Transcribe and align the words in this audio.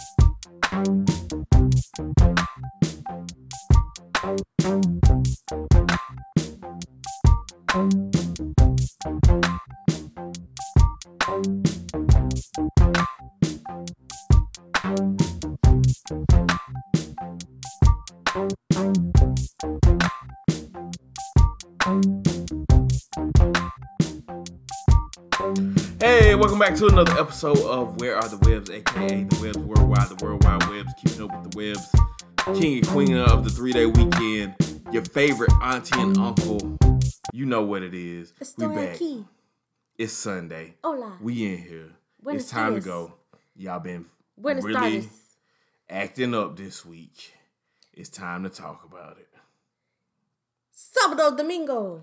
back 26.68 26.78
to 26.78 26.88
another 26.88 27.14
episode 27.18 27.60
of 27.60 27.98
Where 28.02 28.18
Are 28.18 28.28
the 28.28 28.36
Webbs, 28.40 28.70
aka 28.70 29.24
the 29.24 29.40
Webbs 29.42 29.58
Worldwide, 29.58 30.10
the 30.10 30.26
Worldwide 30.26 30.68
Webbs, 30.68 30.94
keeping 30.98 31.24
up 31.24 31.32
with 31.42 31.52
the 31.52 31.58
Webbs, 31.58 32.60
king 32.60 32.80
and 32.80 32.88
queen 32.88 33.16
of 33.16 33.46
the 33.46 33.50
three 33.50 33.72
day 33.72 33.86
weekend, 33.86 34.54
your 34.92 35.06
favorite 35.06 35.52
auntie 35.64 35.98
and 35.98 36.18
uncle. 36.18 36.78
You 37.32 37.46
know 37.46 37.62
what 37.62 37.84
it 37.84 37.94
is. 37.94 38.34
We 38.58 38.66
back. 38.68 38.98
aquí. 38.98 39.26
It's 39.98 40.12
Sunday. 40.12 40.74
Hola. 40.84 41.18
We 41.22 41.54
in 41.54 41.58
here. 41.58 41.92
Buenos 42.22 42.42
it's 42.42 42.52
time 42.52 42.76
to 42.76 42.82
go. 42.82 43.14
Y'all 43.56 43.80
been 43.80 44.06
Buenos 44.38 44.66
really 44.66 45.00
tardes. 45.02 45.08
acting 45.90 46.36
up 46.36 46.58
this 46.58 46.86
week. 46.86 47.34
It's 47.94 48.10
time 48.10 48.44
to 48.44 48.50
talk 48.50 48.84
about 48.84 49.18
it. 49.18 49.30
Sábado, 50.76 51.38
domingo. 51.38 52.02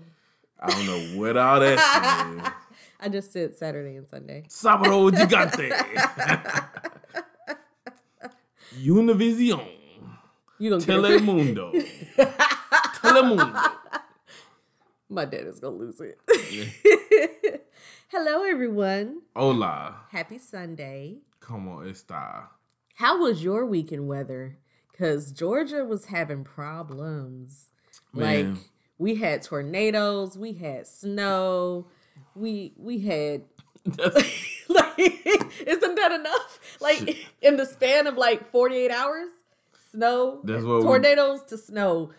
I 0.59 0.71
don't 0.71 0.85
know 0.87 1.19
what 1.19 1.37
all 1.37 1.59
that 1.59 1.77
is. 2.47 2.51
I 2.99 3.09
just 3.09 3.31
said 3.33 3.55
Saturday 3.55 3.95
and 3.95 4.07
Sunday. 4.07 4.43
Sábado 4.47 5.11
gigante. 5.11 5.69
Univision. 8.79 9.67
You 10.57 10.69
gonna. 10.71 10.83
Telemundo. 10.83 11.71
Telemundo. 13.01 13.71
My 15.09 15.25
dad 15.25 15.47
is 15.47 15.59
gonna 15.59 15.75
lose 15.75 16.01
it. 16.01 16.17
Hello, 18.07 18.43
everyone. 18.43 19.21
Hola. 19.35 19.95
Happy 20.11 20.37
Sunday. 20.37 21.17
Como 21.39 21.81
esta? 21.81 22.49
How 22.95 23.19
was 23.21 23.43
your 23.43 23.65
weekend 23.65 24.07
weather? 24.07 24.57
Cause 24.97 25.31
Georgia 25.31 25.83
was 25.83 26.05
having 26.05 26.45
problems. 26.45 27.71
Man. 28.13 28.53
Like 28.53 28.63
we 28.97 29.15
had 29.15 29.41
tornadoes, 29.41 30.37
we 30.37 30.53
had 30.53 30.87
snow, 30.87 31.87
we 32.35 32.73
we 32.77 32.99
had 32.99 33.43
like 33.85 34.97
isn't 34.97 35.95
that 35.95 36.11
enough? 36.11 36.59
Like 36.81 36.97
Shit. 36.97 37.17
in 37.41 37.57
the 37.57 37.65
span 37.65 38.07
of 38.07 38.17
like 38.17 38.51
48 38.51 38.91
hours, 38.91 39.29
snow, 39.91 40.39
what 40.43 40.47
we- 40.63 40.81
tornadoes 40.81 41.43
to 41.43 41.57
snow 41.57 42.11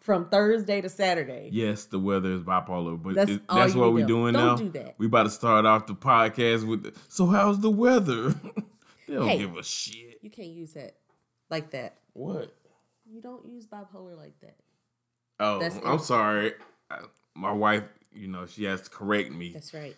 from 0.00 0.28
Thursday 0.28 0.80
to 0.82 0.88
Saturday. 0.88 1.48
Yes, 1.52 1.86
the 1.86 1.98
weather 1.98 2.32
is 2.32 2.42
bipolar, 2.42 3.02
but 3.02 3.14
That's 3.14 3.30
it- 3.32 3.42
that's 3.48 3.74
what 3.74 3.92
we're 3.94 4.06
doing 4.06 4.34
Don't 4.34 4.46
now. 4.46 4.56
do 4.56 4.68
that. 4.70 4.94
We 4.98 5.06
about 5.06 5.24
to 5.24 5.30
start 5.30 5.64
off 5.64 5.86
the 5.86 5.94
podcast 5.94 6.66
with. 6.66 6.82
The, 6.84 6.92
so 7.08 7.26
how's 7.26 7.60
the 7.60 7.70
weather? 7.70 8.28
they 9.08 9.14
don't 9.14 9.28
Hey. 9.28 9.38
give 9.38 9.56
a 9.56 9.62
shit. 9.62 10.18
You 10.22 10.30
can't 10.30 10.48
use 10.48 10.72
that 10.74 10.96
like 11.50 11.70
that. 11.70 11.96
What? 12.12 12.54
You 13.10 13.20
don't 13.20 13.46
use 13.46 13.66
bipolar 13.66 14.16
like 14.16 14.38
that. 14.40 14.56
Oh, 15.40 15.58
That's 15.58 15.76
I'm 15.84 15.96
it. 15.96 16.00
sorry. 16.02 16.52
I, 16.90 17.00
my 17.34 17.52
wife, 17.52 17.82
you 18.14 18.28
know, 18.28 18.46
she 18.46 18.64
has 18.64 18.82
to 18.82 18.90
correct 18.90 19.30
me. 19.32 19.50
That's 19.50 19.72
right. 19.74 19.96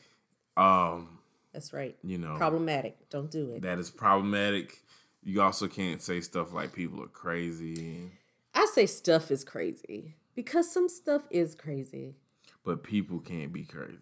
Um, 0.57 1.19
That's 1.53 1.73
right. 1.73 1.97
you 2.03 2.19
know, 2.19 2.37
Problematic. 2.37 3.09
Don't 3.11 3.31
do 3.31 3.53
it. 3.53 3.63
that 3.63 3.79
is 3.79 3.91
problematic. 3.91 4.79
You 5.23 5.43
also 5.43 5.67
can't 5.69 6.01
say 6.01 6.21
stuff 6.21 6.53
like 6.53 6.73
people 6.73 7.03
are 7.03 7.09
crazy, 7.09 8.11
I 8.55 8.67
say 8.73 8.87
stuff 8.87 9.31
is 9.31 9.45
crazy 9.45 10.15
because 10.35 10.71
some 10.73 10.89
stuff 10.89 11.23
is 11.31 11.55
crazy. 11.55 12.15
but 12.65 12.83
people 12.83 13.19
can't 13.21 13.53
be 13.53 13.65
crazy. 13.65 13.99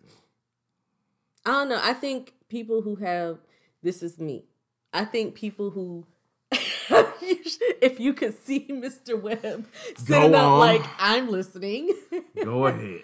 I 1.46 1.50
don't 1.52 1.68
know. 1.70 1.80
I 1.82 1.92
think 1.92 2.34
people 2.48 2.82
who 2.82 2.96
have 2.96 3.38
this 3.82 4.02
is 4.02 4.18
me. 4.18 4.44
I 4.92 5.04
think 5.04 5.34
people 5.34 5.70
who 5.70 6.06
if 6.52 7.98
you 7.98 8.12
could 8.14 8.38
see 8.44 8.66
Mr. 8.70 9.20
Webb 9.20 9.66
sitting 9.96 10.34
up 10.34 10.58
like 10.58 10.82
I'm 10.98 11.28
listening. 11.30 11.94
Go 12.44 12.66
ahead. 12.66 13.02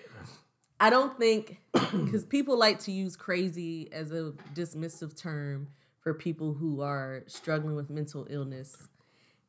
I 0.80 0.88
don't 0.88 1.16
think 1.18 1.60
because 1.92 2.24
people 2.24 2.58
like 2.58 2.78
to 2.80 2.92
use 2.92 3.14
crazy 3.14 3.92
as 3.92 4.10
a 4.12 4.32
dismissive 4.54 5.14
term 5.14 5.68
for 6.00 6.14
people 6.14 6.54
who 6.54 6.80
are 6.80 7.22
struggling 7.26 7.76
with 7.76 7.90
mental 7.90 8.26
illness. 8.30 8.88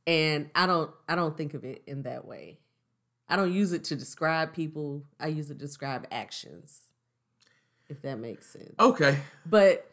And 0.05 0.49
I 0.53 0.67
don't 0.67 0.91
I 1.07 1.15
don't 1.15 1.37
think 1.37 1.53
of 1.53 1.63
it 1.63 1.83
in 1.87 2.03
that 2.03 2.25
way. 2.25 2.59
I 3.29 3.37
don't 3.37 3.53
use 3.53 3.71
it 3.71 3.85
to 3.85 3.95
describe 3.95 4.53
people. 4.53 5.05
I 5.21 5.27
use 5.27 5.49
it 5.49 5.53
to 5.53 5.65
describe 5.65 6.05
actions. 6.11 6.81
If 7.87 8.01
that 8.01 8.19
makes 8.19 8.47
sense. 8.47 8.75
Okay. 8.77 9.17
But 9.45 9.89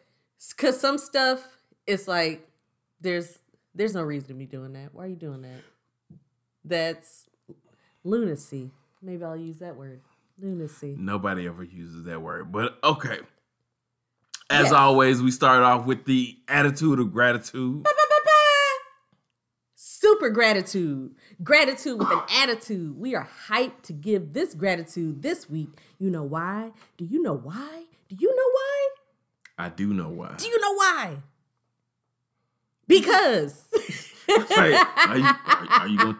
cuz 0.57 0.79
some 0.81 0.99
stuff 0.99 1.47
it's 1.87 2.09
like 2.09 2.49
there's 3.01 3.39
there's 3.77 3.95
no 3.95 4.03
reason 4.03 4.29
to 4.29 4.35
be 4.35 4.47
doing 4.47 4.73
that. 4.73 4.93
Why 4.93 5.05
are 5.05 5.09
you 5.09 5.17
doing 5.17 5.43
that? 5.43 5.63
That's 6.65 7.29
lunacy. 8.03 8.73
Maybe 9.01 9.23
I'll 9.23 9.37
use 9.37 9.59
that 9.61 9.77
word. 9.77 10.01
Lunacy. 10.41 10.95
Nobody 10.99 11.47
ever 11.47 11.63
uses 11.65 12.05
that 12.05 12.23
word, 12.23 12.53
but 12.53 12.79
okay. 12.85 13.19
As 14.51 14.65
Yes. 14.65 14.73
always, 14.73 15.21
we 15.23 15.31
start 15.31 15.63
off 15.63 15.85
with 15.85 16.05
the 16.07 16.37
attitude 16.49 16.99
of 17.01 17.13
gratitude. 17.13 17.85
Super 19.75 20.31
gratitude. 20.31 21.15
Gratitude 21.43 21.99
with 21.99 22.11
an 22.11 22.23
attitude. 22.39 22.97
We 22.99 23.15
are 23.15 23.29
hyped 23.49 23.83
to 23.85 23.93
give 23.93 24.33
this 24.33 24.55
gratitude 24.55 25.23
this 25.23 25.51
week. 25.51 25.69
You 25.99 26.11
know 26.11 26.23
why? 26.23 26.71
Do 26.97 27.05
you 27.05 27.21
know 27.23 27.35
why? 27.37 27.83
Do 28.09 28.17
you 28.19 28.29
know 28.35 28.43
why? 28.53 28.89
I 29.59 29.69
do 29.69 29.93
know 29.93 30.09
why. 30.09 30.35
Do 30.39 30.47
you 30.47 30.61
know 30.61 30.75
why? 30.75 31.17
Because 32.87 33.65
are 34.57 34.69
you, 34.69 34.77
are, 34.77 35.69
are 35.81 35.89
you 35.89 35.99
gonna 35.99 36.19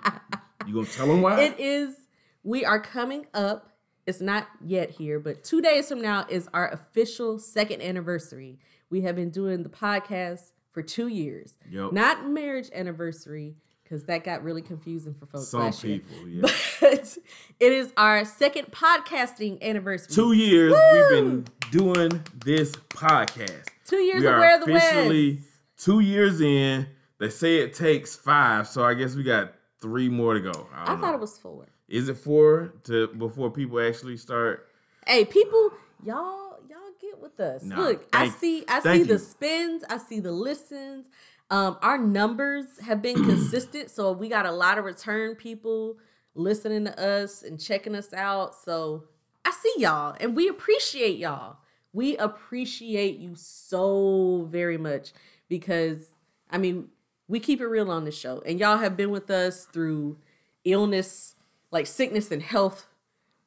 you 0.67 0.75
gonna 0.75 0.87
tell 0.87 1.07
them 1.07 1.23
why? 1.23 1.41
it 1.41 1.59
is, 1.59 1.95
we 2.43 2.65
are 2.65 2.81
coming 2.81 3.27
up. 3.33 3.71
It's 4.09 4.23
not 4.23 4.49
yet 4.65 4.89
here, 4.89 5.21
but 5.21 5.45
two 5.45 5.61
days 5.61 5.87
from 5.87 6.01
now 6.01 6.25
is 6.31 6.49
our 6.55 6.71
official 6.71 7.39
second 7.39 7.83
anniversary. 7.83 8.59
We 8.89 9.03
have 9.03 9.17
been 9.17 9.29
doing 9.29 9.63
the 9.63 9.69
podcast 9.69 10.53
for 10.73 10.81
two 10.81 11.09
years. 11.09 11.59
Yup. 11.69 11.93
Not 11.93 12.27
marriage 12.27 12.71
anniversary, 12.73 13.57
because 13.85 14.05
that 14.05 14.25
got 14.25 14.43
really 14.43 14.63
confusing 14.63 15.13
for 15.13 15.27
folks 15.27 15.49
Some 15.49 15.61
last 15.61 15.85
year. 15.85 15.99
people, 15.99 16.27
yeah. 16.27 16.51
But 16.81 17.19
it 17.61 17.73
is 17.73 17.93
our 17.99 18.25
second 18.25 18.69
podcasting 18.73 19.61
anniversary. 19.61 20.15
Two 20.15 20.33
years 20.33 20.73
Woo! 20.73 20.93
we've 20.95 21.11
been 21.11 21.47
doing 21.71 22.25
this 22.43 22.73
podcast. 22.89 23.67
Two 23.85 23.99
years 23.99 24.23
we 24.23 24.27
of 24.27 24.37
are 24.37 24.39
Where 24.39 24.59
the 24.59 24.75
officially 24.75 25.41
two 25.77 26.01
years 26.01 26.41
in. 26.41 26.87
They 27.19 27.29
say 27.29 27.57
it 27.57 27.75
takes 27.75 28.17
five, 28.17 28.69
so 28.69 28.85
I 28.85 28.95
guess 28.95 29.15
we 29.15 29.23
got 29.23 29.53
three 29.83 30.09
more 30.09 30.33
to 30.33 30.41
go. 30.41 30.67
I, 30.73 30.95
I 30.95 30.97
thought 30.97 31.13
it 31.13 31.21
was 31.21 31.37
four. 31.37 31.67
Is 31.89 32.09
it 32.09 32.17
four 32.19 32.75
to 32.85 33.09
before 33.09 33.51
people 33.51 33.81
actually 33.81 34.17
start? 34.17 34.69
Hey, 35.07 35.25
people, 35.25 35.71
y'all, 36.05 36.59
y'all 36.69 36.79
get 37.01 37.19
with 37.19 37.41
us. 37.41 37.63
Nah, 37.63 37.81
Look, 37.81 38.09
I 38.13 38.29
see, 38.29 38.65
I 38.69 38.81
see 38.81 38.83
thank 38.83 39.09
the 39.09 39.19
spins, 39.19 39.85
I 39.89 39.97
see 39.97 40.21
the 40.21 40.33
listens. 40.33 41.07
Um, 41.51 41.79
our 41.81 41.97
numbers 41.97 42.67
have 42.83 43.01
been 43.01 43.25
consistent, 43.25 43.91
so 43.91 44.13
we 44.13 44.29
got 44.29 44.45
a 44.45 44.53
lot 44.53 44.77
of 44.77 44.85
return 44.85 45.35
people 45.35 45.97
listening 46.35 46.85
to 46.85 47.03
us 47.03 47.43
and 47.43 47.59
checking 47.59 47.95
us 47.95 48.13
out. 48.13 48.55
So 48.55 49.05
I 49.47 49.51
see 49.51 49.73
y'all, 49.79 50.15
and 50.21 50.37
we 50.37 50.47
appreciate 50.49 51.17
y'all. 51.17 51.57
We 51.95 52.19
appreciate 52.19 53.19
you 53.19 53.35
so 53.35 54.47
very 54.51 54.77
much 54.77 55.13
because 55.49 56.11
I 56.51 56.59
mean, 56.59 56.89
we 57.29 57.41
keep 57.41 57.63
it 57.63 57.67
real 57.67 57.91
on 57.91 58.05
this 58.05 58.19
show, 58.19 58.43
and 58.45 58.61
y'all 58.61 58.77
have 58.77 58.95
been 58.95 59.11
with 59.11 59.31
us 59.31 59.65
through 59.65 60.19
illness, 60.65 61.35
like 61.71 61.87
sickness 61.87 62.31
and 62.31 62.43
health, 62.43 62.87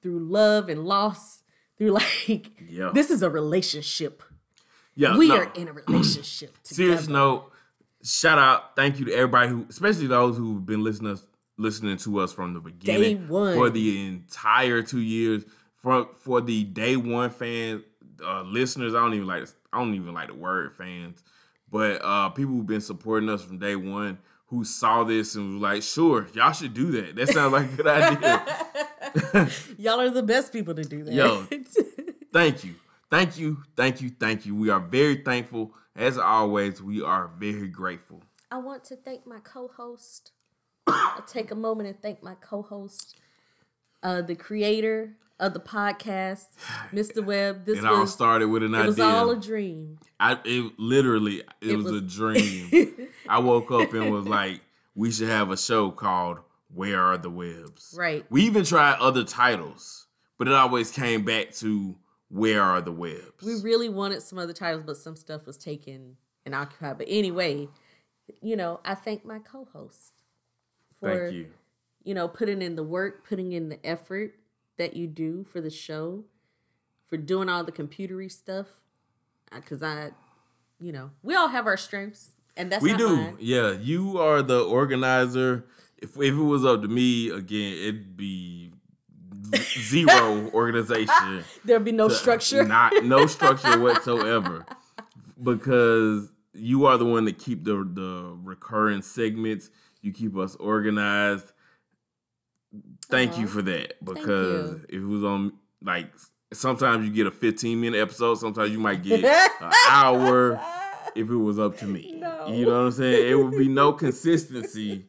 through 0.02 0.20
love 0.20 0.70
and 0.70 0.86
loss, 0.86 1.44
through 1.78 1.92
like 2.02 2.52
Yeah. 2.70 2.92
this 2.94 3.10
is 3.10 3.22
a 3.22 3.30
relationship. 3.30 4.24
Yeah, 4.96 5.18
we 5.18 5.30
no. 5.30 5.38
are 5.38 5.52
in 5.56 5.68
a 5.68 5.74
relationship. 5.74 6.56
Serious 6.64 7.08
note, 7.08 7.50
shout 8.04 8.38
out, 8.38 8.76
thank 8.76 9.00
you 9.00 9.06
to 9.06 9.14
everybody 9.14 9.50
who, 9.50 9.66
especially 9.70 10.08
those 10.08 10.36
who've 10.38 10.66
been 10.66 10.84
listening 10.84 11.14
us 11.14 11.24
listening 11.58 11.96
to 11.96 12.20
us 12.20 12.34
from 12.34 12.54
the 12.56 12.60
beginning 12.60 13.18
Day 13.18 13.24
one. 13.26 13.54
for 13.54 13.70
the 13.70 14.08
entire 14.08 14.82
two 14.82 15.00
years. 15.02 15.44
For 15.78 16.08
for 16.20 16.42
the 16.42 16.64
day 16.64 16.96
one 16.96 17.30
fans, 17.30 17.84
uh, 18.24 18.42
listeners, 18.44 18.94
I 18.96 19.00
don't 19.00 19.14
even 19.14 19.28
like 19.28 19.48
I 19.72 19.80
don't 19.80 19.94
even 19.96 20.14
like 20.14 20.28
the 20.28 20.34
word 20.36 20.76
fans, 20.76 21.24
but 21.72 22.02
uh, 22.04 22.30
people 22.30 22.54
who've 22.54 22.66
been 22.68 22.82
supporting 22.82 23.30
us 23.30 23.44
from 23.44 23.58
day 23.60 23.76
one 23.76 24.18
who 24.52 24.66
saw 24.66 25.06
this 25.06 25.36
and 25.36 25.54
was 25.54 25.62
like, 25.62 25.82
sure, 25.82 26.28
y'all 26.34 26.52
should 26.52 26.74
do 26.74 26.92
that. 26.92 27.16
That 27.16 27.30
sounds 27.30 27.54
like 27.54 27.72
a 27.72 27.76
good 27.78 27.88
idea. 27.88 29.50
Y'all 29.78 30.02
are 30.02 30.10
the 30.10 30.24
best 30.24 30.52
people 30.52 30.76
to 30.76 30.84
do 30.84 31.06
that. 31.06 31.14
Yo. 31.14 31.44
Thank 32.34 32.64
you. 32.64 32.76
thank 33.10 33.38
you, 33.38 33.58
thank 33.76 34.02
you, 34.02 34.10
thank 34.10 34.46
you. 34.46 34.56
We 34.56 34.70
are 34.70 34.80
very 34.80 35.16
thankful. 35.18 35.74
As 35.96 36.18
always, 36.18 36.82
we 36.82 37.02
are 37.02 37.30
very 37.38 37.68
grateful. 37.68 38.22
I 38.50 38.58
want 38.58 38.84
to 38.86 38.96
thank 38.96 39.26
my 39.26 39.40
co-host. 39.40 40.32
I'll 40.88 41.24
take 41.28 41.52
a 41.52 41.56
moment 41.56 41.90
and 41.90 42.02
thank 42.02 42.24
my 42.24 42.36
co-host, 42.36 43.20
uh, 44.04 44.22
the 44.22 44.36
creator 44.36 45.18
of 45.42 45.54
the 45.54 45.60
podcast, 45.60 46.46
Mr. 46.94 47.24
Webb. 47.26 47.66
This 47.66 47.80
it 47.80 47.86
all 47.86 48.08
started 48.08 48.48
with 48.48 48.64
an 48.64 48.74
it 48.74 48.78
idea. 48.78 48.84
It 48.86 48.88
was 48.88 49.00
all 49.00 49.32
a 49.32 49.36
dream. 49.40 50.00
I 50.20 50.40
it 50.46 50.74
literally 50.80 51.40
it, 51.40 51.72
It 51.72 51.76
was, 51.76 51.86
was- 51.92 52.02
a 52.02 52.02
dream. 52.06 53.10
I 53.28 53.40
woke 53.40 53.72
up 53.72 53.94
and 53.94 54.12
was 54.12 54.26
like, 54.28 54.62
we 54.96 55.12
should 55.12 55.28
have 55.30 55.52
a 55.52 55.58
show 55.58 55.92
called 55.92 56.40
Where 56.74 57.02
Are 57.02 57.18
the 57.18 57.30
Webbs? 57.30 57.94
Right. 57.98 58.26
We 58.30 58.44
even 58.44 58.64
tried 58.64 58.98
other 59.00 59.24
titles, 59.24 60.08
but 60.38 60.48
it 60.48 60.54
always 60.54 60.92
came 60.92 61.24
back 61.26 61.52
to 61.56 61.96
Where 62.30 62.62
Are 62.62 62.82
the 62.82 62.92
Webbs? 62.92 63.44
We 63.44 63.56
really 63.62 63.90
wanted 63.90 64.22
some 64.22 64.38
other 64.38 64.54
titles, 64.54 64.84
but 64.86 64.98
some 64.98 65.16
stuff 65.16 65.46
was 65.46 65.58
taken 65.58 66.18
and 66.46 66.54
occupied. 66.56 66.98
But 66.98 67.08
anyway, 67.10 67.68
you 68.42 68.56
know, 68.56 68.80
I 68.86 68.96
thank 68.96 69.26
my 69.26 69.40
co-host 69.40 70.14
for 71.00 71.30
Thank 71.30 71.34
you. 71.36 71.48
you 72.04 72.14
know 72.14 72.28
putting 72.28 72.62
in 72.62 72.76
the 72.76 72.84
work, 72.84 73.28
putting 73.28 73.54
in 73.54 73.70
the 73.70 73.84
effort 73.86 74.36
that 74.82 74.96
you 74.96 75.06
do 75.06 75.44
for 75.44 75.62
the 75.62 75.70
show, 75.70 76.24
for 77.06 77.16
doing 77.16 77.48
all 77.48 77.64
the 77.64 77.72
computery 77.72 78.32
stuff. 78.32 78.66
Uh, 79.52 79.60
because 79.60 79.84
I, 79.84 80.10
you 80.80 80.92
know, 80.92 81.12
we 81.22 81.36
all 81.36 81.50
have 81.50 81.68
our 81.68 81.78
strengths, 81.78 82.32
and 82.58 82.72
that's 82.72 82.82
we 82.82 82.96
do. 82.96 83.16
mine. 83.16 83.38
Yeah, 83.40 83.74
you 83.74 84.20
are 84.20 84.42
the 84.42 84.60
organizer. 84.64 85.66
If 86.00 86.18
if 86.18 86.34
it 86.34 86.42
was 86.42 86.66
up 86.66 86.82
to 86.82 86.88
me, 86.88 87.30
again, 87.30 87.74
it'd 87.74 88.18
be 88.18 88.72
zero 89.56 90.50
organization. 90.54 91.44
There'd 91.66 91.86
be 91.86 91.92
no 91.92 92.08
structure. 92.08 92.66
Not 92.66 93.04
no 93.04 93.26
structure 93.38 93.80
whatsoever. 93.80 94.66
Because 95.42 96.32
you 96.54 96.86
are 96.88 96.98
the 96.98 97.06
one 97.06 97.26
that 97.26 97.38
keep 97.38 97.64
the 97.66 97.88
the 97.94 98.36
recurring 98.44 99.04
segments. 99.04 99.70
You 100.02 100.12
keep 100.12 100.36
us 100.36 100.56
organized. 100.56 101.52
Thank 103.12 103.38
you 103.38 103.46
uh-huh. 103.46 103.54
for 103.54 103.62
that. 103.64 104.04
Because 104.04 104.84
if 104.84 104.96
it 104.96 105.06
was 105.06 105.24
on 105.24 105.54
like 105.84 106.08
sometimes 106.54 107.06
you 107.06 107.12
get 107.12 107.28
a 107.28 107.32
15 107.32 107.80
minute 107.80 108.00
episode, 108.00 108.36
sometimes 108.36 108.72
you 108.72 108.80
might 108.80 109.04
get 109.04 109.24
an 109.24 109.72
hour 109.90 110.62
if 111.16 111.30
it 111.30 111.36
was 111.36 111.60
up 111.60 111.78
to 111.80 111.86
me. 111.86 112.18
No. 112.20 112.48
You 112.48 112.66
know 112.66 112.72
what 112.72 112.86
I'm 112.88 112.92
saying? 112.92 113.30
It 113.30 113.36
would 113.36 113.58
be 113.58 113.68
no 113.68 113.94
consistency 113.94 115.06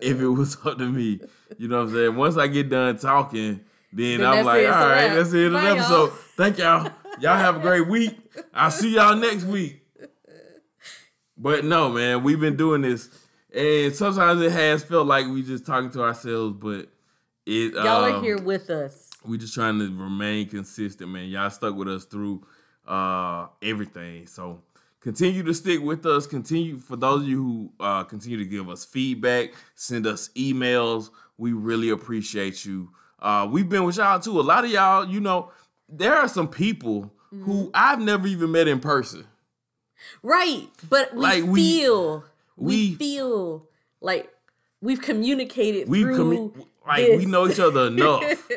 if 0.00 0.20
it 0.20 0.28
was 0.28 0.56
up 0.64 0.78
to 0.78 0.88
me. 0.88 1.20
You 1.58 1.68
know 1.68 1.78
what 1.78 1.88
I'm 1.88 1.94
saying? 1.94 2.16
Once 2.16 2.36
I 2.36 2.46
get 2.46 2.70
done 2.70 2.98
talking, 2.98 3.60
then, 3.92 4.20
Then 4.20 4.24
I'm 4.24 4.44
like, 4.44 4.64
all 4.66 4.70
right, 4.70 5.06
wrap. 5.06 5.16
that's 5.16 5.30
the 5.30 5.38
end 5.38 5.46
of 5.46 5.52
the 5.52 5.58
Bye, 5.58 5.68
y'all." 5.68 5.78
episode. 5.78 6.12
Thank 6.36 6.58
y'all. 6.58 6.90
Y'all 7.20 7.36
have 7.36 7.56
a 7.56 7.60
great 7.60 7.88
week. 7.88 8.16
I'll 8.54 8.70
see 8.70 8.94
y'all 8.94 9.16
next 9.16 9.44
week. 9.44 9.82
But 11.36 11.64
no, 11.64 11.88
man, 11.88 12.22
we've 12.22 12.38
been 12.38 12.56
doing 12.56 12.82
this, 12.82 13.08
and 13.52 13.94
sometimes 13.94 14.42
it 14.42 14.52
has 14.52 14.84
felt 14.84 15.06
like 15.06 15.26
we 15.26 15.42
just 15.42 15.66
talking 15.66 15.90
to 15.92 16.02
ourselves, 16.02 16.54
but 16.58 16.88
it 17.50 17.74
Y'all 17.74 18.04
um, 18.04 18.14
are 18.14 18.22
here 18.22 18.38
with 18.38 18.70
us. 18.70 19.10
we 19.24 19.36
just 19.38 19.54
trying 19.54 19.78
to 19.78 19.86
remain 19.86 20.48
consistent, 20.48 21.10
man. 21.10 21.28
Y'all 21.28 21.50
stuck 21.50 21.74
with 21.74 21.88
us 21.88 22.04
through 22.04 22.46
uh 22.86 23.46
everything. 23.62 24.26
So 24.26 24.62
continue 25.00 25.42
to 25.42 25.54
stick 25.54 25.80
with 25.82 26.06
us. 26.06 26.26
Continue 26.26 26.78
for 26.78 26.96
those 26.96 27.22
of 27.22 27.28
you 27.28 27.42
who 27.42 27.72
uh 27.80 28.04
continue 28.04 28.38
to 28.38 28.44
give 28.44 28.68
us 28.70 28.84
feedback, 28.84 29.50
send 29.74 30.06
us 30.06 30.30
emails. 30.36 31.10
We 31.38 31.52
really 31.52 31.90
appreciate 31.90 32.64
you. 32.64 32.90
Uh 33.18 33.46
we've 33.50 33.68
been 33.68 33.84
with 33.84 33.96
y'all 33.96 34.18
too. 34.20 34.38
A 34.40 34.42
lot 34.42 34.64
of 34.64 34.70
y'all, 34.70 35.06
you 35.08 35.20
know, 35.20 35.50
there 35.88 36.14
are 36.16 36.28
some 36.28 36.48
people 36.48 37.12
who 37.30 37.70
I've 37.74 38.00
never 38.00 38.26
even 38.26 38.50
met 38.52 38.66
in 38.68 38.80
person. 38.80 39.24
Right. 40.22 40.68
But 40.88 41.14
we 41.14 41.20
Like, 41.20 41.44
we- 41.44 41.60
feel 41.60 42.24
we, 42.56 42.66
we- 42.90 42.94
feel 42.96 43.68
like 44.00 44.32
we've 44.80 45.00
communicated 45.00 45.88
We 45.88 46.02
through 46.02 46.18
commu- 46.18 46.66
like 46.86 47.08
we 47.08 47.26
know 47.26 47.48
each 47.48 47.60
other 47.60 47.86
enough. 47.86 48.48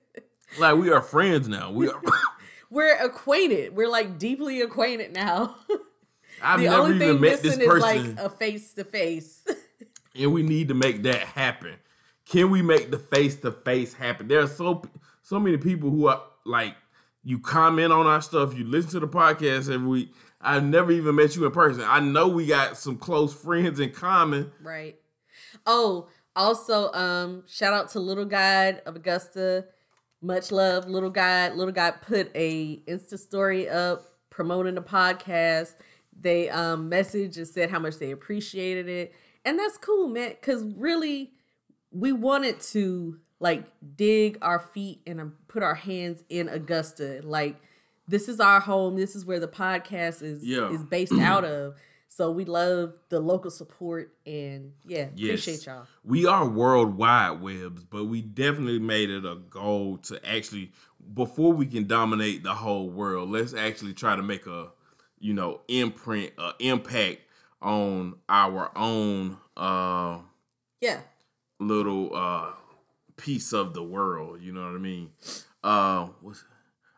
like 0.58 0.76
we 0.76 0.90
are 0.90 1.02
friends 1.02 1.48
now. 1.48 1.70
We 1.70 1.88
are 1.88 2.00
We're 2.70 2.96
acquainted. 2.96 3.74
We're 3.74 3.88
like 3.88 4.18
deeply 4.18 4.60
acquainted 4.60 5.12
now. 5.12 5.56
I've 6.42 6.60
the 6.60 6.66
never 6.66 6.82
only 6.82 6.96
even 6.96 7.08
thing 7.08 7.20
met 7.20 7.42
missing 7.42 7.58
this 7.58 7.68
is 7.68 7.82
person. 7.82 8.16
like 8.16 8.24
a 8.24 8.30
face 8.30 8.72
to 8.74 8.84
face. 8.84 9.44
and 10.14 10.32
we 10.32 10.42
need 10.42 10.68
to 10.68 10.74
make 10.74 11.02
that 11.02 11.22
happen. 11.22 11.74
Can 12.26 12.50
we 12.50 12.62
make 12.62 12.90
the 12.90 12.98
face 12.98 13.36
to 13.36 13.50
face 13.50 13.94
happen? 13.94 14.28
There 14.28 14.40
are 14.40 14.46
so 14.46 14.82
so 15.22 15.40
many 15.40 15.56
people 15.56 15.90
who 15.90 16.06
are 16.08 16.22
like 16.44 16.74
you 17.24 17.38
comment 17.38 17.92
on 17.92 18.06
our 18.06 18.22
stuff, 18.22 18.56
you 18.56 18.64
listen 18.64 18.92
to 18.92 19.00
the 19.00 19.08
podcast 19.08 19.72
every 19.72 19.88
week. 19.88 20.14
I've 20.40 20.64
never 20.64 20.92
even 20.92 21.16
met 21.16 21.34
you 21.34 21.46
in 21.46 21.52
person. 21.52 21.82
I 21.84 22.00
know 22.00 22.28
we 22.28 22.46
got 22.46 22.76
some 22.76 22.96
close 22.96 23.34
friends 23.34 23.80
in 23.80 23.90
common. 23.90 24.52
Right. 24.62 24.98
Oh, 25.66 26.08
also, 26.36 26.92
um, 26.92 27.44
shout 27.48 27.72
out 27.74 27.88
to 27.90 28.00
Little 28.00 28.24
Guide 28.24 28.80
of 28.86 28.96
Augusta. 28.96 29.66
Much 30.20 30.50
love, 30.52 30.88
Little 30.88 31.10
Guide. 31.10 31.54
Little 31.54 31.72
Guide 31.72 32.02
put 32.02 32.30
a 32.34 32.78
Insta 32.88 33.18
story 33.18 33.68
up 33.68 34.02
promoting 34.30 34.74
the 34.74 34.82
podcast. 34.82 35.74
They 36.20 36.48
um 36.50 36.90
messaged 36.90 37.36
and 37.36 37.46
said 37.46 37.70
how 37.70 37.78
much 37.78 37.98
they 37.98 38.10
appreciated 38.10 38.88
it. 38.88 39.12
And 39.44 39.58
that's 39.58 39.78
cool, 39.78 40.08
man. 40.08 40.34
Cause 40.42 40.64
really, 40.76 41.30
we 41.92 42.12
wanted 42.12 42.60
to 42.72 43.18
like 43.40 43.64
dig 43.96 44.36
our 44.42 44.58
feet 44.58 45.00
and 45.06 45.20
um, 45.20 45.34
put 45.46 45.62
our 45.62 45.76
hands 45.76 46.24
in 46.28 46.48
Augusta. 46.48 47.20
Like 47.22 47.56
this 48.08 48.28
is 48.28 48.40
our 48.40 48.58
home. 48.58 48.96
This 48.96 49.14
is 49.14 49.24
where 49.24 49.38
the 49.38 49.46
podcast 49.48 50.22
is 50.22 50.44
Yeah. 50.44 50.70
is 50.72 50.82
based 50.82 51.12
out 51.12 51.44
of. 51.44 51.74
So 52.18 52.32
we 52.32 52.44
love 52.44 52.94
the 53.10 53.20
local 53.20 53.48
support 53.48 54.12
and 54.26 54.72
yeah, 54.84 55.06
Yes. 55.14 55.46
appreciate 55.46 55.66
y'all. 55.66 55.86
We 56.02 56.26
are 56.26 56.48
worldwide 56.48 57.40
webs, 57.40 57.84
but 57.84 58.06
we 58.06 58.22
definitely 58.22 58.80
made 58.80 59.08
it 59.08 59.24
a 59.24 59.36
goal 59.36 59.98
to 59.98 60.18
actually 60.28 60.72
before 61.14 61.52
we 61.52 61.64
can 61.64 61.86
dominate 61.86 62.42
the 62.42 62.54
whole 62.54 62.90
world, 62.90 63.30
let's 63.30 63.54
actually 63.54 63.92
try 63.92 64.16
to 64.16 64.22
make 64.24 64.48
a 64.48 64.70
you 65.20 65.32
know 65.32 65.60
imprint, 65.68 66.32
uh, 66.38 66.54
impact 66.58 67.20
on 67.62 68.16
our 68.28 68.72
own 68.76 69.36
uh 69.56 70.18
Yeah. 70.80 71.02
little 71.60 72.16
uh 72.16 72.50
piece 73.16 73.52
of 73.52 73.74
the 73.74 73.82
world. 73.84 74.42
You 74.42 74.52
know 74.54 74.62
what 74.62 74.74
I 74.74 74.78
mean? 74.78 75.10
Uh, 75.62 76.08
what's, 76.20 76.42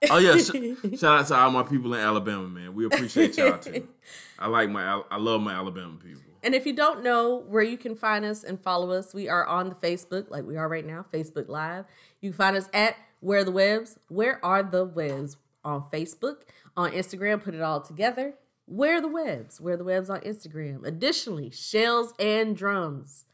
oh 0.08 0.18
yeah, 0.18 0.36
sh- 0.36 0.98
shout 0.98 1.20
out 1.20 1.26
to 1.26 1.34
all 1.34 1.50
my 1.50 1.62
people 1.62 1.92
in 1.94 2.00
Alabama, 2.00 2.48
man. 2.48 2.74
We 2.74 2.86
appreciate 2.86 3.36
y'all 3.36 3.58
too. 3.58 3.88
I 4.38 4.48
like 4.48 4.70
my, 4.70 5.02
I 5.10 5.18
love 5.18 5.40
my 5.42 5.52
Alabama 5.52 5.96
people. 6.02 6.22
And 6.42 6.54
if 6.54 6.64
you 6.64 6.72
don't 6.72 7.02
know 7.02 7.44
where 7.48 7.62
you 7.62 7.76
can 7.76 7.94
find 7.94 8.24
us 8.24 8.42
and 8.44 8.58
follow 8.60 8.90
us, 8.92 9.12
we 9.12 9.28
are 9.28 9.44
on 9.44 9.68
the 9.68 9.74
Facebook, 9.74 10.30
like 10.30 10.44
we 10.44 10.56
are 10.56 10.68
right 10.68 10.86
now, 10.86 11.04
Facebook 11.12 11.48
Live. 11.48 11.84
You 12.20 12.30
can 12.30 12.36
find 12.36 12.56
us 12.56 12.68
at 12.72 12.96
Where 13.20 13.44
the 13.44 13.50
Webbs. 13.50 13.98
Where 14.08 14.42
are 14.44 14.62
the 14.62 14.84
Webbs 14.86 15.36
on 15.64 15.84
Facebook? 15.92 16.36
On 16.76 16.90
Instagram, 16.92 17.42
put 17.42 17.54
it 17.54 17.60
all 17.60 17.80
together. 17.82 18.34
Where 18.64 19.00
the 19.02 19.08
Webbs? 19.08 19.60
Where 19.60 19.76
the 19.76 19.84
Webbs 19.84 20.08
on 20.08 20.20
Instagram. 20.20 20.86
Additionally, 20.86 21.50
Shells 21.50 22.14
and 22.18 22.56
Drums. 22.56 23.26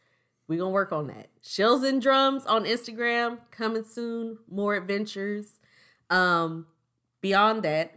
We're 0.49 0.59
gonna 0.59 0.71
work 0.71 0.93
on 0.93 1.09
that. 1.09 1.29
Shells 1.43 1.83
and 1.83 2.01
Drums 2.01 2.47
on 2.47 2.65
Instagram, 2.65 3.39
coming 3.51 3.85
soon. 3.85 4.39
More 4.51 4.75
adventures. 4.75 5.61
Um, 6.11 6.67
beyond 7.21 7.63
that, 7.65 7.95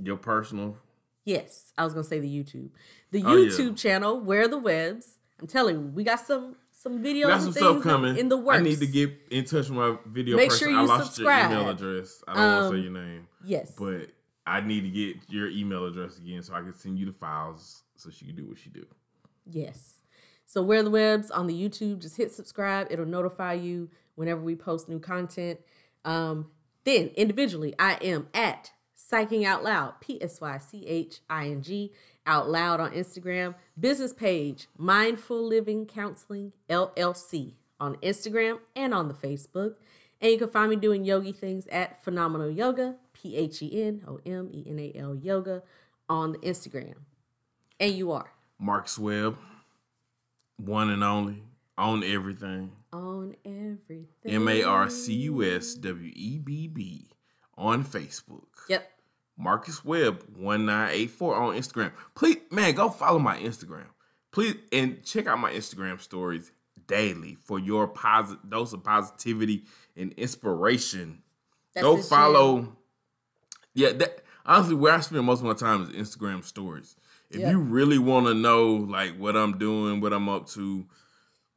Your 0.00 0.16
personal, 0.16 0.76
Yes, 1.24 1.72
I 1.76 1.84
was 1.84 1.92
gonna 1.92 2.04
say 2.04 2.20
the 2.20 2.28
YouTube, 2.28 2.70
the 3.10 3.22
Oh, 3.24 3.36
yeah. 3.36 3.50
YouTube 3.50 3.76
channel. 3.76 4.18
Where 4.20 4.48
the 4.48 4.56
Webbs? 4.58 5.18
I'm 5.40 5.46
telling 5.46 5.74
you, 5.76 5.86
we 5.88 6.04
got 6.04 6.20
some 6.20 6.56
some 6.72 7.02
videos 7.02 7.26
got 7.26 7.42
some 7.42 7.52
stuff 7.52 7.82
coming. 7.82 8.16
in 8.16 8.28
the 8.28 8.36
works. 8.36 8.60
I 8.60 8.62
need 8.62 8.78
to 8.78 8.86
get 8.86 9.10
in 9.30 9.44
touch 9.44 9.68
with 9.68 9.72
my 9.72 9.96
video 10.06 10.36
Make 10.36 10.50
person. 10.50 10.68
sure 10.68 10.78
I 10.78 10.82
you 10.82 10.86
lost 10.88 11.14
subscribe. 11.14 11.50
your 11.50 11.60
email 11.60 11.70
address. 11.70 12.22
I 12.28 12.34
don't 12.34 12.42
want 12.42 12.64
Um, 12.64 12.70
to 12.72 12.78
say 12.78 12.82
your 12.84 12.92
name, 12.92 13.28
yes, 13.44 13.74
but 13.76 14.10
I 14.46 14.60
need 14.60 14.82
to 14.82 14.88
get 14.90 15.16
your 15.28 15.48
email 15.50 15.84
address 15.86 16.16
again 16.18 16.42
so 16.42 16.54
I 16.54 16.60
can 16.60 16.72
send 16.74 16.98
you 16.98 17.04
the 17.06 17.12
files 17.12 17.82
so 17.96 18.08
she 18.10 18.24
can 18.26 18.36
do 18.36 18.46
what 18.46 18.58
she 18.58 18.70
do. 18.70 18.86
yes. 19.50 19.94
So 20.46 20.62
where 20.62 20.82
the 20.82 20.88
Webbs 20.90 21.30
on 21.30 21.46
the 21.46 21.52
YouTube, 21.52 21.98
just 22.00 22.16
hit 22.16 22.32
subscribe. 22.32 22.86
It'll 22.90 23.04
notify 23.04 23.52
you 23.52 23.90
whenever 24.14 24.40
we 24.40 24.56
post 24.56 24.88
new 24.88 24.98
content. 24.98 25.60
Um, 26.06 26.46
then 26.88 27.10
individually, 27.14 27.74
I 27.78 27.94
am 28.02 28.28
at 28.32 28.72
Psyching 28.96 29.44
Out 29.44 29.62
Loud, 29.62 30.00
P 30.00 30.22
S 30.22 30.40
Y 30.40 30.58
C 30.58 30.86
H 30.86 31.20
I 31.28 31.46
N 31.46 31.62
G 31.62 31.92
Out 32.26 32.48
Loud 32.48 32.80
on 32.80 32.92
Instagram. 32.92 33.54
Business 33.78 34.12
page, 34.12 34.68
Mindful 34.76 35.46
Living 35.46 35.86
Counseling 35.86 36.52
LLC 36.68 37.52
on 37.78 37.96
Instagram 37.96 38.60
and 38.74 38.94
on 38.94 39.08
the 39.08 39.14
Facebook. 39.14 39.74
And 40.20 40.32
you 40.32 40.38
can 40.38 40.48
find 40.48 40.70
me 40.70 40.76
doing 40.76 41.04
yogi 41.04 41.32
things 41.32 41.66
at 41.68 42.02
Phenomenal 42.02 42.50
Yoga, 42.50 42.96
P 43.12 43.36
H 43.36 43.62
E 43.62 43.82
N 43.82 44.02
O 44.08 44.20
M 44.24 44.48
E 44.52 44.64
N 44.66 44.78
A 44.78 44.98
L 44.98 45.14
Yoga 45.14 45.62
on 46.08 46.32
the 46.32 46.38
Instagram. 46.38 46.94
And 47.78 47.92
you 47.92 48.10
are 48.12 48.32
Marcus 48.58 48.98
Webb, 48.98 49.36
one 50.56 50.90
and 50.90 51.04
only, 51.04 51.42
on 51.76 52.02
everything. 52.02 52.72
On 52.92 53.34
everything. 53.44 54.06
M 54.26 54.48
A 54.48 54.62
R 54.62 54.88
C 54.90 55.14
U 55.14 55.42
S 55.42 55.74
W 55.74 56.12
E 56.14 56.38
B 56.38 56.66
B 56.68 57.10
on 57.56 57.84
Facebook. 57.84 58.46
Yep. 58.68 58.90
Marcus 59.36 59.84
Webb 59.84 60.24
1984 60.36 61.34
on 61.36 61.54
Instagram. 61.54 61.92
Please, 62.14 62.38
man, 62.50 62.74
go 62.74 62.88
follow 62.90 63.18
my 63.18 63.38
Instagram. 63.38 63.86
Please 64.32 64.56
and 64.72 65.02
check 65.04 65.26
out 65.26 65.38
my 65.38 65.52
Instagram 65.52 66.00
stories 66.00 66.50
daily 66.86 67.36
for 67.44 67.58
your 67.58 67.86
positive 67.86 68.48
dose 68.50 68.72
of 68.72 68.82
positivity 68.82 69.64
and 69.96 70.12
inspiration. 70.14 71.22
That's 71.74 71.84
go 71.84 71.98
follow. 72.02 72.76
Yeah, 73.74 73.92
that 73.92 74.22
honestly, 74.44 74.74
where 74.74 74.94
I 74.94 75.00
spend 75.00 75.24
most 75.24 75.40
of 75.40 75.46
my 75.46 75.54
time 75.54 75.82
is 75.82 75.90
Instagram 75.90 76.44
stories. 76.44 76.96
If 77.30 77.40
Yeah. 77.40 77.50
you 77.50 77.58
really 77.60 77.98
want 77.98 78.26
to 78.26 78.34
know 78.34 78.74
like 78.74 79.16
what 79.16 79.36
I'm 79.36 79.58
doing, 79.58 80.00
what 80.00 80.12
I'm 80.12 80.28
up 80.28 80.48
to, 80.50 80.86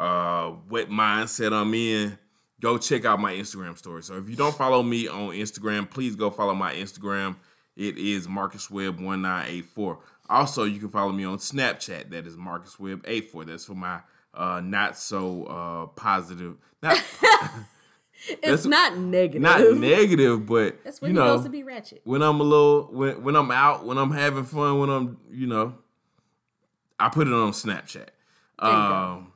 uh, 0.02 0.50
what 0.68 0.90
mindset 0.90 1.54
I'm 1.54 1.74
in, 1.74 2.18
go 2.60 2.78
check 2.78 3.06
out 3.06 3.20
my 3.20 3.34
Instagram 3.34 3.78
story. 3.78 4.02
So 4.04 4.18
if 4.18 4.28
you 4.30 4.36
don't 4.36 4.56
follow 4.56 4.82
me 4.82 5.08
on 5.08 5.30
Instagram, 5.30 5.90
please 5.90 6.16
go 6.16 6.30
follow 6.32 6.56
my 6.56 6.74
Instagram. 6.74 7.36
It 7.76 7.98
is 7.98 8.28
Marcus 8.28 8.70
Webb 8.70 9.00
1984. 9.00 10.00
Also, 10.30 10.64
you 10.64 10.80
can 10.80 10.90
follow 10.90 11.12
me 11.12 11.24
on 11.24 11.38
Snapchat. 11.38 12.10
That 12.10 12.26
is 12.26 12.36
Marcus 12.36 12.80
Webb 12.80 13.04
84. 13.06 13.46
That's 13.46 13.66
for 13.66 13.76
my 13.76 14.00
uh 14.34 14.62
not 14.64 14.98
so 14.98 15.44
uh 15.44 15.86
positive 15.88 16.56
not 16.82 16.98
It's 18.28 18.66
not 18.66 18.98
negative. 18.98 19.42
not 19.42 19.78
negative, 19.78 20.46
but 20.46 20.84
That's 20.84 21.02
when 21.02 21.12
you 21.12 21.16
know 21.16 21.36
goes 21.36 21.44
to 21.44 21.50
be 21.50 21.64
ratchet. 21.64 22.02
when 22.06 22.22
I'm 22.22 22.40
a 22.40 22.44
little 22.44 22.88
when 22.92 23.24
when 23.24 23.36
I'm 23.36 23.52
out, 23.52 23.86
when 23.86 23.98
I'm 23.98 24.12
having 24.12 24.44
fun, 24.46 24.80
when 24.80 24.90
I'm 24.90 25.18
you 25.32 25.48
know, 25.48 25.76
I 27.00 27.10
put 27.10 27.28
it 27.28 27.34
on 27.34 27.52
Snapchat. 27.52 28.10
Um, 28.60 29.31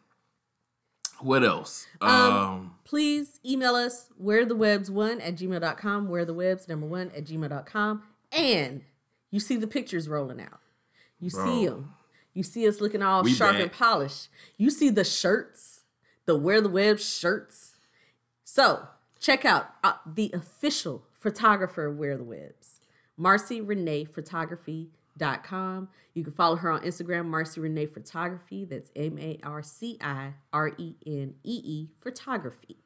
what 1.20 1.44
else? 1.44 1.88
Um, 2.02 2.10
Um, 2.12 2.72
Please 2.84 3.40
email 3.46 3.76
us 3.76 4.10
where 4.18 4.46
the 4.46 4.56
webbs 4.56 4.92
one 4.92 5.20
at 5.22 5.36
gmail.com, 5.36 6.08
where 6.10 6.24
the 6.26 6.34
webbs 6.34 6.68
number 6.68 6.86
one 6.86 7.12
at 7.16 7.26
gmail.com. 7.26 8.04
And 8.32 8.84
you 9.32 9.40
see 9.40 9.56
the 9.56 9.68
pictures 9.68 10.08
rolling 10.08 10.40
out. 10.42 10.60
You 11.20 11.30
see 11.30 11.66
them. 11.66 11.94
You 12.34 12.44
see 12.44 12.68
us 12.68 12.82
looking 12.82 13.02
all 13.02 13.24
We 13.24 13.34
sharp 13.34 13.54
back. 13.54 13.62
and 13.62 13.72
polished. 13.72 14.28
You 14.58 14.70
see 14.70 14.90
the 14.90 15.04
shirts, 15.06 15.82
the 16.26 16.38
Wear 16.38 16.60
the 16.62 16.70
Web 16.70 17.00
shirts. 17.00 17.76
So 18.44 18.88
check 19.20 19.46
out 19.46 19.70
uh, 19.84 19.94
the 20.06 20.32
official 20.34 21.04
photographer 21.20 21.86
of 21.88 21.98
Wear 21.98 22.18
the 22.18 22.24
Webs, 22.24 22.82
Marci 23.20 23.62
Renee 23.66 24.06
Photography.com. 25.20 25.90
You 26.14 26.24
can 26.24 26.34
follow 26.34 26.56
her 26.58 26.72
on 26.72 26.82
Instagram, 26.82 27.26
Marci 27.30 27.62
Renee 27.62 27.86
Photography. 27.88 28.66
That's 28.66 28.92
M 28.96 29.18
A 29.20 29.40
R 29.44 29.62
C 29.64 29.98
I 30.02 30.34
R 30.54 30.72
E 30.78 30.96
N 31.06 31.36
E 31.44 31.62
E 31.64 31.90
Photography. 32.02 32.78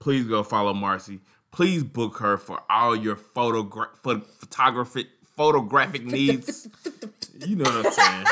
please 0.00 0.26
go 0.26 0.42
follow 0.42 0.72
Marci. 0.74 1.20
Please 1.50 1.82
book 1.82 2.18
her 2.18 2.36
for 2.36 2.60
all 2.70 2.94
your 2.94 3.16
photogra- 3.16 3.96
pho- 4.02 4.20
photographic 4.50 5.06
photographic 5.36 6.04
needs. 6.18 6.68
you 7.46 7.56
know 7.56 7.64
what 7.64 7.86
I'm 7.86 7.92
saying? 7.92 8.26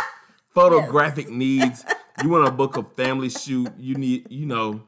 Photographic 0.54 1.30
needs. 1.30 1.84
You 2.22 2.28
want 2.30 2.46
to 2.46 2.52
book 2.52 2.76
a 2.76 2.82
family 2.82 3.28
shoot? 3.30 3.68
You 3.78 3.94
need, 3.94 4.26
you 4.30 4.46
know, 4.46 4.82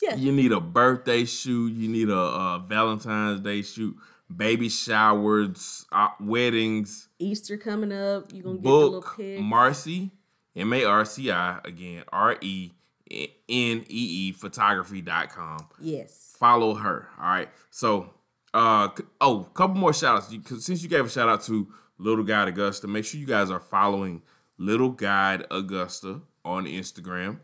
Yes. 0.00 0.18
you 0.18 0.32
need 0.32 0.50
a 0.52 0.60
birthday 0.60 1.24
shoot. 1.24 1.72
You 1.72 1.88
need 1.88 2.08
a, 2.08 2.16
a 2.16 2.64
Valentine's 2.68 3.40
Day 3.40 3.62
shoot. 3.62 3.96
Baby 4.36 4.68
showers, 4.68 5.84
uh, 5.92 6.08
weddings. 6.20 7.08
Easter 7.18 7.56
coming 7.56 7.92
up. 7.92 8.32
You're 8.32 8.44
going 8.44 8.56
to 8.58 8.62
get 8.62 8.68
the 8.68 8.90
Book. 8.90 9.16
Marci, 9.18 10.10
M 10.54 10.72
A 10.72 10.84
R 10.84 11.04
C 11.04 11.30
I 11.30 11.58
again, 11.64 12.04
R 12.12 12.36
E 12.40 12.70
N 13.10 13.28
E 13.48 13.84
E 13.88 14.32
photography.com. 14.32 15.68
yes. 15.80 16.34
follow 16.38 16.74
her. 16.74 17.08
All 17.18 17.26
right. 17.26 17.48
So, 17.70 18.10
uh, 18.54 18.88
oh, 19.20 19.48
couple 19.54 19.76
more 19.76 19.92
shout 19.92 20.16
outs. 20.16 20.32
You, 20.32 20.42
since 20.58 20.82
you 20.82 20.88
gave 20.88 21.06
a 21.06 21.08
shout 21.08 21.28
out 21.28 21.42
to 21.44 21.68
Little 21.98 22.24
Guide 22.24 22.48
Augusta, 22.48 22.86
make 22.86 23.04
sure 23.04 23.20
you 23.20 23.26
guys 23.26 23.50
are 23.50 23.60
following 23.60 24.22
Little 24.58 24.90
Guide 24.90 25.46
Augusta 25.50 26.20
on 26.44 26.66
Instagram. 26.66 27.38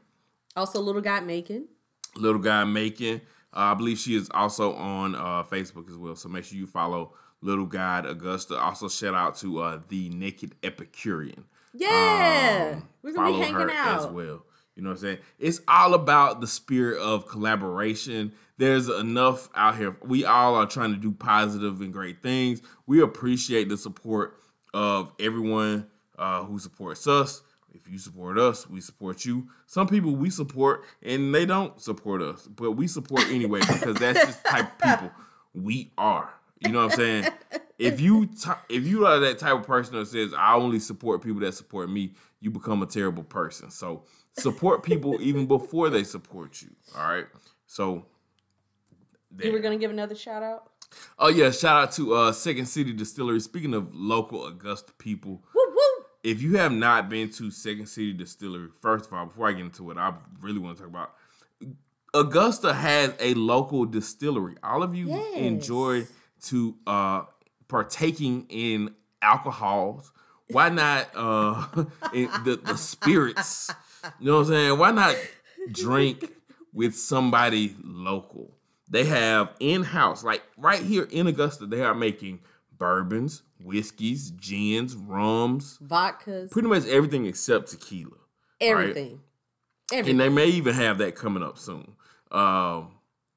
Also, 0.56 0.80
Little 0.80 1.02
Guy 1.02 1.20
Making. 1.20 1.66
Little 2.16 2.40
Guy 2.40 2.64
Making. 2.64 3.20
Uh, 3.52 3.72
I 3.72 3.74
believe 3.74 3.98
she 3.98 4.14
is 4.14 4.28
also 4.32 4.74
on 4.74 5.14
uh, 5.14 5.42
Facebook 5.44 5.88
as 5.88 5.96
well. 5.96 6.16
So 6.16 6.28
make 6.28 6.44
sure 6.44 6.58
you 6.58 6.66
follow 6.66 7.14
Little 7.40 7.66
Guide 7.66 8.04
Augusta. 8.06 8.58
Also, 8.58 8.88
shout 8.88 9.14
out 9.14 9.36
to 9.38 9.60
uh, 9.60 9.80
the 9.88 10.08
Naked 10.10 10.54
Epicurean. 10.62 11.44
Yeah. 11.74 12.74
Um, 12.74 12.88
We're 13.02 13.12
going 13.12 13.32
to 13.32 13.38
be 13.38 13.44
hanging 13.44 13.60
her 13.60 13.70
out. 13.70 14.00
as 14.00 14.06
well. 14.06 14.44
You 14.74 14.82
know 14.84 14.90
what 14.90 14.96
I'm 14.96 15.00
saying? 15.00 15.18
It's 15.38 15.60
all 15.66 15.94
about 15.94 16.40
the 16.40 16.46
spirit 16.46 17.00
of 17.00 17.26
collaboration. 17.26 18.32
There's 18.58 18.88
enough 18.88 19.48
out 19.54 19.76
here. 19.76 19.96
We 20.02 20.24
all 20.24 20.54
are 20.54 20.66
trying 20.66 20.92
to 20.92 21.00
do 21.00 21.10
positive 21.10 21.80
and 21.80 21.92
great 21.92 22.22
things. 22.22 22.62
We 22.86 23.00
appreciate 23.02 23.68
the 23.68 23.76
support 23.76 24.40
of 24.72 25.12
everyone 25.18 25.88
uh, 26.16 26.44
who 26.44 26.58
supports 26.58 27.06
us. 27.06 27.42
If 27.72 27.88
you 27.90 27.98
support 27.98 28.38
us, 28.38 28.68
we 28.68 28.80
support 28.80 29.24
you. 29.24 29.48
Some 29.66 29.86
people 29.86 30.14
we 30.16 30.30
support 30.30 30.84
and 31.02 31.34
they 31.34 31.46
don't 31.46 31.80
support 31.80 32.22
us, 32.22 32.46
but 32.46 32.72
we 32.72 32.86
support 32.86 33.22
anyway 33.28 33.60
because 33.60 33.96
that's 33.96 34.18
just 34.24 34.42
the 34.42 34.48
type 34.48 34.72
of 34.72 34.78
people 35.00 35.10
we 35.54 35.90
are. 35.98 36.32
You 36.60 36.72
know 36.72 36.84
what 36.86 36.92
I'm 36.92 36.98
saying? 36.98 37.28
If 37.78 38.00
you 38.00 38.26
t- 38.26 38.50
if 38.68 38.84
you 38.86 39.06
are 39.06 39.20
that 39.20 39.38
type 39.38 39.54
of 39.54 39.66
person 39.66 39.94
that 39.96 40.06
says 40.06 40.34
I 40.36 40.54
only 40.54 40.80
support 40.80 41.22
people 41.22 41.40
that 41.40 41.52
support 41.54 41.88
me, 41.90 42.14
you 42.40 42.50
become 42.50 42.82
a 42.82 42.86
terrible 42.86 43.22
person. 43.22 43.70
So 43.70 44.02
support 44.38 44.82
people 44.82 45.16
even 45.20 45.46
before 45.46 45.88
they 45.90 46.02
support 46.04 46.60
you. 46.62 46.70
All 46.96 47.08
right. 47.08 47.26
So 47.66 48.06
You 49.40 49.52
were 49.52 49.60
going 49.60 49.78
to 49.78 49.80
give 49.80 49.90
another 49.90 50.14
shout 50.14 50.42
out? 50.42 50.70
oh 51.18 51.28
yeah, 51.28 51.50
shout 51.50 51.82
out 51.82 51.92
to 51.92 52.14
uh 52.14 52.32
Second 52.32 52.66
City 52.66 52.92
Distillery. 52.92 53.40
Speaking 53.40 53.74
of 53.74 53.94
local 53.94 54.46
Augusta 54.46 54.92
people. 54.94 55.42
If 56.24 56.42
you 56.42 56.56
have 56.56 56.72
not 56.72 57.08
been 57.08 57.30
to 57.30 57.50
Second 57.50 57.86
City 57.86 58.12
Distillery, 58.12 58.68
first 58.80 59.06
of 59.06 59.12
all, 59.12 59.26
before 59.26 59.48
I 59.48 59.52
get 59.52 59.60
into 59.62 59.84
what 59.84 59.98
I 59.98 60.12
really 60.40 60.58
want 60.58 60.76
to 60.78 60.82
talk 60.84 60.90
about 60.90 61.14
Augusta 62.14 62.72
has 62.72 63.12
a 63.20 63.34
local 63.34 63.84
distillery. 63.84 64.54
All 64.62 64.82
of 64.82 64.94
you 64.94 65.08
Yes. 65.08 65.34
enjoy 65.36 66.06
to 66.44 66.74
uh 66.86 67.22
partaking 67.68 68.46
in 68.48 68.94
alcohols. 69.20 70.10
Why 70.50 70.70
not 70.70 71.08
uh 71.14 71.66
in 72.14 72.30
the, 72.44 72.56
the 72.64 72.76
spirits? 72.76 73.70
You 74.20 74.26
know 74.26 74.34
what 74.36 74.40
I'm 74.40 74.46
saying? 74.46 74.78
Why 74.78 74.90
not 74.90 75.16
drink 75.70 76.32
with 76.72 76.96
somebody 76.96 77.76
local? 77.84 78.54
They 78.88 79.04
have 79.04 79.50
in-house, 79.60 80.24
like 80.24 80.42
right 80.56 80.80
here 80.80 81.06
in 81.10 81.26
Augusta, 81.26 81.66
they 81.66 81.82
are 81.82 81.94
making 81.94 82.40
bourbons, 82.78 83.42
whiskeys, 83.60 84.30
gins, 84.32 84.94
rums, 84.94 85.78
Vodkas. 85.84 86.50
pretty 86.50 86.68
much 86.68 86.86
everything 86.86 87.26
except 87.26 87.70
tequila. 87.70 88.16
everything. 88.60 89.20
Everything. 89.92 90.10
And 90.10 90.20
they 90.20 90.28
may 90.28 90.46
even 90.46 90.74
have 90.74 90.98
that 90.98 91.14
coming 91.14 91.42
up 91.42 91.58
soon. 91.58 91.94
Um, 92.30 92.90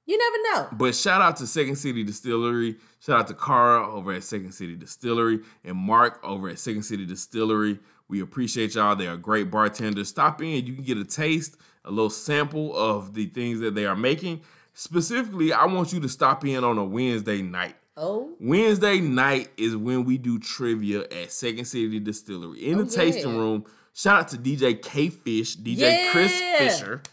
you 0.05 0.17
never 0.17 0.63
know. 0.63 0.67
but 0.73 0.93
shout 0.95 1.21
out 1.21 1.37
to 1.37 1.47
Second 1.47 1.75
City 1.77 2.03
Distillery. 2.03 2.75
Shout 2.99 3.19
out 3.21 3.27
to 3.27 3.33
Cara 3.33 3.89
over 3.89 4.11
at 4.11 4.23
Second 4.23 4.51
City 4.51 4.75
Distillery 4.75 5.39
and 5.63 5.77
Mark 5.77 6.19
over 6.23 6.49
at 6.49 6.59
Second 6.59 6.83
City 6.83 7.05
Distillery. 7.05 7.79
We 8.09 8.21
appreciate 8.21 8.75
y'all. 8.75 8.95
They 8.97 9.07
are 9.07 9.15
great 9.15 9.49
bartenders. 9.49 10.09
Stop 10.09 10.41
in. 10.41 10.65
You 10.67 10.73
can 10.73 10.83
get 10.83 10.97
a 10.97 11.05
taste, 11.05 11.55
a 11.85 11.89
little 11.89 12.09
sample 12.09 12.75
of 12.75 13.13
the 13.13 13.27
things 13.27 13.61
that 13.61 13.73
they 13.73 13.85
are 13.85 13.95
making. 13.95 14.41
Specifically, 14.73 15.53
I 15.53 15.65
want 15.65 15.93
you 15.93 16.01
to 16.01 16.09
stop 16.09 16.43
in 16.43 16.63
on 16.65 16.77
a 16.77 16.83
Wednesday 16.83 17.41
night. 17.41 17.75
Oh, 18.03 18.31
Wednesday 18.39 18.99
night 18.99 19.49
is 19.57 19.75
when 19.75 20.05
we 20.05 20.17
do 20.17 20.39
trivia 20.39 21.01
at 21.03 21.31
Second 21.31 21.65
City 21.65 21.99
Distillery 21.99 22.65
in 22.67 22.79
the 22.79 22.85
Oh, 22.85 22.87
tasting 22.87 23.31
yeah. 23.33 23.37
room. 23.39 23.65
Shout 23.93 24.19
out 24.21 24.27
to 24.29 24.37
DJ 24.37 24.81
K 24.81 25.09
Fish, 25.09 25.55
DJ 25.55 26.09
Chris 26.11 26.31
Fisher. 26.57 27.03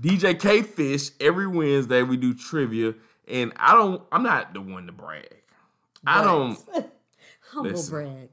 DJ 0.00 0.38
K 0.38 0.60
Fish, 0.62 1.10
every 1.20 1.46
Wednesday 1.46 2.02
we 2.02 2.16
do 2.18 2.34
trivia. 2.34 2.94
And 3.28 3.52
I 3.56 3.72
don't, 3.74 4.02
I'm 4.12 4.22
not 4.22 4.52
the 4.52 4.60
one 4.60 4.86
to 4.86 4.92
brag. 4.92 5.34
I 6.06 6.22
don't, 6.22 6.58
humble 7.50 7.70
Listen. 7.70 7.90
brag. 7.90 8.28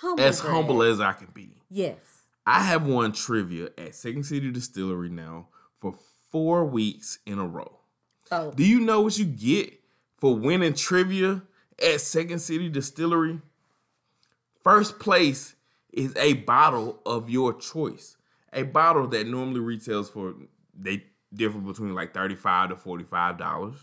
Humble 0.00 0.22
as 0.22 0.40
brag. 0.40 0.52
humble 0.52 0.82
as 0.82 1.00
I 1.00 1.12
can 1.12 1.28
be. 1.32 1.50
Yes. 1.70 1.96
I 2.46 2.60
have 2.64 2.86
won 2.86 3.12
trivia 3.12 3.70
at 3.78 3.94
Second 3.94 4.24
City 4.24 4.50
Distillery 4.50 5.08
now 5.08 5.48
for 5.80 5.94
four 6.30 6.64
weeks 6.66 7.18
in 7.26 7.38
a 7.38 7.46
row. 7.46 7.78
Oh, 8.30 8.52
Do 8.52 8.64
you 8.64 8.80
know 8.80 9.00
what 9.00 9.18
you 9.18 9.24
get 9.24 9.77
for 10.18 10.34
winning 10.36 10.74
trivia 10.74 11.42
at 11.82 12.00
Second 12.00 12.40
City 12.40 12.68
Distillery? 12.68 13.40
First 14.62 14.98
place 14.98 15.54
is 15.92 16.14
a 16.16 16.34
bottle 16.34 17.00
of 17.06 17.30
your 17.30 17.54
choice. 17.54 18.16
A 18.52 18.62
bottle 18.64 19.06
that 19.08 19.26
normally 19.26 19.60
retails 19.60 20.10
for 20.10 20.34
they 20.78 21.04
differ 21.34 21.58
between 21.58 21.94
like 21.94 22.14
35 22.14 22.70
to 22.70 22.76
45 22.76 23.38
dollars. 23.38 23.74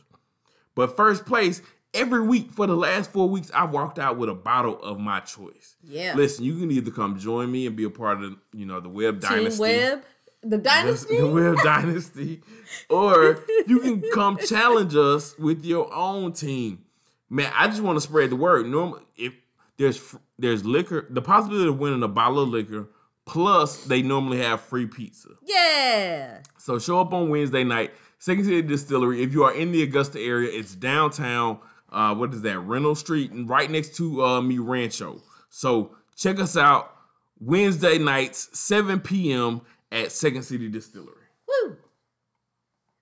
But 0.73 0.97
first 0.97 1.25
place 1.25 1.61
every 1.93 2.21
week 2.21 2.51
for 2.51 2.67
the 2.67 2.75
last 2.75 3.11
4 3.11 3.29
weeks 3.29 3.49
I've 3.53 3.71
walked 3.71 3.99
out 3.99 4.17
with 4.17 4.29
a 4.29 4.33
bottle 4.33 4.81
of 4.81 4.99
my 4.99 5.21
choice. 5.21 5.75
yeah. 5.83 6.13
Listen, 6.15 6.43
you 6.43 6.59
can 6.59 6.69
either 6.71 6.91
come 6.91 7.17
join 7.17 7.51
me 7.51 7.65
and 7.67 7.75
be 7.75 7.85
a 7.85 7.89
part 7.89 8.21
of, 8.21 8.35
you 8.53 8.65
know, 8.65 8.79
the 8.81 8.89
web 8.89 9.21
Team 9.21 9.29
dynasty 9.29 9.61
Web. 9.61 10.03
The 10.47 10.57
Dynasty. 10.59 11.17
the 11.17 11.27
Web 11.31 11.57
Dynasty, 11.63 12.41
or 12.89 13.43
you 13.67 13.79
can 13.79 14.03
come 14.13 14.37
challenge 14.37 14.95
us 14.95 15.37
with 15.39 15.65
your 15.65 15.91
own 15.93 16.33
team. 16.33 16.85
man, 17.29 17.51
I 17.55 17.67
just 17.67 17.81
want 17.81 17.97
to 17.97 18.01
spread 18.01 18.29
the 18.29 18.35
word. 18.35 18.67
Normally, 18.67 19.01
if 19.17 19.33
there's 19.77 20.15
there's 20.37 20.63
liquor, 20.63 21.07
the 21.09 21.21
possibility 21.21 21.67
of 21.69 21.79
winning 21.79 22.03
a 22.03 22.07
bottle 22.07 22.39
of 22.43 22.49
liquor, 22.49 22.87
plus 23.25 23.85
they 23.85 24.01
normally 24.03 24.37
have 24.37 24.61
free 24.61 24.85
pizza. 24.85 25.29
Yeah. 25.43 26.41
So 26.57 26.77
show 26.79 26.99
up 27.01 27.11
on 27.11 27.29
Wednesday 27.29 27.63
night, 27.63 27.91
Second 28.19 28.45
City 28.45 28.61
Distillery. 28.61 29.23
If 29.23 29.33
you 29.33 29.43
are 29.45 29.53
in 29.53 29.71
the 29.71 29.81
Augusta 29.83 30.19
area, 30.19 30.49
it's 30.51 30.75
downtown. 30.75 31.59
Uh, 31.91 32.13
what 32.13 32.33
is 32.33 32.41
that? 32.43 32.59
Reynolds 32.59 32.99
Street, 32.99 33.31
and 33.31 33.49
right 33.49 33.69
next 33.71 33.95
to 33.95 34.23
uh, 34.23 34.41
Mi 34.41 34.59
Rancho. 34.59 35.21
So 35.49 35.95
check 36.15 36.39
us 36.39 36.55
out 36.57 36.91
Wednesday 37.39 37.97
nights, 37.97 38.49
7 38.57 38.99
p.m. 38.99 39.61
at 39.95 40.11
Second 40.11 40.43
City 40.43 40.67
Distillery. 40.67 41.15
Woo. 41.47 41.77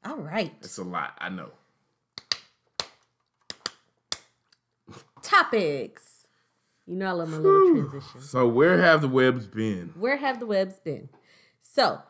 All 0.05 0.17
right. 0.17 0.53
It's 0.61 0.77
a 0.77 0.83
lot, 0.83 1.17
I 1.19 1.29
know. 1.29 1.49
Topics. 5.21 6.27
You 6.85 6.95
know 6.95 7.07
I 7.07 7.11
love 7.13 7.29
my 7.29 7.37
little 7.37 7.83
transition. 7.85 8.21
So 8.21 8.47
where 8.47 8.79
have 8.79 9.01
the 9.01 9.07
Webbs 9.07 9.47
been? 9.47 9.93
Where 9.97 10.17
have 10.17 10.39
the 10.39 10.45
Webbs 10.45 10.79
been? 10.79 11.09
So, 11.61 12.01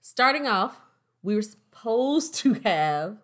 starting 0.00 0.46
off, 0.46 0.80
we 1.22 1.34
were 1.34 1.42
supposed 1.42 2.34
to 2.36 2.54
have 2.64 3.18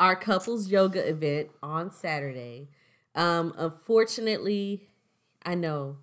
our 0.00 0.16
couples 0.16 0.68
yoga 0.68 1.06
event 1.06 1.50
on 1.62 1.90
Saturday. 1.90 2.68
Um, 3.14 3.52
unfortunately, 3.58 4.88
I 5.44 5.56
know 5.56 5.98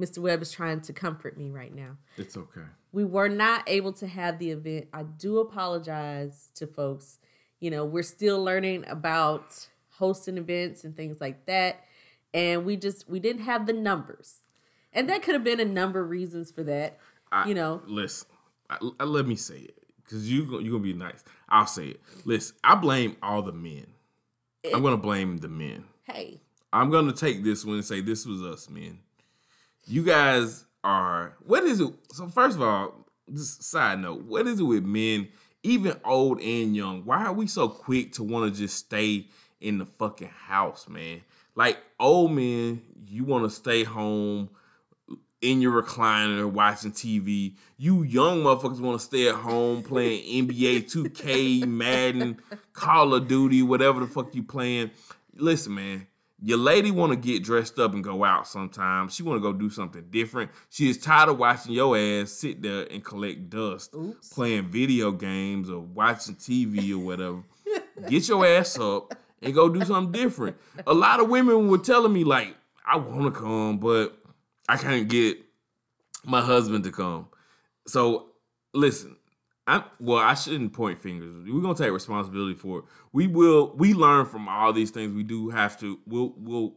Mr. 0.00 0.18
Webb 0.18 0.40
is 0.40 0.52
trying 0.52 0.80
to 0.82 0.92
comfort 0.92 1.36
me 1.36 1.50
right 1.50 1.74
now. 1.74 1.98
It's 2.16 2.36
okay. 2.36 2.62
We 2.92 3.04
were 3.04 3.28
not 3.28 3.62
able 3.68 3.92
to 3.94 4.06
have 4.06 4.38
the 4.38 4.50
event. 4.50 4.88
I 4.92 5.04
do 5.04 5.38
apologize 5.38 6.50
to 6.56 6.66
folks. 6.66 7.18
You 7.60 7.70
know, 7.70 7.84
we're 7.84 8.02
still 8.02 8.42
learning 8.42 8.84
about 8.88 9.68
hosting 9.90 10.38
events 10.38 10.82
and 10.84 10.96
things 10.96 11.20
like 11.20 11.46
that. 11.46 11.84
And 12.34 12.64
we 12.64 12.76
just 12.76 13.08
we 13.08 13.20
didn't 13.20 13.42
have 13.42 13.66
the 13.66 13.72
numbers. 13.72 14.42
And 14.92 15.08
that 15.08 15.22
could 15.22 15.34
have 15.34 15.44
been 15.44 15.60
a 15.60 15.64
number 15.64 16.00
of 16.00 16.10
reasons 16.10 16.50
for 16.50 16.62
that. 16.64 16.98
I, 17.30 17.46
you 17.48 17.54
know. 17.54 17.82
Listen, 17.86 18.28
I, 18.68 18.78
I- 18.98 19.04
let 19.04 19.26
me 19.26 19.36
say 19.36 19.58
it 19.58 19.76
because 20.02 20.28
you 20.30 20.44
gon- 20.46 20.64
you 20.64 20.72
gonna 20.72 20.82
be 20.82 20.92
nice. 20.94 21.22
I'll 21.48 21.66
say 21.66 21.88
it. 21.88 22.00
Listen, 22.24 22.56
I 22.64 22.74
blame 22.74 23.16
all 23.22 23.42
the 23.42 23.52
men. 23.52 23.86
Eh. 24.64 24.70
I'm 24.74 24.82
gonna 24.82 24.96
blame 24.96 25.38
the 25.38 25.48
men. 25.48 25.84
Hey, 26.02 26.40
I'm 26.72 26.90
gonna 26.90 27.12
take 27.12 27.44
this 27.44 27.64
one 27.64 27.76
and 27.76 27.84
say 27.84 28.00
this 28.00 28.26
was 28.26 28.42
us, 28.42 28.68
men. 28.68 28.98
You 29.86 30.02
guys 30.04 30.64
are 30.84 31.34
what 31.44 31.64
is 31.64 31.80
it? 31.80 31.92
So 32.12 32.28
first 32.28 32.56
of 32.56 32.62
all, 32.62 33.06
just 33.32 33.62
side 33.62 34.00
note, 34.00 34.22
what 34.22 34.46
is 34.46 34.60
it 34.60 34.64
with 34.64 34.84
men, 34.84 35.28
even 35.62 35.94
old 36.04 36.40
and 36.40 36.74
young? 36.74 37.04
Why 37.04 37.26
are 37.26 37.32
we 37.32 37.46
so 37.46 37.68
quick 37.68 38.12
to 38.14 38.22
want 38.22 38.52
to 38.52 38.60
just 38.60 38.76
stay 38.76 39.26
in 39.60 39.78
the 39.78 39.86
fucking 39.86 40.28
house, 40.28 40.88
man? 40.88 41.22
Like 41.54 41.78
old 41.98 42.32
men, 42.32 42.82
you 43.06 43.24
want 43.24 43.44
to 43.44 43.50
stay 43.50 43.84
home 43.84 44.50
in 45.40 45.62
your 45.62 45.82
recliner 45.82 46.50
watching 46.50 46.92
TV. 46.92 47.54
You 47.76 48.02
young 48.02 48.42
motherfuckers 48.42 48.80
want 48.80 49.00
to 49.00 49.06
stay 49.06 49.28
at 49.28 49.34
home 49.34 49.82
playing 49.82 50.48
NBA 50.48 50.92
2K, 50.92 51.66
Madden, 51.66 52.40
Call 52.72 53.14
of 53.14 53.28
Duty, 53.28 53.62
whatever 53.62 54.00
the 54.00 54.06
fuck 54.06 54.34
you 54.34 54.42
playing. 54.42 54.90
Listen, 55.34 55.74
man, 55.74 56.06
your 56.42 56.58
lady 56.58 56.90
want 56.90 57.12
to 57.12 57.16
get 57.16 57.42
dressed 57.42 57.78
up 57.78 57.92
and 57.92 58.02
go 58.02 58.24
out 58.24 58.46
sometimes. 58.46 59.14
She 59.14 59.22
want 59.22 59.36
to 59.36 59.40
go 59.40 59.52
do 59.52 59.68
something 59.68 60.04
different. 60.10 60.50
She 60.70 60.88
is 60.88 60.98
tired 60.98 61.28
of 61.28 61.38
watching 61.38 61.72
your 61.72 61.96
ass 61.96 62.32
sit 62.32 62.62
there 62.62 62.86
and 62.90 63.04
collect 63.04 63.50
dust, 63.50 63.94
Oops. 63.94 64.28
playing 64.32 64.68
video 64.68 65.10
games 65.12 65.68
or 65.68 65.80
watching 65.80 66.36
TV 66.36 66.92
or 66.92 66.98
whatever. 66.98 67.42
Get 68.08 68.28
your 68.28 68.46
ass 68.46 68.78
up 68.78 69.14
and 69.42 69.54
go 69.54 69.68
do 69.68 69.84
something 69.84 70.12
different. 70.12 70.56
A 70.86 70.94
lot 70.94 71.20
of 71.20 71.28
women 71.28 71.68
were 71.68 71.78
telling 71.78 72.12
me 72.12 72.24
like, 72.24 72.54
I 72.86 72.96
want 72.96 73.32
to 73.32 73.40
come, 73.40 73.78
but 73.78 74.18
I 74.68 74.76
can't 74.76 75.08
get 75.08 75.38
my 76.24 76.40
husband 76.40 76.84
to 76.84 76.90
come. 76.90 77.28
So 77.86 78.30
listen, 78.72 79.16
I 79.70 79.84
well, 80.00 80.18
I 80.18 80.34
shouldn't 80.34 80.72
point 80.72 81.00
fingers. 81.00 81.46
We're 81.46 81.62
gonna 81.62 81.76
take 81.76 81.92
responsibility 81.92 82.54
for 82.54 82.80
it. 82.80 82.84
We 83.12 83.28
will. 83.28 83.72
We 83.76 83.94
learn 83.94 84.26
from 84.26 84.48
all 84.48 84.72
these 84.72 84.90
things. 84.90 85.12
We 85.12 85.22
do 85.22 85.50
have 85.50 85.78
to. 85.78 85.96
We'll 86.06 86.34
we'll 86.36 86.74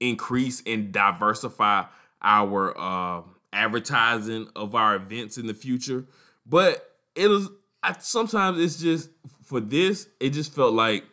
increase 0.00 0.60
and 0.66 0.90
diversify 0.90 1.84
our 2.20 2.76
uh, 2.76 3.22
advertising 3.52 4.48
of 4.56 4.74
our 4.74 4.96
events 4.96 5.38
in 5.38 5.46
the 5.46 5.54
future. 5.54 6.06
But 6.44 6.96
it 7.14 7.28
was 7.28 7.50
I, 7.84 7.94
sometimes 8.00 8.58
it's 8.58 8.82
just 8.82 9.10
for 9.44 9.60
this. 9.60 10.08
It 10.18 10.30
just 10.30 10.52
felt 10.52 10.74
like 10.74 11.04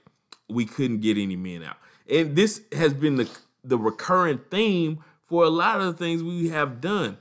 we 0.50 0.66
couldn't 0.66 1.02
get 1.02 1.20
any 1.20 1.36
men 1.36 1.64
out, 1.64 1.78
and 2.10 2.36
this 2.36 2.64
has 2.72 2.96
been 2.96 3.18
the 3.18 3.30
the 3.64 3.78
recurrent 3.78 4.50
theme 4.50 5.04
for 5.28 5.44
a 5.44 5.50
lot 5.50 5.82
of 5.82 5.86
the 5.86 5.94
things 5.94 6.24
we 6.24 6.50
have 6.50 6.82
done. 6.82 7.20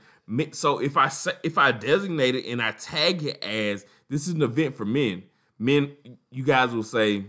So 0.52 0.78
if 0.78 0.96
I 0.96 1.08
say, 1.08 1.32
if 1.42 1.58
I 1.58 1.72
designate 1.72 2.34
it 2.34 2.46
and 2.46 2.62
I 2.62 2.72
tag 2.72 3.24
it 3.24 3.42
as 3.42 3.84
this 4.08 4.28
is 4.28 4.34
an 4.34 4.42
event 4.42 4.76
for 4.76 4.84
men, 4.84 5.24
men, 5.58 5.92
you 6.30 6.44
guys 6.44 6.72
will 6.72 6.82
say, 6.84 7.24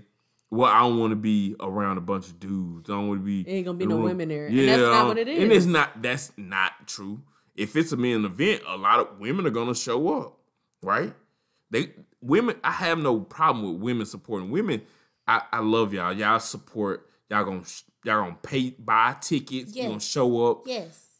"Well, 0.49 0.69
I 0.69 0.81
don't 0.81 0.99
want 0.99 1.11
to 1.11 1.15
be 1.15 1.55
around 1.59 1.97
a 1.97 2.01
bunch 2.01 2.27
of 2.27 2.39
dudes. 2.39 2.89
I 2.89 2.93
don't 2.93 3.07
want 3.07 3.21
to 3.21 3.25
be 3.25 3.47
Ain't 3.49 3.65
gonna 3.65 3.77
be 3.77 3.85
no 3.85 3.95
room." 3.95 4.03
women 4.05 4.29
there. 4.29 4.47
And 4.47 4.67
that's 4.67 4.81
not 4.81 5.07
what 5.07 5.17
it 5.17 5.27
And 5.27 5.51
it's 5.51 5.65
not. 5.65 6.01
That's 6.01 6.31
not 6.37 6.87
true. 6.87 7.21
If 7.55 7.75
it's 7.75 7.91
a 7.91 7.97
men 7.97 8.23
event, 8.23 8.61
a 8.67 8.77
lot 8.77 8.99
of 8.99 9.19
women 9.19 9.45
are 9.47 9.51
gonna 9.51 9.75
show 9.75 10.21
up, 10.21 10.39
right? 10.83 11.13
They 11.71 11.91
women. 12.21 12.55
I 12.63 12.71
have 12.71 12.99
no 12.99 13.19
problem 13.19 13.73
with 13.73 13.81
women 13.81 14.05
supporting 14.05 14.51
women. 14.51 14.81
I, 15.27 15.41
I 15.51 15.59
love 15.59 15.93
y'all. 15.93 16.13
Y'all 16.13 16.39
support. 16.39 17.09
Y'all 17.29 17.45
gonna 17.45 17.63
y'all 18.03 18.23
gonna 18.23 18.37
pay 18.41 18.71
buy 18.71 19.15
tickets. 19.21 19.75
You 19.75 19.87
gonna 19.87 19.99
show 19.99 20.49
up. 20.51 20.63
yes, 20.65 21.10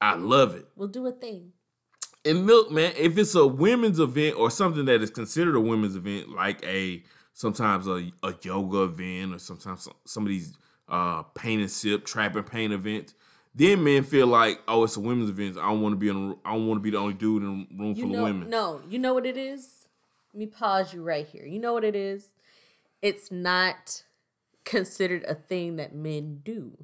I 0.00 0.14
love 0.14 0.54
it. 0.54 0.66
we'll 0.76 0.88
do 0.88 1.06
a 1.06 1.12
thing. 1.12 1.52
And 2.24 2.46
look, 2.46 2.70
man, 2.70 2.92
if 2.96 3.16
it's 3.18 3.34
a 3.34 3.46
women's 3.46 4.00
event 4.00 4.36
or 4.36 4.50
something 4.50 4.84
that 4.86 5.00
is 5.02 5.10
considered 5.10 5.54
a 5.54 5.60
women's 5.60 5.94
event, 5.96 6.28
like 6.30 6.64
a 6.66 7.02
sometimes 7.32 7.86
a, 7.86 8.10
a 8.22 8.34
yoga 8.42 8.82
event 8.82 9.34
or 9.34 9.38
sometimes 9.38 9.82
some, 9.84 9.94
some 10.04 10.22
of 10.24 10.28
these 10.30 10.54
uh 10.88 11.22
paint 11.34 11.60
and 11.62 11.70
sip, 11.70 12.04
trap 12.04 12.34
and 12.36 12.46
paint 12.46 12.72
events, 12.72 13.14
then 13.54 13.82
men 13.84 14.02
feel 14.02 14.26
like, 14.26 14.60
oh, 14.68 14.84
it's 14.84 14.96
a 14.96 15.00
women's 15.00 15.30
event. 15.30 15.56
I 15.56 15.68
don't 15.68 15.80
want 15.82 15.92
to 15.92 15.96
be 15.96 16.08
in. 16.08 16.16
A, 16.16 16.48
I 16.48 16.52
don't 16.54 16.66
want 16.66 16.78
to 16.78 16.82
be 16.82 16.90
the 16.90 16.98
only 16.98 17.14
dude 17.14 17.42
in 17.42 17.48
a 17.48 17.82
room 17.82 17.94
You 17.96 18.02
full 18.02 18.08
know, 18.12 18.18
of 18.18 18.24
women. 18.24 18.50
no, 18.50 18.82
you 18.88 18.98
know 18.98 19.14
what 19.14 19.24
it 19.26 19.36
is. 19.36 19.86
Let 20.34 20.40
me 20.40 20.46
pause 20.46 20.92
you 20.92 21.02
right 21.02 21.26
here. 21.26 21.46
You 21.46 21.58
know 21.58 21.72
what 21.72 21.84
it 21.84 21.94
is. 21.96 22.28
It's 23.02 23.30
not 23.30 24.02
considered 24.64 25.24
a 25.24 25.34
thing 25.34 25.76
that 25.76 25.94
men 25.94 26.40
do. 26.44 26.76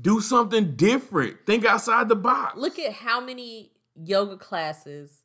Do 0.00 0.20
something 0.20 0.76
different. 0.76 1.44
Think 1.46 1.64
outside 1.64 2.08
the 2.08 2.16
box. 2.16 2.56
Look 2.58 2.78
at 2.78 2.92
how 2.92 3.20
many 3.20 3.72
yoga 3.96 4.36
classes. 4.36 5.24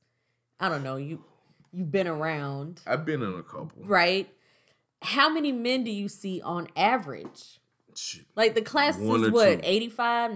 I 0.60 0.70
don't 0.70 0.84
know 0.84 0.96
you. 0.96 1.24
You've 1.72 1.92
been 1.92 2.08
around, 2.08 2.82
I've 2.86 3.04
been 3.04 3.24
in 3.24 3.34
a 3.34 3.42
couple. 3.42 3.84
right? 3.84 4.30
How 5.02 5.28
many 5.28 5.52
men 5.52 5.84
do 5.84 5.90
you 5.92 6.08
see 6.08 6.40
on 6.42 6.68
average? 6.76 7.60
Shit. 7.96 8.26
Like 8.36 8.54
the 8.54 8.62
class 8.62 8.98
is 9.00 9.32
what, 9.32 9.56
two. 9.56 9.60
85, 9.64 10.32
90%, 10.32 10.36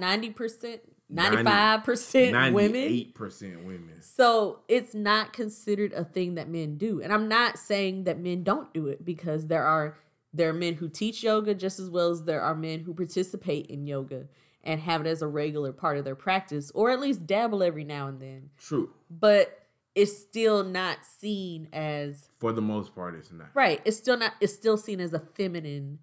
90 1.10 1.44
95% 1.44 2.54
women? 2.54 2.72
Ninety-eight 2.72 3.16
percent 3.16 3.66
women. 3.66 4.02
So 4.02 4.60
it's 4.68 4.94
not 4.94 5.32
considered 5.32 5.94
a 5.94 6.04
thing 6.04 6.36
that 6.36 6.50
men 6.50 6.78
do. 6.78 7.02
And 7.02 7.14
I'm 7.14 7.28
not 7.28 7.58
saying 7.58 8.04
that 8.06 8.20
men 8.20 8.44
don't 8.44 8.74
do 8.74 8.88
it 8.88 9.06
because 9.06 9.48
there 9.48 9.64
are 9.64 9.96
there 10.38 10.50
are 10.50 10.54
men 10.54 10.76
who 10.76 10.88
teach 10.88 11.24
yoga 11.24 11.54
just 11.54 11.80
as 11.80 11.90
well 11.90 12.12
as 12.12 12.24
there 12.24 12.42
are 12.42 12.56
men 12.56 12.82
who 12.82 12.94
participate 12.94 13.68
in 13.68 13.86
yoga 13.86 14.26
and 14.64 14.80
have 14.82 15.02
it 15.06 15.10
as 15.10 15.22
a 15.22 15.28
regular 15.28 15.72
part 15.72 15.98
of 15.98 16.06
their 16.06 16.16
practice 16.16 16.72
or 16.76 16.92
at 16.92 17.00
least 17.00 17.26
dabble 17.26 17.64
every 17.64 17.84
now 17.84 18.08
and 18.08 18.20
then. 18.22 18.50
True. 18.58 18.92
But 19.10 19.64
it's 19.96 20.16
still 20.18 20.64
not 20.64 21.00
seen 21.04 21.68
as 21.74 22.30
For 22.40 22.54
the 22.54 22.62
most 22.62 22.94
part, 22.94 23.16
it's 23.16 23.32
not. 23.32 23.48
right. 23.54 23.82
It's 23.86 23.98
still 23.98 24.18
not 24.18 24.34
it's 24.40 24.54
still 24.54 24.78
seen 24.78 25.00
as 25.00 25.14
a 25.14 25.20
feminine 25.20 26.00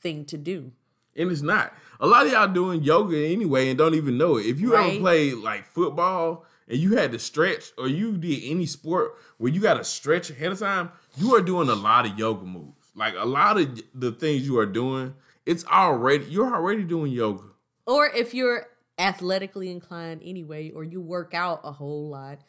thing 0.00 0.24
to 0.26 0.36
do. 0.36 0.72
And 1.16 1.30
it's 1.32 1.42
not. 1.42 1.72
A 1.98 2.06
lot 2.06 2.26
of 2.26 2.32
y'all 2.32 2.46
doing 2.46 2.82
yoga 2.82 3.16
anyway 3.26 3.68
and 3.70 3.78
don't 3.78 3.94
even 3.94 4.18
know 4.18 4.36
it. 4.36 4.46
If 4.46 4.60
you 4.60 4.74
ever 4.74 4.84
Right. 4.88 5.00
played 5.00 5.34
like 5.38 5.66
football 5.66 6.44
and 6.68 6.78
you 6.78 6.96
had 6.96 7.10
to 7.12 7.18
stretch 7.18 7.72
or 7.78 7.88
you 7.88 8.16
did 8.16 8.42
any 8.44 8.66
sport 8.66 9.16
where 9.38 9.50
you 9.50 9.60
got 9.60 9.74
to 9.74 9.84
stretch 9.84 10.30
ahead 10.30 10.52
of 10.52 10.58
time, 10.60 10.90
you 11.16 11.34
are 11.34 11.40
doing 11.42 11.68
a 11.68 11.74
lot 11.74 12.06
of 12.06 12.18
yoga 12.18 12.44
moves. 12.44 12.77
Like 12.98 13.14
a 13.16 13.24
lot 13.24 13.58
of 13.58 13.80
the 13.94 14.12
things 14.12 14.46
you 14.46 14.58
are 14.58 14.66
doing, 14.66 15.14
it's 15.46 15.64
already 15.64 16.24
you're 16.26 16.52
already 16.52 16.82
doing 16.82 17.12
yoga. 17.12 17.44
Or 17.86 18.06
if 18.06 18.34
you're 18.34 18.66
athletically 18.98 19.70
inclined 19.70 20.20
anyway, 20.24 20.70
or 20.72 20.82
you 20.82 21.00
work 21.00 21.32
out 21.32 21.60
a 21.62 21.72
whole 21.72 22.08
lot, 22.08 22.40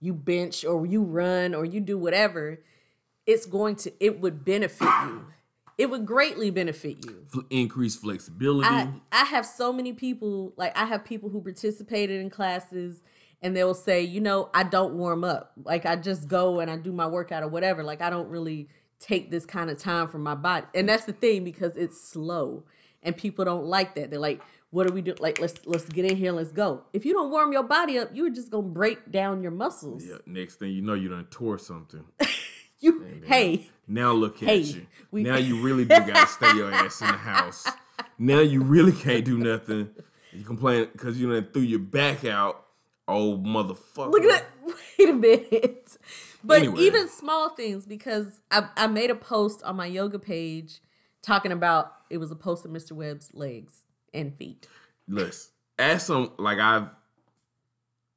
you 0.00 0.14
bench 0.14 0.64
or 0.64 0.86
you 0.86 1.02
run 1.02 1.54
or 1.54 1.64
you 1.64 1.80
do 1.80 1.98
whatever, 1.98 2.60
it's 3.26 3.46
going 3.46 3.76
to, 3.76 3.92
it 4.00 4.20
would 4.20 4.44
benefit 4.44 4.88
you. 5.04 5.26
It 5.76 5.90
would 5.90 6.04
greatly 6.04 6.50
benefit 6.50 7.04
you. 7.04 7.26
F- 7.34 7.44
increase 7.50 7.96
flexibility. 7.96 8.68
I, 8.68 8.88
I 9.12 9.24
have 9.24 9.46
so 9.46 9.72
many 9.72 9.92
people, 9.92 10.52
like 10.56 10.76
I 10.76 10.86
have 10.86 11.04
people 11.04 11.28
who 11.28 11.40
participated 11.40 12.20
in 12.20 12.30
classes 12.30 13.02
and 13.42 13.56
they'll 13.56 13.74
say, 13.74 14.02
you 14.02 14.20
know, 14.20 14.50
I 14.52 14.64
don't 14.64 14.94
warm 14.94 15.24
up. 15.24 15.52
Like 15.62 15.86
I 15.86 15.96
just 15.96 16.28
go 16.28 16.60
and 16.60 16.70
I 16.70 16.76
do 16.76 16.92
my 16.92 17.06
workout 17.06 17.42
or 17.42 17.48
whatever. 17.48 17.82
Like 17.82 18.02
I 18.02 18.10
don't 18.10 18.28
really 18.28 18.68
take 19.00 19.30
this 19.30 19.44
kind 19.46 19.70
of 19.70 19.78
time 19.78 20.06
from 20.08 20.22
my 20.22 20.34
body. 20.36 20.66
And 20.74 20.88
that's 20.88 21.04
the 21.06 21.12
thing 21.12 21.42
because 21.42 21.76
it's 21.76 22.00
slow. 22.00 22.62
and 23.02 23.16
people 23.16 23.44
don't 23.46 23.64
like 23.64 23.94
that. 23.94 24.10
They're 24.10 24.20
like, 24.20 24.42
"What 24.70 24.86
do 24.86 24.92
we 24.92 25.00
do? 25.00 25.14
Like, 25.18 25.40
let's 25.40 25.58
let's 25.66 25.86
get 25.86 26.04
in 26.04 26.16
here, 26.18 26.32
let's 26.32 26.52
go." 26.52 26.82
If 26.92 27.06
you 27.06 27.14
don't 27.14 27.30
warm 27.30 27.50
your 27.52 27.62
body 27.62 27.98
up, 27.98 28.10
you're 28.12 28.28
just 28.28 28.50
gonna 28.50 28.68
break 28.68 29.10
down 29.10 29.42
your 29.42 29.52
muscles. 29.52 30.04
Yeah. 30.06 30.18
Next 30.26 30.56
thing 30.56 30.72
you 30.72 30.82
know, 30.82 30.92
you 30.94 31.08
done 31.08 31.26
tore 31.30 31.58
something. 31.58 32.04
You, 32.82 33.04
hey, 33.26 33.68
Now 33.86 34.12
look 34.12 34.42
at 34.42 34.58
you. 34.60 34.86
we- 35.10 35.22
now 35.22 35.36
you 35.36 35.60
really 35.66 35.84
do 35.84 36.00
gotta 36.00 36.26
stay 36.26 36.50
your 36.56 36.72
ass 36.72 37.02
in 37.02 37.08
the 37.08 37.12
house. 37.12 37.66
Now 38.18 38.40
you 38.40 38.62
really 38.62 38.92
can't 38.92 39.22
do 39.22 39.36
nothing. 39.36 39.90
You 40.32 40.44
complain 40.44 40.88
because 40.92 41.20
you 41.20 41.30
done 41.30 41.48
threw 41.52 41.60
your 41.60 41.78
back 41.80 42.24
out. 42.24 42.64
Oh 43.06 43.36
motherfucker! 43.36 44.10
Look 44.12 44.24
at 44.24 44.30
that. 44.30 44.44
Wait 44.98 45.08
a 45.10 45.12
minute. 45.12 45.96
But 46.42 46.58
Anyway. 46.58 46.80
even 46.80 47.08
small 47.08 47.50
things, 47.50 47.86
because 47.86 48.40
I, 48.50 48.68
I 48.76 48.86
made 48.86 49.10
a 49.10 49.14
post 49.14 49.62
on 49.62 49.76
my 49.76 49.86
yoga 49.86 50.18
page 50.18 50.80
talking 51.22 51.52
about 51.52 51.92
it 52.08 52.16
was 52.18 52.30
a 52.30 52.36
post 52.36 52.64
of 52.64 52.70
Mr. 52.70 52.92
Webb's 52.92 53.30
legs 53.34 53.82
and 54.14 54.34
feet. 54.36 54.66
Listen, 55.06 55.52
as 55.78 56.06
some 56.06 56.32
like 56.38 56.58
I've, 56.58 56.88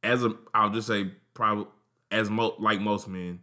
as 0.02 0.24
a 0.24 0.36
I'll 0.54 0.70
just 0.70 0.88
say 0.88 1.12
probably 1.34 1.66
as 2.12 2.30
mo 2.30 2.56
like 2.60 2.80
most 2.80 3.08
men, 3.08 3.40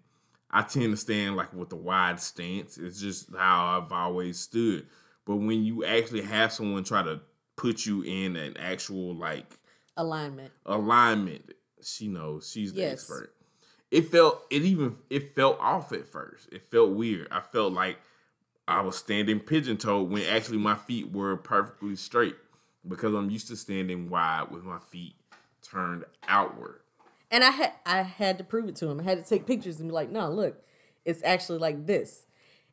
I 0.51 0.63
tend 0.63 0.93
to 0.93 0.97
stand 0.97 1.37
like 1.37 1.53
with 1.53 1.73
a 1.73 1.77
wide 1.77 2.21
stance. 2.21 2.79
It's 2.79 3.01
just 3.01 3.35
how 3.37 3.81
I've 3.81 3.93
always 3.93 4.39
stood. 4.39 4.87
But 5.27 5.37
when 5.37 5.63
you 5.65 5.85
actually 5.85 6.23
have 6.23 6.53
someone 6.53 6.85
try 6.85 7.03
to 7.03 7.21
put 7.57 7.85
you 7.87 8.03
in 8.03 8.37
an 8.37 8.57
actual 8.57 9.15
like 9.15 9.59
Alignment. 9.97 10.51
alignment. 10.65 11.53
She 11.83 12.09
knows 12.09 12.51
she's 12.51 12.73
the 12.73 12.81
Yes. 12.81 13.03
expert. 13.03 13.35
It 13.91 14.11
felt 14.11 14.45
it 14.51 14.63
even 14.63 14.97
it 15.09 15.35
felt 15.35 15.59
off 15.61 15.93
at 15.93 16.07
first. 16.07 16.49
It 16.53 16.71
felt 16.71 16.91
weird. 16.91 17.29
I 17.31 17.41
felt 17.41 17.73
like 17.73 17.99
I 18.69 18.83
was 18.83 18.97
standing 18.97 19.41
pigeon 19.41 19.77
toed 19.77 20.11
when 20.11 20.23
actually 20.23 20.59
my 20.59 20.77
feet 20.77 21.11
were 21.11 21.37
perfectly 21.37 21.97
straight 21.97 22.37
because 22.87 23.15
I'm 23.15 23.31
used 23.31 23.49
to 23.49 23.57
standing 23.57 24.09
wide 24.09 24.51
with 24.51 24.65
my 24.65 24.79
feet 24.79 25.15
turned 25.63 26.05
outward. 26.29 26.81
And 27.31 27.43
I 27.45 27.51
had 27.51 27.73
I 27.85 28.03
had 28.03 28.39
to 28.39 28.45
prove 28.45 28.69
it 28.69 28.77
to 28.77 28.89
him. 28.89 29.01
I 29.01 29.05
had 29.05 29.23
to 29.23 29.29
take 29.29 29.47
pictures 29.47 29.81
and 29.81 29.89
be 29.89 29.95
like, 29.95 30.11
no, 30.11 30.31
look, 30.31 30.63
it's 31.05 31.23
actually 31.25 31.59
like 31.59 31.87
this. 31.87 32.27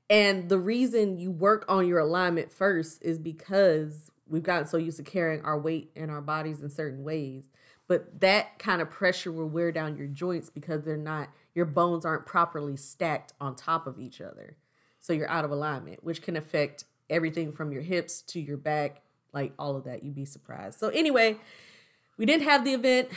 And 0.10 0.50
the 0.50 0.60
reason 0.60 1.18
you 1.18 1.32
work 1.32 1.66
on 1.68 1.88
your 1.88 2.00
alignment 2.00 2.52
first 2.52 3.04
is 3.04 3.18
because 3.18 4.12
we've 4.28 4.44
gotten 4.44 4.68
so 4.68 4.78
used 4.78 4.98
to 4.98 5.04
carrying 5.04 5.44
our 5.44 5.60
weight 5.60 5.92
and 5.96 6.10
our 6.10 6.22
bodies 6.22 6.62
in 6.62 6.70
certain 6.70 7.04
ways. 7.04 7.50
But 7.88 8.20
that 8.20 8.60
kind 8.60 8.82
of 8.82 8.90
pressure 8.90 9.32
will 9.32 9.48
wear 9.48 9.72
down 9.72 9.96
your 9.98 10.08
joints 10.08 10.50
because 10.50 10.84
they're 10.84 10.98
not 10.98 11.30
your 11.56 11.66
bones 11.66 12.06
aren't 12.06 12.26
properly 12.28 12.78
stacked 12.78 13.34
on 13.42 13.56
top 13.56 13.88
of 13.88 14.00
each 14.00 14.22
other. 14.22 14.58
So 15.00 15.12
you're 15.14 15.30
out 15.30 15.44
of 15.44 15.50
alignment, 15.50 16.04
which 16.04 16.22
can 16.22 16.36
affect 16.36 16.84
everything 17.10 17.52
from 17.52 17.72
your 17.72 17.82
hips 17.82 18.22
to 18.22 18.40
your 18.40 18.58
back, 18.58 19.02
like 19.34 19.54
all 19.58 19.76
of 19.76 19.86
that. 19.86 20.04
You'd 20.04 20.14
be 20.14 20.26
surprised. 20.26 20.80
So 20.80 20.90
anyway, 20.90 21.38
we 22.18 22.26
didn't 22.28 22.44
have 22.44 22.64
the 22.64 22.74
event. 22.74 23.10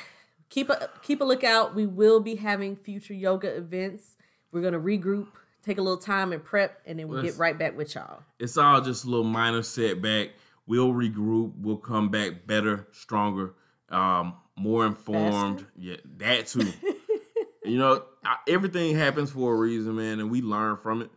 Keep 0.49 0.71
a 0.71 0.89
keep 1.03 1.21
a 1.21 1.25
lookout. 1.25 1.75
We 1.75 1.87
will 1.87 2.21
be 2.21 2.37
having 2.37 2.77
future 2.77 3.15
yoga 3.15 3.55
events. 3.57 4.17
We're 4.53 4.63
gonna 4.63 4.81
regroup, 4.81 5.29
take 5.63 5.79
a 5.79 5.83
little 5.83 5.99
time 5.99 6.33
and 6.33 6.43
prep, 6.43 6.81
and 6.87 6.99
then 6.99 7.09
we'll 7.09 7.21
Let's- 7.23 7.33
get 7.35 7.39
right 7.41 7.59
back 7.59 7.77
with 7.77 7.95
y'all. 7.95 8.23
It's 8.39 8.57
all 8.57 8.81
just 8.81 9.05
a 9.05 9.09
little 9.09 9.25
minor 9.25 9.63
setback. 9.63 10.31
We'll 10.67 10.93
regroup. 10.93 11.53
We'll 11.59 11.77
come 11.77 12.09
back 12.09 12.47
better, 12.47 12.89
stronger, 12.93 13.55
um, 13.91 14.35
more 14.61 14.87
informed. 14.87 15.67
Yeah, 15.77 15.97
that 16.19 16.47
too. 16.47 16.73
you 17.65 17.79
know, 17.79 18.03
I- 18.25 18.37
everything 18.49 18.95
happens 18.97 19.31
for 19.31 19.55
a 19.55 19.57
reason, 19.57 19.97
man, 19.97 20.21
and 20.21 20.31
we 20.31 20.43
learn 20.43 20.77
from 20.77 21.03
it. 21.03 21.11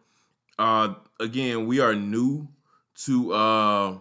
Uh, 0.57 0.93
again, 1.19 1.65
we 1.67 1.79
are 1.79 1.95
new 1.95 2.47
to 3.05 3.33
uh, 3.33 3.97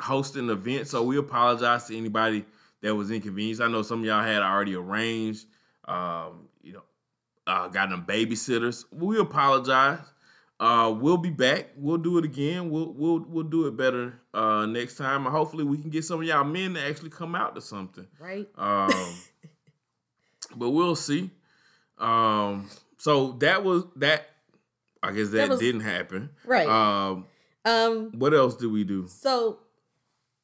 hosting 0.00 0.50
events, 0.50 0.90
so 0.90 1.02
we 1.02 1.16
apologize 1.18 1.86
to 1.86 1.96
anybody 1.96 2.44
that 2.80 2.94
was 2.94 3.10
inconvenienced. 3.10 3.60
I 3.60 3.68
know 3.68 3.82
some 3.82 4.00
of 4.00 4.04
y'all 4.06 4.22
had 4.22 4.40
already 4.42 4.76
arranged, 4.76 5.46
um, 5.86 6.48
you 6.62 6.72
know, 6.74 6.82
uh, 7.46 7.68
got 7.68 7.90
them 7.90 8.04
babysitters. 8.06 8.84
We 8.92 9.18
apologize. 9.18 9.98
Uh, 10.60 10.92
we'll 10.98 11.16
be 11.16 11.30
back. 11.30 11.68
We'll 11.76 11.98
do 11.98 12.18
it 12.18 12.24
again. 12.24 12.70
We'll 12.70 12.92
we'll 12.92 13.20
we'll 13.28 13.44
do 13.44 13.66
it 13.68 13.76
better 13.76 14.20
uh, 14.34 14.66
next 14.66 14.96
time. 14.96 15.24
Hopefully, 15.24 15.62
we 15.64 15.78
can 15.78 15.90
get 15.90 16.04
some 16.04 16.20
of 16.20 16.26
y'all 16.26 16.42
men 16.44 16.74
to 16.74 16.82
actually 16.84 17.10
come 17.10 17.34
out 17.36 17.54
to 17.54 17.60
something. 17.60 18.06
Right? 18.18 18.48
Um, 18.56 18.90
but 20.56 20.70
we'll 20.70 20.96
see. 20.96 21.30
Um, 21.98 22.68
so 22.96 23.32
that 23.38 23.62
was 23.62 23.84
that. 23.96 24.28
I 25.00 25.12
guess 25.12 25.28
that, 25.30 25.36
That 25.36 25.48
was- 25.50 25.60
didn't 25.60 25.82
happen. 25.82 26.30
Right. 26.44 26.66
Um, 26.66 27.26
Um. 27.64 28.10
what 28.18 28.34
else 28.34 28.56
did 28.56 28.72
we 28.72 28.82
do? 28.82 29.06
So, 29.06 29.60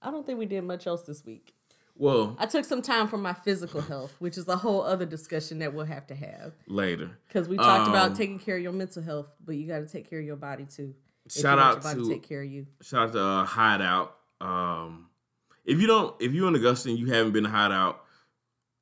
I 0.00 0.12
don't 0.12 0.24
think 0.24 0.38
we 0.38 0.46
did 0.46 0.62
much 0.62 0.86
else 0.86 1.02
this 1.02 1.24
week. 1.24 1.53
Well, 1.96 2.36
I 2.40 2.46
took 2.46 2.64
some 2.64 2.82
time 2.82 3.06
for 3.08 3.18
my 3.18 3.32
physical 3.32 3.80
health, 3.80 4.14
which 4.18 4.36
is 4.36 4.48
a 4.48 4.56
whole 4.56 4.82
other 4.82 5.06
discussion 5.06 5.60
that 5.60 5.74
we'll 5.74 5.84
have 5.86 6.06
to 6.08 6.14
have 6.14 6.52
later. 6.66 7.10
because 7.28 7.48
we 7.48 7.56
talked 7.56 7.84
Um, 7.88 7.90
about 7.90 8.16
taking 8.16 8.38
care 8.40 8.56
of 8.56 8.62
your 8.62 8.72
mental 8.72 9.02
health, 9.02 9.28
but 9.44 9.54
you 9.56 9.68
got 9.68 9.78
to 9.78 9.86
take 9.86 10.10
care 10.10 10.18
of 10.18 10.24
your 10.26 10.36
body 10.36 10.64
too. 10.64 10.94
Shout 11.28 11.58
out 11.58 11.82
to 11.82 12.08
take 12.08 12.22
care 12.28 12.42
of 12.42 12.50
you. 12.50 12.66
shout 12.82 13.08
out 13.08 13.12
to 13.12 13.20
uh, 13.22 13.44
Hideout. 13.44 14.16
Um, 14.40 15.06
if 15.64 15.80
you 15.80 15.86
don't, 15.86 16.14
if 16.20 16.32
you're 16.32 16.48
in 16.48 16.54
Augusta 16.56 16.90
and 16.90 16.98
you 16.98 17.06
haven't 17.12 17.32
been 17.32 17.44
to 17.44 17.50
Hideout, 17.50 18.00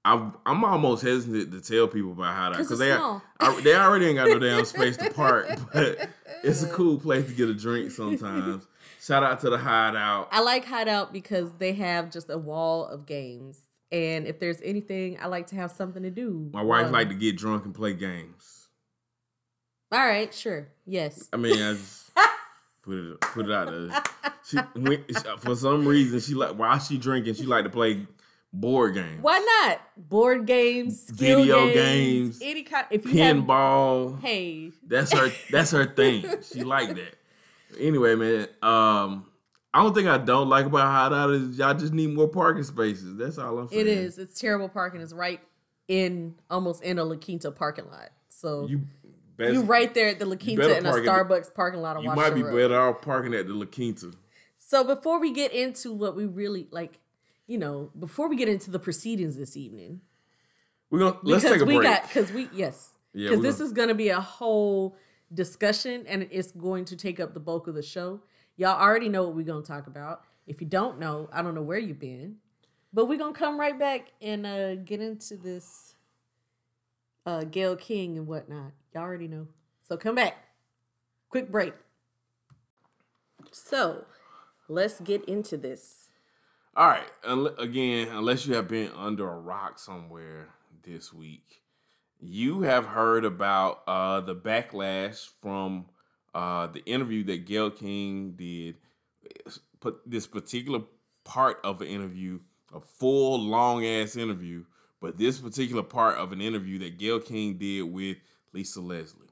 I've, 0.04 0.32
I'm 0.44 0.64
almost 0.64 1.02
hesitant 1.04 1.52
to 1.52 1.60
tell 1.60 1.86
people 1.86 2.10
about 2.12 2.34
Hideout 2.34 2.56
'Cause 2.56 2.66
because 2.66 2.78
they 2.80 2.92
small. 2.92 3.22
I, 3.38 3.60
they 3.60 3.76
already 3.76 4.06
ain't 4.06 4.16
got 4.16 4.28
no 4.30 4.38
damn 4.40 4.64
space 4.64 4.96
to 4.96 5.10
park, 5.10 5.46
but 5.72 6.08
it's 6.42 6.62
a 6.64 6.68
cool 6.70 6.98
place 6.98 7.26
to 7.28 7.32
get 7.34 7.48
a 7.48 7.54
drink 7.54 7.92
sometimes. 7.92 8.66
Shout 9.02 9.24
out 9.24 9.40
to 9.40 9.50
the 9.50 9.58
Hideout. 9.58 10.28
I 10.30 10.42
like 10.42 10.64
Hideout 10.64 11.12
because 11.12 11.52
they 11.54 11.72
have 11.72 12.08
just 12.12 12.30
a 12.30 12.38
wall 12.38 12.86
of 12.86 13.04
games. 13.04 13.58
And 13.90 14.28
if 14.28 14.38
there's 14.38 14.60
anything, 14.62 15.18
I 15.20 15.26
like 15.26 15.48
to 15.48 15.56
have 15.56 15.72
something 15.72 16.04
to 16.04 16.10
do. 16.10 16.50
My 16.54 16.62
wife 16.62 16.86
Um, 16.86 16.92
like 16.92 17.08
to 17.08 17.14
get 17.16 17.36
drunk 17.36 17.64
and 17.64 17.74
play 17.74 17.94
games. 17.94 18.68
All 19.90 19.98
right, 19.98 20.32
sure. 20.32 20.68
Yes. 20.86 21.28
I 21.32 21.36
mean, 21.36 21.60
I 21.60 21.72
just 21.72 22.10
put 22.82 22.96
it 22.96 23.20
put 23.20 23.46
it 23.46 23.52
out 23.52 23.70
there. 23.70 24.02
She, 24.44 24.58
for 25.38 25.56
some 25.56 25.84
reason, 25.84 26.20
she 26.20 26.34
like 26.34 26.52
while 26.56 26.78
she 26.78 26.96
drinking, 26.96 27.34
she 27.34 27.42
like 27.44 27.64
to 27.64 27.70
play 27.70 28.06
board 28.52 28.94
games. 28.94 29.20
Why 29.20 29.38
not? 29.38 29.80
Board 29.96 30.46
games, 30.46 31.10
Video 31.10 31.66
games, 31.66 32.38
games, 32.38 32.40
any 32.40 32.62
kind. 32.62 32.86
If 32.90 33.04
you 33.06 33.20
have, 33.20 33.36
Pinball. 33.36 34.20
hey, 34.20 34.70
That's 34.86 35.12
her. 35.12 35.32
That's 35.50 35.72
her 35.72 35.86
thing. 35.86 36.24
She 36.42 36.62
like 36.62 36.94
that. 36.94 37.16
Anyway, 37.78 38.14
man. 38.14 38.48
Um, 38.62 39.26
I 39.74 39.82
don't 39.82 39.94
think 39.94 40.06
I 40.08 40.18
don't 40.18 40.48
like 40.48 40.66
about 40.66 40.86
Hideout 40.86 41.30
is 41.30 41.58
y'all 41.58 41.74
just 41.74 41.92
need 41.92 42.14
more 42.14 42.28
parking 42.28 42.62
spaces. 42.64 43.16
That's 43.16 43.38
all 43.38 43.58
I'm 43.58 43.68
saying. 43.68 43.80
it 43.80 43.86
is. 43.86 44.18
It's 44.18 44.38
terrible 44.38 44.68
parking. 44.68 45.00
It's 45.00 45.12
right 45.14 45.40
in 45.88 46.34
almost 46.50 46.82
in 46.82 46.98
a 46.98 47.04
La 47.04 47.16
Quinta 47.16 47.50
parking 47.50 47.86
lot. 47.90 48.10
So 48.28 48.66
you 48.66 48.78
You 48.78 48.86
best, 49.36 49.52
you 49.54 49.62
right 49.62 49.92
there 49.94 50.08
at 50.08 50.18
the 50.18 50.26
La 50.26 50.36
Quinta 50.36 50.76
in 50.78 50.84
a 50.86 50.90
park 50.90 51.06
at 51.06 51.28
the- 51.28 51.34
Starbucks 51.34 51.54
parking 51.54 51.80
lot 51.80 51.96
on 51.96 52.02
You 52.02 52.08
might 52.10 52.14
be 52.16 52.42
Washington 52.42 52.44
Road. 52.54 52.68
better 52.68 52.80
off 52.80 53.00
parking 53.02 53.34
at 53.34 53.46
the 53.46 53.54
La 53.54 53.64
Quinta. 53.66 54.12
So 54.58 54.84
before 54.84 55.18
we 55.20 55.32
get 55.32 55.52
into 55.52 55.92
what 55.92 56.14
we 56.16 56.26
really 56.26 56.68
like, 56.70 56.98
you 57.46 57.58
know, 57.58 57.90
before 57.98 58.28
we 58.28 58.36
get 58.36 58.48
into 58.48 58.70
the 58.70 58.78
proceedings 58.78 59.36
this 59.36 59.56
evening, 59.56 60.00
We're 60.90 60.98
gonna 61.00 61.16
let's 61.22 61.42
take 61.44 61.60
a 61.60 61.64
we 61.64 61.76
break. 61.76 61.88
got 61.88 62.02
because 62.08 62.30
we 62.32 62.48
yes 62.52 62.90
Yeah, 63.14 63.30
because 63.30 63.42
this 63.42 63.56
gonna- 63.56 63.66
is 63.66 63.72
going 63.72 63.88
to 63.88 63.94
be 63.94 64.08
a 64.10 64.20
whole 64.20 64.96
discussion 65.34 66.04
and 66.06 66.28
it's 66.30 66.52
going 66.52 66.84
to 66.86 66.96
take 66.96 67.20
up 67.20 67.34
the 67.34 67.40
bulk 67.40 67.66
of 67.66 67.74
the 67.74 67.82
show. 67.82 68.20
Y'all 68.56 68.80
already 68.80 69.08
know 69.08 69.24
what 69.24 69.34
we're 69.34 69.44
going 69.44 69.62
to 69.62 69.68
talk 69.68 69.86
about. 69.86 70.22
If 70.46 70.60
you 70.60 70.66
don't 70.66 70.98
know, 70.98 71.28
I 71.32 71.42
don't 71.42 71.54
know 71.54 71.62
where 71.62 71.78
you've 71.78 72.00
been, 72.00 72.36
but 72.92 73.06
we're 73.06 73.18
gonna 73.18 73.32
come 73.32 73.58
right 73.58 73.78
back 73.78 74.12
and 74.20 74.44
uh, 74.44 74.74
get 74.76 75.00
into 75.00 75.36
this 75.36 75.94
uh, 77.24 77.44
Gayle 77.44 77.76
King 77.76 78.18
and 78.18 78.26
whatnot. 78.26 78.72
Y'all 78.92 79.02
already 79.02 79.28
know. 79.28 79.48
So 79.88 79.96
come 79.96 80.14
back. 80.14 80.36
Quick 81.28 81.50
break. 81.50 81.74
So 83.50 84.04
let's 84.68 85.00
get 85.00 85.24
into 85.26 85.56
this. 85.56 86.10
All 86.74 86.88
right. 86.88 87.58
Again, 87.58 88.08
unless 88.08 88.46
you 88.46 88.54
have 88.54 88.68
been 88.68 88.90
under 88.96 89.28
a 89.28 89.38
rock 89.38 89.78
somewhere 89.78 90.48
this 90.82 91.12
week, 91.12 91.61
you 92.22 92.62
have 92.62 92.86
heard 92.86 93.24
about 93.24 93.82
uh, 93.86 94.20
the 94.20 94.34
backlash 94.34 95.28
from 95.40 95.86
uh, 96.34 96.68
the 96.68 96.84
interview 96.84 97.24
that 97.24 97.46
Gayle 97.46 97.70
King 97.70 98.32
did. 98.36 98.76
Put 99.80 100.00
this 100.06 100.26
particular 100.28 100.80
part 101.24 101.58
of 101.64 101.82
an 101.82 101.88
interview, 101.88 102.38
a 102.72 102.80
full 102.80 103.40
long 103.40 103.84
ass 103.84 104.16
interview, 104.16 104.64
but 105.00 105.18
this 105.18 105.38
particular 105.38 105.82
part 105.82 106.16
of 106.16 106.32
an 106.32 106.40
interview 106.40 106.78
that 106.78 106.98
Gayle 106.98 107.18
King 107.18 107.58
did 107.58 107.82
with 107.82 108.18
Lisa 108.52 108.80
Leslie. 108.80 109.26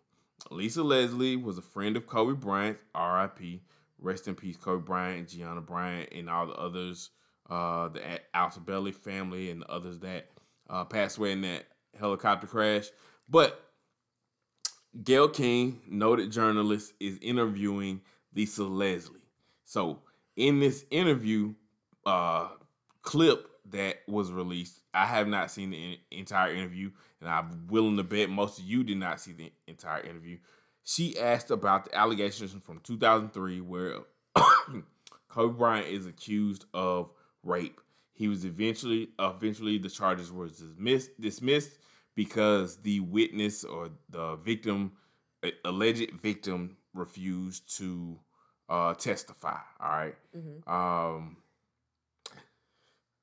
Lisa 0.50 0.82
Leslie 0.82 1.36
was 1.36 1.58
a 1.58 1.62
friend 1.62 1.96
of 1.96 2.06
Kobe 2.06 2.34
Bryant, 2.34 2.78
R.I.P. 2.94 3.62
Rest 4.00 4.26
in 4.26 4.34
peace, 4.34 4.56
Kobe 4.56 4.84
Bryant, 4.84 5.28
Gianna 5.28 5.60
Bryant, 5.60 6.08
and 6.12 6.28
all 6.28 6.46
the 6.46 6.54
others, 6.54 7.10
uh, 7.48 7.88
the 7.88 8.00
Altobelli 8.34 8.94
family 8.94 9.50
and 9.50 9.62
the 9.62 9.70
others 9.70 10.00
that 10.00 10.30
uh, 10.68 10.84
passed 10.84 11.18
away 11.18 11.32
in 11.32 11.42
that 11.42 11.66
helicopter 12.00 12.46
crash. 12.46 12.88
But 13.28 13.60
Gayle 15.04 15.28
King, 15.28 15.80
noted 15.88 16.32
journalist, 16.32 16.92
is 16.98 17.18
interviewing 17.22 18.00
Lisa 18.34 18.64
Leslie. 18.64 19.20
So, 19.64 20.00
in 20.36 20.58
this 20.58 20.84
interview 20.90 21.54
uh, 22.04 22.48
clip 23.02 23.48
that 23.70 23.98
was 24.08 24.32
released, 24.32 24.80
I 24.92 25.06
have 25.06 25.28
not 25.28 25.50
seen 25.50 25.70
the 25.70 25.92
in- 25.92 26.18
entire 26.18 26.52
interview, 26.52 26.90
and 27.20 27.30
I'm 27.30 27.68
willing 27.68 27.96
to 27.98 28.02
bet 28.02 28.30
most 28.30 28.58
of 28.58 28.64
you 28.64 28.82
did 28.82 28.98
not 28.98 29.20
see 29.20 29.32
the 29.32 29.52
entire 29.68 30.00
interview. 30.00 30.38
She 30.82 31.18
asked 31.20 31.50
about 31.50 31.84
the 31.84 31.96
allegations 31.96 32.52
from 32.64 32.80
2003 32.80 33.60
where 33.60 33.98
Kobe 35.28 35.56
Bryant 35.56 35.86
is 35.86 36.06
accused 36.06 36.64
of 36.74 37.10
rape. 37.44 37.80
He 38.12 38.28
was 38.28 38.44
eventually 38.44 39.10
eventually 39.18 39.78
the 39.78 39.88
charges 39.88 40.32
were 40.32 40.48
dismissed 40.48 41.20
dismissed 41.20 41.78
because 42.14 42.78
the 42.82 43.00
witness 43.00 43.64
or 43.64 43.90
the 44.08 44.36
victim 44.36 44.92
alleged 45.64 46.10
victim 46.22 46.76
refused 46.94 47.76
to 47.78 48.18
uh, 48.68 48.94
testify. 48.94 49.58
All 49.80 49.88
right? 49.90 50.14
Mm-hmm. 50.36 50.70
Um, 50.72 51.36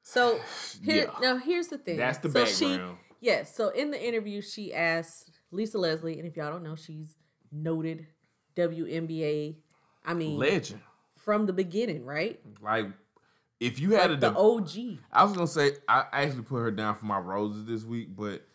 So 0.04 0.40
here 0.84 1.06
Yeah. 1.06 1.20
now 1.22 1.38
here's 1.38 1.68
the 1.68 1.78
thing. 1.78 1.98
that's 1.98 2.18
the 2.20 2.30
so 2.30 2.46
She, 2.46 2.66
background. 2.66 2.98
yes. 3.20 3.56
So 3.56 3.70
in 3.70 3.92
the 3.92 4.02
interview, 4.04 4.42
she 4.42 4.74
asked 4.74 5.32
Lisa 5.52 5.78
Leslie, 5.78 6.18
and 6.20 6.28
if 6.28 6.36
y'all 6.36 6.52
don't 6.52 6.64
know, 6.64 6.76
she's 6.76 7.16
noted 7.52 8.08
WNBA. 8.56 9.58
I 10.06 10.14
mean, 10.14 10.38
Legend. 10.38 10.82
from 11.18 11.46
the 11.46 11.54
beginning, 11.54 12.06
right? 12.06 12.40
Like, 12.62 12.88
if 13.60 13.80
you 13.80 13.92
had 13.92 14.10
Like 14.12 14.18
a 14.18 14.22
the 14.22 14.36
OG. 14.38 15.00
I 15.12 15.24
was 15.24 15.34
gonna 15.34 15.48
say 15.48 15.72
I 15.88 16.06
actually 16.12 16.44
put 16.44 16.58
her 16.60 16.72
down 16.72 16.96
for 16.96 17.06
my 17.06 17.18
roses 17.20 17.66
this 17.66 17.84
week, 17.84 18.16
but 18.16 18.46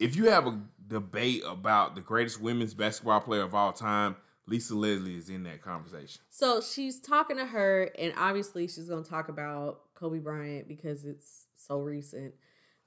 if 0.00 0.16
you 0.16 0.30
have 0.30 0.46
a 0.46 0.58
debate 0.88 1.42
about 1.46 1.94
the 1.94 2.00
greatest 2.00 2.40
women's 2.40 2.74
basketball 2.74 3.20
player 3.20 3.42
of 3.42 3.54
all 3.54 3.72
time, 3.72 4.16
Lisa 4.46 4.74
Leslie 4.74 5.16
is 5.16 5.28
in 5.28 5.44
that 5.44 5.62
conversation. 5.62 6.22
So 6.30 6.60
she's 6.60 6.98
talking 6.98 7.36
to 7.36 7.46
her, 7.46 7.90
and 7.98 8.12
obviously 8.16 8.66
she's 8.66 8.88
going 8.88 9.04
to 9.04 9.08
talk 9.08 9.28
about 9.28 9.82
Kobe 9.94 10.18
Bryant 10.18 10.66
because 10.66 11.04
it's 11.04 11.46
so 11.54 11.78
recent. 11.78 12.34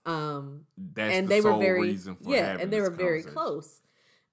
Um, 0.06 0.66
That's 0.78 1.16
and 1.16 1.28
the 1.28 1.30
they 1.30 1.42
were 1.42 1.52
sole 1.52 1.62
very 1.62 1.82
reason 1.82 2.16
for 2.16 2.32
yeah, 2.32 2.58
and 2.60 2.72
they 2.72 2.82
were 2.82 2.90
very 2.90 3.24
close. 3.24 3.82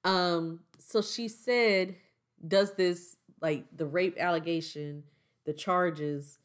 Um, 0.03 0.61
so 0.79 1.01
she 1.03 1.29
said, 1.29 1.95
"Does 2.47 2.73
this 2.73 3.17
like 3.41 3.67
the 3.77 3.87
rape 3.87 4.17
allegation, 4.19 5.05
the 5.45 5.53
charges 5.53 6.39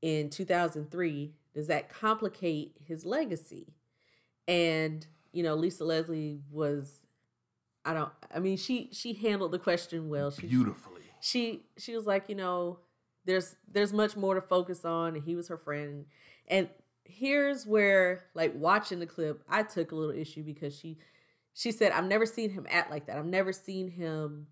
in 0.00 0.30
2003, 0.30 1.34
does 1.52 1.66
that 1.66 1.90
complicate 1.90 2.76
his 2.86 3.04
legacy?" 3.04 3.74
And 4.48 5.06
you 5.34 5.42
know, 5.42 5.54
Lisa 5.54 5.84
Leslie 5.84 6.40
was, 6.50 7.00
I 7.84 7.92
don't, 7.92 8.10
I 8.34 8.38
mean, 8.38 8.56
she 8.56 8.88
she 8.92 9.12
handled 9.12 9.52
the 9.52 9.58
question 9.58 10.08
well. 10.08 10.30
She 10.30 10.46
beautifully. 10.46 11.02
she 11.20 11.66
she 11.76 11.94
was 11.94 12.06
like, 12.06 12.28
you 12.28 12.34
know, 12.34 12.78
there's 13.24 13.56
there's 13.70 13.92
much 13.92 14.16
more 14.16 14.34
to 14.34 14.40
focus 14.40 14.84
on, 14.84 15.16
and 15.16 15.24
he 15.24 15.34
was 15.36 15.48
her 15.48 15.58
friend. 15.58 16.06
And 16.46 16.68
here's 17.04 17.66
where, 17.66 18.24
like, 18.34 18.52
watching 18.54 19.00
the 19.00 19.06
clip, 19.06 19.42
I 19.48 19.62
took 19.62 19.92
a 19.92 19.96
little 19.96 20.14
issue 20.14 20.42
because 20.42 20.78
she 20.78 20.98
she 21.52 21.72
said, 21.72 21.92
I've 21.92 22.06
never 22.06 22.26
seen 22.26 22.50
him 22.50 22.66
act 22.70 22.90
like 22.90 23.06
that. 23.06 23.16
I've 23.16 23.26
never 23.26 23.52
seen 23.52 23.88
him 23.88 24.46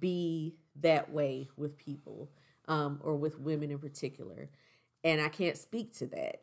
be 0.00 0.56
that 0.80 1.12
way 1.12 1.48
with 1.56 1.76
people, 1.76 2.30
um, 2.68 3.00
or 3.02 3.16
with 3.16 3.38
women 3.38 3.70
in 3.70 3.78
particular. 3.78 4.50
And 5.04 5.20
I 5.20 5.28
can't 5.28 5.56
speak 5.56 5.94
to 5.98 6.06
that. 6.08 6.42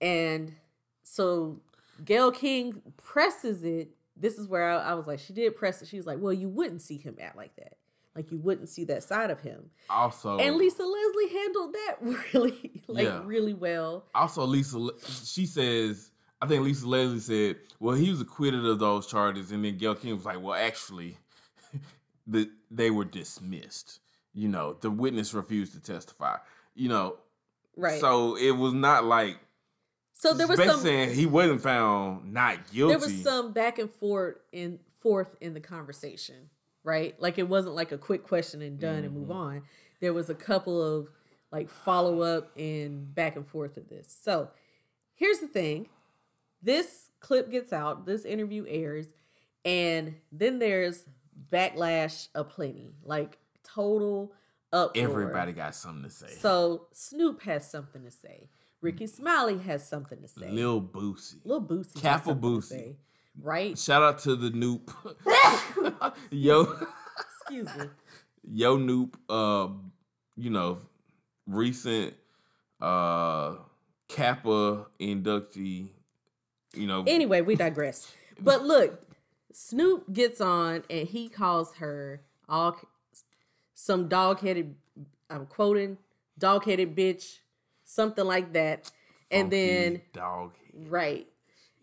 And 0.00 0.54
so 1.02 1.60
Gayle 2.04 2.30
King 2.32 2.80
presses 3.02 3.62
it. 3.64 3.90
This 4.16 4.38
is 4.38 4.46
where 4.48 4.70
I, 4.70 4.90
I 4.90 4.94
was 4.94 5.06
like, 5.06 5.18
she 5.18 5.32
did 5.32 5.56
press 5.56 5.82
it. 5.82 5.88
She 5.88 5.96
was 5.96 6.06
like, 6.06 6.18
well, 6.20 6.32
you 6.32 6.48
wouldn't 6.48 6.82
see 6.82 6.96
him 6.96 7.16
act 7.20 7.36
like 7.36 7.54
that. 7.56 7.74
Like 8.14 8.30
you 8.30 8.38
wouldn't 8.38 8.68
see 8.68 8.84
that 8.84 9.02
side 9.02 9.30
of 9.30 9.40
him. 9.40 9.70
Also, 9.90 10.38
And 10.38 10.56
Lisa 10.56 10.84
Leslie 10.84 11.28
handled 11.36 11.74
that 11.74 11.96
really, 12.34 12.82
like 12.86 13.04
Yeah. 13.06 13.22
really 13.24 13.54
well. 13.54 14.04
also 14.14 14.44
Lisa, 14.44 14.88
she 15.24 15.46
says, 15.46 16.10
I 16.40 16.46
think 16.46 16.62
Lisa 16.62 16.86
Leslie 16.86 17.18
said, 17.18 17.56
well, 17.80 17.96
he 17.96 18.10
was 18.10 18.20
acquitted 18.20 18.64
of 18.64 18.78
those 18.78 19.06
charges, 19.08 19.50
and 19.50 19.64
then 19.64 19.78
Gayle 19.78 19.94
King 19.96 20.14
was 20.14 20.24
like, 20.24 20.40
well, 20.40 20.54
actually, 20.54 21.18
the 22.26 22.50
they 22.70 22.90
were 22.90 23.04
dismissed. 23.04 24.00
You 24.32 24.48
know, 24.48 24.76
the 24.80 24.90
witness 24.90 25.32
refused 25.34 25.72
to 25.74 25.80
testify. 25.80 26.36
You 26.74 26.88
know, 26.90 27.16
Right. 27.76 28.00
so 28.00 28.36
So, 28.36 28.36
it 28.36 28.52
was 28.52 28.72
not 28.72 29.04
like 29.04 29.38
there 30.32 30.46
was 30.46 30.58
some 30.58 30.80
saying 30.80 31.14
he 31.14 31.26
wasn't 31.26 31.60
found 31.60 32.32
not 32.32 32.70
guilty. 32.72 32.94
there 32.94 32.98
was 32.98 33.22
some 33.22 33.52
back 33.52 33.78
and 33.78 33.90
forth 33.90 34.36
and 34.52 34.78
forth 35.00 35.36
in 35.40 35.52
the 35.54 35.60
conversation, 35.60 36.48
right? 36.82 37.20
Like 37.20 37.38
it 37.38 37.48
wasn't 37.48 37.74
like 37.74 37.92
a 37.92 37.98
quick 37.98 38.22
question 38.26 38.62
and 38.62 38.78
done 38.80 39.04
and 39.04 39.12
move 39.12 39.24
Mm-hmm. 39.28 39.32
on. 39.32 39.62
There 40.00 40.12
was 40.12 40.30
a 40.30 40.34
couple 40.34 40.80
of 40.82 41.08
like 41.52 41.68
follow 41.68 42.20
up 42.22 42.50
and 42.58 43.14
back 43.14 43.36
and 43.36 43.46
forth 43.46 43.76
of 43.76 43.88
this. 43.88 44.16
So 44.22 44.48
here's 45.14 45.38
the 45.40 45.46
thing. 45.46 45.88
This 46.62 47.10
clip 47.20 47.50
gets 47.50 47.72
out, 47.72 48.06
this 48.06 48.24
interview 48.24 48.64
airs, 48.66 49.08
and 49.64 50.14
then 50.32 50.58
there's 50.58 51.04
backlash 51.52 52.28
aplenty. 52.34 52.94
Like 53.04 53.38
total 53.62 54.32
uproar. 54.72 55.04
Everybody 55.04 55.52
got 55.52 55.74
something 55.74 56.02
to 56.04 56.10
say. 56.10 56.28
So 56.28 56.86
Snoop 56.92 57.42
has 57.42 57.70
something 57.70 58.02
to 58.04 58.10
say. 58.10 58.48
Rickey 58.84 59.06
Smiley 59.06 59.56
has 59.58 59.88
something 59.88 60.20
to 60.20 60.28
say. 60.28 60.50
Lil 60.50 60.82
Boosie. 60.82 61.36
Lil 61.44 61.62
Boosie. 61.62 62.00
Kappa 62.00 62.34
Boosie. 62.34 62.96
Right? 63.40 63.76
Shout 63.78 64.02
out 64.02 64.18
to 64.20 64.36
the 64.36 64.50
Noop. 64.50 64.92
yo, 66.30 66.76
Excuse 67.40 67.68
me. 67.76 67.86
yo 68.46 68.76
Noop. 68.76 69.14
Uh, 69.28 69.72
you 70.36 70.50
know, 70.50 70.78
recent 71.46 72.12
uh 72.80 73.54
Kappa 74.08 74.86
inductee. 75.00 75.88
You 76.74 76.86
know, 76.86 77.04
Anyway, 77.06 77.40
we 77.40 77.56
digress. 77.56 78.12
But 78.38 78.64
look, 78.64 79.00
Snoop 79.52 80.12
gets 80.12 80.40
on 80.40 80.82
and 80.90 81.08
he 81.08 81.28
calls 81.28 81.76
her 81.76 82.20
all 82.48 82.78
some 83.74 84.08
dog 84.08 84.40
headed. 84.40 84.74
I'm 85.30 85.46
quoting 85.46 85.96
dog 86.38 86.64
headed 86.64 86.94
bitch, 86.94 87.38
something 87.94 88.24
like 88.24 88.52
that. 88.54 88.90
And 89.30 89.50
funky 89.50 89.56
then 89.56 90.02
dog. 90.12 90.52
Right. 90.88 91.26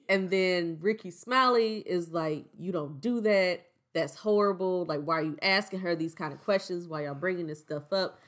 And 0.09 0.29
then 0.29 0.77
Rickey 0.81 1.11
Smiley 1.11 1.77
is 1.77 2.09
like, 2.09 2.45
you 2.57 2.71
don't 2.71 2.99
do 2.99 3.21
that. 3.21 3.65
That's 3.93 4.15
horrible. 4.15 4.85
Like, 4.85 5.01
why 5.01 5.15
are 5.19 5.23
you 5.23 5.37
asking 5.41 5.79
her 5.81 5.95
these 5.95 6.13
kind 6.13 6.33
of 6.33 6.41
questions? 6.41 6.87
Why 6.87 7.05
y'all 7.05 7.15
bringing 7.15 7.47
this 7.47 7.59
stuff 7.59 7.91
up? 7.91 8.19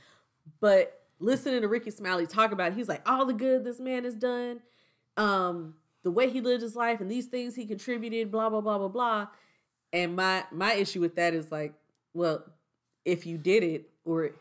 But 0.59 1.01
listening 1.19 1.61
to 1.61 1.67
Rickey 1.67 1.91
Smiley 1.91 2.25
talk 2.25 2.51
about 2.51 2.71
it, 2.71 2.75
he's 2.75 2.89
like, 2.89 3.07
all 3.09 3.25
the 3.25 3.33
good 3.33 3.63
this 3.63 3.79
man 3.79 4.03
has 4.03 4.15
done, 4.15 4.61
um, 5.17 5.75
the 6.03 6.11
way 6.11 6.29
he 6.29 6.41
lived 6.41 6.61
his 6.61 6.75
life 6.75 6.99
and 6.99 7.09
these 7.09 7.27
things 7.27 7.55
he 7.55 7.65
contributed, 7.65 8.31
blah, 8.31 8.49
blah, 8.49 8.61
blah, 8.61 8.77
blah, 8.77 8.87
blah. 8.89 9.27
And 9.93 10.15
my 10.15 10.43
my 10.51 10.73
issue 10.73 10.99
with 10.99 11.15
that 11.15 11.33
is 11.33 11.51
like, 11.51 11.73
well, 12.13 12.43
if 13.05 13.25
you 13.25 13.37
did 13.37 13.63
it 13.63 13.89
or 14.03 14.31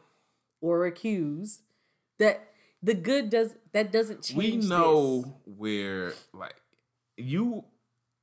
or 0.60 0.86
accused, 0.86 1.62
that 2.18 2.51
the 2.82 2.94
good 2.94 3.30
does 3.30 3.54
that 3.72 3.92
doesn't 3.92 4.22
change. 4.22 4.36
we 4.38 4.56
this. 4.56 4.68
know 4.68 5.40
where 5.44 6.12
like 6.32 6.54
you 7.16 7.64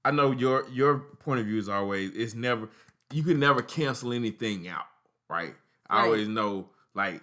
i 0.06 0.12
know 0.12 0.32
your 0.32 0.68
your 0.70 0.98
point 1.20 1.40
of 1.40 1.46
view 1.46 1.58
is 1.60 1.70
always 1.70 2.12
it's 2.16 2.34
never 2.34 2.70
you 3.12 3.24
can 3.24 3.40
never 3.40 3.62
cancel 3.62 4.12
anything 4.14 4.68
out 4.68 4.86
right 5.30 5.54
i 5.90 5.98
Right. 6.00 6.06
always 6.06 6.28
know 6.28 6.70
like 6.94 7.22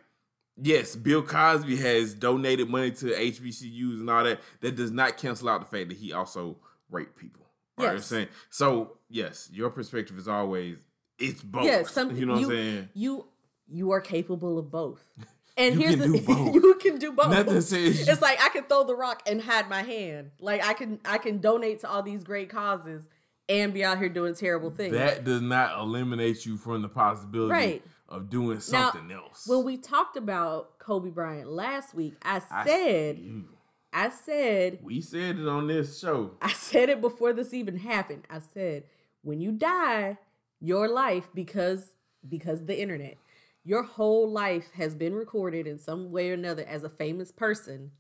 yes 0.61 0.97
bill 0.97 1.23
cosby 1.23 1.77
has 1.77 2.15
donated 2.15 2.69
money 2.69 2.91
to 2.93 3.07
hbcus 3.07 4.01
and 4.01 4.09
all 4.11 4.25
that 4.25 4.41
that 4.61 4.75
does 4.77 4.91
not 4.91 5.17
cancel 5.19 5.49
out 5.49 5.61
the 5.61 5.77
fact 5.77 5.89
that 5.91 5.99
he 5.99 6.13
also 6.13 6.57
raped 6.91 7.17
people 7.17 7.47
right 7.79 7.89
i'm 7.91 7.95
Yes. 7.97 8.07
saying 8.07 8.29
so 8.51 8.97
yes 9.11 9.51
your 9.53 9.71
perspective 9.71 10.17
is 10.19 10.29
always 10.29 10.79
it's 11.19 11.43
both 11.43 11.65
Yeah, 11.65 11.83
some, 11.83 12.15
you 12.17 12.27
know 12.27 12.35
what 12.35 12.41
you, 12.41 12.47
i'm 12.51 12.53
saying 12.57 12.89
You 12.95 13.25
you 13.69 13.91
are 13.91 14.01
capable 14.01 14.59
of 14.61 14.71
both. 14.71 15.03
And 15.59 15.75
You 15.77 15.81
here's 15.89 15.97
can 16.01 16.13
the 16.13 16.19
do 16.19 16.25
both. 16.27 16.55
you 16.55 16.75
can 16.75 16.99
do 16.99 17.13
both. 17.13 17.31
Nothing 17.31 17.61
says- 17.63 18.07
it's 18.09 18.21
like 18.23 18.39
I 18.43 18.49
can 18.51 18.65
throw 18.65 18.85
the 18.85 18.95
rock 18.95 19.23
and 19.27 19.41
hide 19.41 19.69
my 19.69 19.83
hand. 19.83 20.33
Like 20.41 20.65
I 20.65 20.75
can 20.75 21.01
I 21.05 21.19
can 21.19 21.39
donate 21.41 21.81
to 21.81 21.89
all 21.91 22.03
these 22.03 22.23
great 22.25 22.51
causes 22.51 23.05
and 23.49 23.73
be 23.73 23.85
out 23.85 23.99
here 23.99 24.09
doing 24.09 24.35
terrible 24.35 24.71
things. 24.71 24.93
that 24.93 25.25
does 25.25 25.41
not 25.41 25.79
eliminate 25.81 26.45
you 26.45 26.57
from 26.57 26.83
the 26.83 26.89
possibility 26.89 27.53
Right. 27.53 27.83
of 28.09 28.29
doing 28.29 28.57
Now, 28.57 28.91
something 28.91 29.11
else 29.13 29.47
when 29.47 29.65
we 29.65 29.77
talked 29.77 30.17
about 30.17 30.79
Kobe 30.79 31.11
Bryant 31.11 31.49
last 31.49 31.95
week, 31.95 32.15
I 32.23 32.43
I- 32.51 32.65
said 32.67 33.19
you- 33.19 33.45
I 33.93 34.11
said 34.11 34.81
We 34.83 35.01
said 35.01 35.39
it 35.39 35.49
on 35.49 35.69
this 35.69 35.99
show. 36.01 36.33
I 36.43 36.53
said 36.53 36.91
it 36.91 37.01
before 37.01 37.33
this 37.33 37.55
even 37.55 37.79
happened. 37.79 38.25
I 38.29 38.41
said, 38.41 38.85
when 39.23 39.41
you 39.41 39.53
die, 39.53 40.19
your 40.61 40.87
life 40.89 41.29
because 41.35 41.95
because 42.29 42.67
the 42.67 42.79
internet, 42.79 43.17
your 43.67 43.83
whole 43.83 44.31
life 44.31 44.71
has 44.77 44.95
been 44.95 45.13
recorded 45.13 45.67
in 45.67 45.77
some 45.77 46.13
way 46.13 46.31
or 46.31 46.35
another 46.35 46.65
as 46.65 46.85
a 46.85 46.89
famous 46.89 47.33
person, 47.33 47.91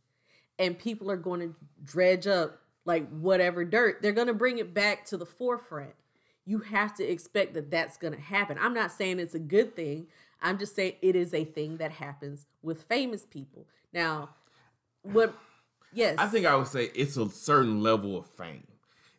and 0.60 0.78
people 0.78 1.10
are 1.10 1.16
going 1.16 1.40
to 1.40 1.54
dredge 1.82 2.28
up 2.28 2.60
like 2.84 3.08
whatever 3.10 3.64
dirt. 3.64 4.00
They're 4.00 4.12
going 4.12 4.28
to 4.28 4.32
bring 4.32 4.58
it 4.58 4.72
back 4.72 5.04
to 5.06 5.16
the 5.16 5.26
forefront. 5.26 5.94
You 6.44 6.60
have 6.60 6.94
to 6.98 7.04
expect 7.04 7.54
that 7.54 7.72
that's 7.72 7.96
going 7.96 8.14
to 8.14 8.20
happen. 8.20 8.56
I'm 8.60 8.74
not 8.74 8.92
saying 8.92 9.18
it's 9.18 9.34
a 9.34 9.40
good 9.40 9.74
thing. 9.74 10.06
I'm 10.40 10.56
just 10.56 10.76
saying 10.76 10.94
it 11.02 11.16
is 11.16 11.34
a 11.34 11.44
thing 11.44 11.78
that 11.78 11.90
happens 11.90 12.46
with 12.62 12.84
famous 12.84 13.24
people. 13.24 13.66
Now, 13.92 14.30
what? 15.02 15.34
Yes, 15.92 16.14
I 16.16 16.28
think 16.28 16.46
I 16.46 16.54
would 16.54 16.68
say 16.68 16.90
it's 16.94 17.16
a 17.16 17.28
certain 17.28 17.82
level 17.82 18.16
of 18.16 18.26
fame. 18.26 18.68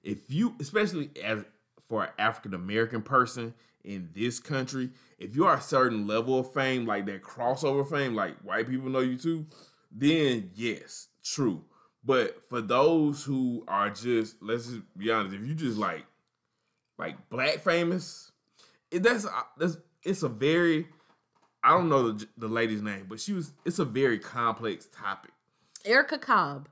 If 0.01 0.19
you, 0.29 0.55
especially 0.62 1.10
as 1.21 1.43
for 1.89 2.05
an 2.05 2.10
African 2.17 2.53
American 2.53 3.01
person 3.01 3.53
in 3.88 4.10
this 4.13 4.39
country, 4.39 4.89
if 5.17 5.36
you 5.36 5.45
are 5.45 5.58
a 5.58 5.62
certain 5.62 6.06
level 6.06 6.38
of 6.39 6.54
fame, 6.54 6.86
like 6.86 7.06
that 7.06 7.23
crossover 7.23 7.89
fame, 7.89 8.13
like 8.13 8.38
white 8.41 8.69
people 8.69 8.89
know 8.89 9.00
you 9.00 9.17
too, 9.17 9.47
then 9.91 10.52
yes, 10.54 11.08
true. 11.23 11.63
But 12.04 12.43
for 12.50 12.62
those 12.62 13.23
who 13.23 13.63
are 13.67 13.89
just, 13.89 14.36
let's 14.41 14.67
just 14.67 14.82
be 14.97 15.10
honest, 15.10 15.36
if 15.36 15.47
you 15.47 15.56
just 15.56 15.78
like, 15.78 16.06
like 16.97 17.30
black 17.30 17.60
famous, 17.60 18.32
it, 18.91 19.04
that's 19.04 19.26
uh, 19.26 19.30
that's 19.58 19.78
it's 20.04 20.23
a 20.23 20.30
very, 20.30 20.88
I 21.63 21.71
don't 21.71 21.89
know 21.89 22.12
the, 22.12 22.28
the 22.38 22.47
lady's 22.47 22.82
name, 22.82 23.06
but 23.10 23.19
she 23.19 23.34
was. 23.34 23.52
It's 23.65 23.80
a 23.80 23.86
very 23.86 24.19
complex 24.19 24.88
topic. 24.93 25.32
Erica 25.86 26.17
Cobb 26.17 26.67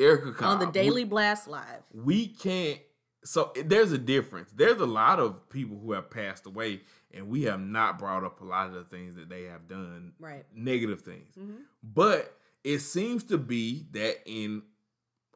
Erica 0.00 0.32
Cobb 0.32 0.60
on 0.60 0.66
the 0.66 0.72
Daily 0.72 1.04
Blast 1.04 1.46
Live. 1.46 1.82
we 1.92 2.28
can't 2.28 2.80
so 3.24 3.52
there's 3.66 3.92
a 3.92 3.98
difference 3.98 4.50
there's 4.52 4.80
a 4.80 4.86
lot 4.86 5.18
of 5.20 5.48
people 5.50 5.78
who 5.78 5.92
have 5.92 6.10
passed 6.10 6.46
away 6.46 6.80
and 7.12 7.28
we 7.28 7.42
have 7.42 7.60
not 7.60 7.98
brought 7.98 8.24
up 8.24 8.40
a 8.40 8.44
lot 8.44 8.66
of 8.68 8.72
the 8.74 8.84
things 8.84 9.14
that 9.16 9.28
they 9.28 9.44
have 9.44 9.68
done 9.68 10.12
Right. 10.18 10.44
negative 10.54 11.02
things 11.02 11.34
Mhm. 11.38 11.62
but 11.82 12.36
it 12.64 12.78
seems 12.80 13.24
to 13.24 13.36
be 13.38 13.86
that 13.92 14.22
in 14.26 14.62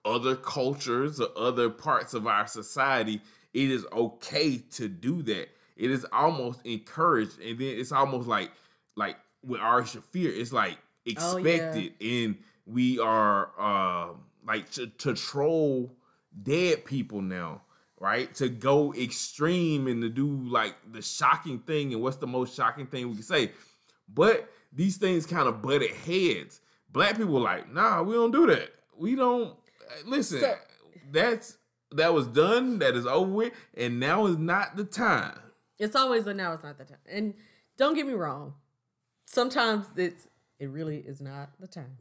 other 0.05 0.37
cultures 0.37 1.21
or 1.21 1.29
other 1.37 1.71
parts 1.71 2.15
of 2.15 2.27
our 2.27 2.47
society 2.47 3.21
it 3.53 3.71
is 3.71 3.87
okay 3.93 4.59
to 4.59 4.89
do 4.89 5.23
that 5.23 5.49
it 5.77 5.91
is 5.91 6.05
almost 6.13 6.61
encouraged 6.65 7.41
and 7.41 7.59
then 7.59 7.77
it's 7.79 7.93
almost 7.93 8.29
like 8.29 8.51
like 8.97 9.17
with 9.43 9.61
Ari 9.61 9.85
Shaffir 9.85 10.35
it's 10.37 10.53
like 10.53 10.79
Oh, 11.19 11.37
yeah. 11.37 11.53
expected 11.53 11.95
and 12.01 12.39
we 12.67 12.99
are 12.99 13.51
uh, 13.59 14.15
like 14.47 14.71
to, 14.73 14.87
to 14.87 15.13
troll 15.15 15.95
dead 16.43 16.87
people 16.87 17.21
now 17.21 17.61
right 18.05 18.35
to 18.35 18.49
go 18.49 18.93
extreme 18.95 19.87
and 19.87 20.03
to 20.03 20.09
do 20.09 20.27
like 20.59 20.75
the 20.93 21.01
shocking 21.03 21.59
thing 21.61 21.93
and 21.95 22.03
what's 22.03 22.19
the 22.19 22.27
most 22.27 22.55
shocking 22.55 22.87
thing 22.87 23.09
we 23.09 23.15
can 23.15 23.23
say 23.23 23.51
but 24.13 24.49
these 24.73 24.97
things 24.99 25.25
kind 25.27 25.49
of 25.49 25.63
butted 25.63 25.91
heads 25.91 26.61
black 26.93 27.17
people 27.17 27.33
were 27.35 27.41
like 27.41 27.73
nah 27.73 28.03
we 28.03 28.13
don't 28.15 28.31
do 28.33 28.47
that 28.47 28.69
we 28.97 29.15
don't 29.15 29.51
uh, 29.51 29.95
listen 30.07 30.41
So- 30.41 30.55
that's 31.11 31.57
that 31.93 32.13
was 32.13 32.27
done 32.27 32.79
that 32.81 32.95
is 32.95 33.07
over 33.07 33.31
with 33.31 33.53
and 33.77 33.99
now 34.01 34.27
is 34.27 34.37
not 34.37 34.77
the 34.77 34.85
time 34.85 35.39
It's 35.79 35.97
always 35.97 36.27
a 36.27 36.35
now. 36.35 36.53
It's 36.55 36.63
not 36.65 36.77
the 36.79 36.85
time. 36.85 36.99
And 37.09 37.35
don't 37.77 37.95
get 37.95 38.07
me 38.07 38.15
wrong. 38.15 38.55
Sometimes 39.27 39.87
it's 39.97 40.27
it 40.59 40.69
really 40.71 40.99
is 40.99 41.21
not 41.21 41.51
the 41.61 41.67
time. 41.67 41.97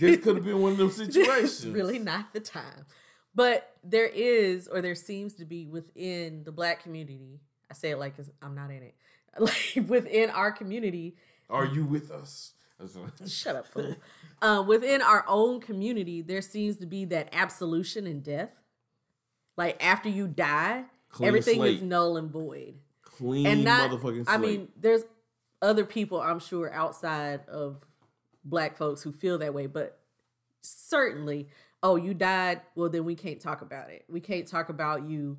this 0.00 0.16
could 0.22 0.36
have 0.36 0.44
been 0.50 0.60
one 0.60 0.72
of 0.72 0.78
those 0.78 0.98
It's 1.00 1.14
situations 1.14 1.66
really 1.74 1.98
not 1.98 2.32
the 2.32 2.40
time. 2.40 2.86
But 3.36 3.70
there 3.84 4.06
is, 4.06 4.66
or 4.66 4.80
there 4.80 4.96
seems 4.96 5.34
to 5.34 5.44
be 5.44 5.66
within 5.66 6.42
the 6.42 6.50
black 6.50 6.82
community. 6.82 7.38
I 7.70 7.74
say 7.74 7.90
it 7.90 7.98
like 7.98 8.14
I'm 8.42 8.54
not 8.56 8.70
in 8.70 8.82
it. 8.82 8.94
Like 9.38 9.84
within 9.86 10.30
our 10.30 10.50
community, 10.50 11.14
are 11.50 11.66
you 11.66 11.84
with 11.84 12.10
us 12.10 12.54
shut 13.26 13.56
up, 13.56 13.66
fool. 13.66 13.96
uh, 14.42 14.64
within 14.66 15.02
our 15.02 15.24
own 15.28 15.60
community, 15.60 16.22
there 16.22 16.42
seems 16.42 16.76
to 16.76 16.86
be 16.86 17.04
that 17.06 17.28
absolution 17.32 18.06
in 18.06 18.20
death. 18.20 18.50
Like 19.56 19.82
after 19.84 20.08
you 20.08 20.28
die, 20.28 20.84
Clean 21.08 21.28
everything 21.28 21.56
slate. 21.56 21.76
is 21.76 21.82
null 21.82 22.16
and 22.16 22.30
void. 22.30 22.74
clean 23.02 23.46
and 23.46 23.64
not 23.64 23.90
motherfucking 23.90 24.24
I 24.26 24.36
mean, 24.36 24.68
there's 24.76 25.02
other 25.62 25.84
people 25.84 26.20
I'm 26.20 26.40
sure 26.40 26.72
outside 26.72 27.40
of 27.48 27.78
black 28.44 28.76
folks 28.76 29.02
who 29.02 29.12
feel 29.12 29.38
that 29.38 29.54
way, 29.54 29.66
but 29.66 29.98
certainly, 30.62 31.48
oh, 31.82 31.96
you 31.96 32.14
died, 32.14 32.62
well 32.74 32.88
then 32.88 33.04
we 33.04 33.14
can't 33.14 33.40
talk 33.40 33.62
about 33.62 33.90
it. 33.90 34.04
We 34.08 34.20
can't 34.20 34.46
talk 34.46 34.68
about 34.68 35.08
you 35.08 35.38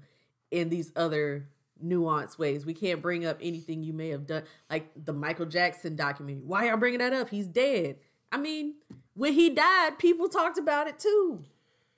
in 0.52 0.70
these 0.70 0.92
other 0.96 1.48
nuanced 1.84 2.38
ways. 2.38 2.66
We 2.66 2.74
can't 2.74 3.02
bring 3.02 3.26
up 3.26 3.38
anything 3.42 3.84
you 3.84 3.94
may 3.94 4.10
have 4.10 4.26
done, 4.28 4.44
like 4.70 4.90
the 4.96 5.14
Michael 5.14 5.46
Jackson 5.46 5.96
documentary. 5.96 6.44
Why 6.46 6.68
y'all 6.68 6.78
bringing 6.78 7.00
that 7.00 7.14
up? 7.14 7.30
He's 7.30 7.48
dead. 7.48 7.98
I 8.32 8.38
mean, 8.38 8.76
when 9.14 9.34
he 9.34 9.50
died, 9.50 9.98
people 10.00 10.28
talked 10.30 10.58
about 10.58 10.88
it 10.88 11.00
too. 11.00 11.44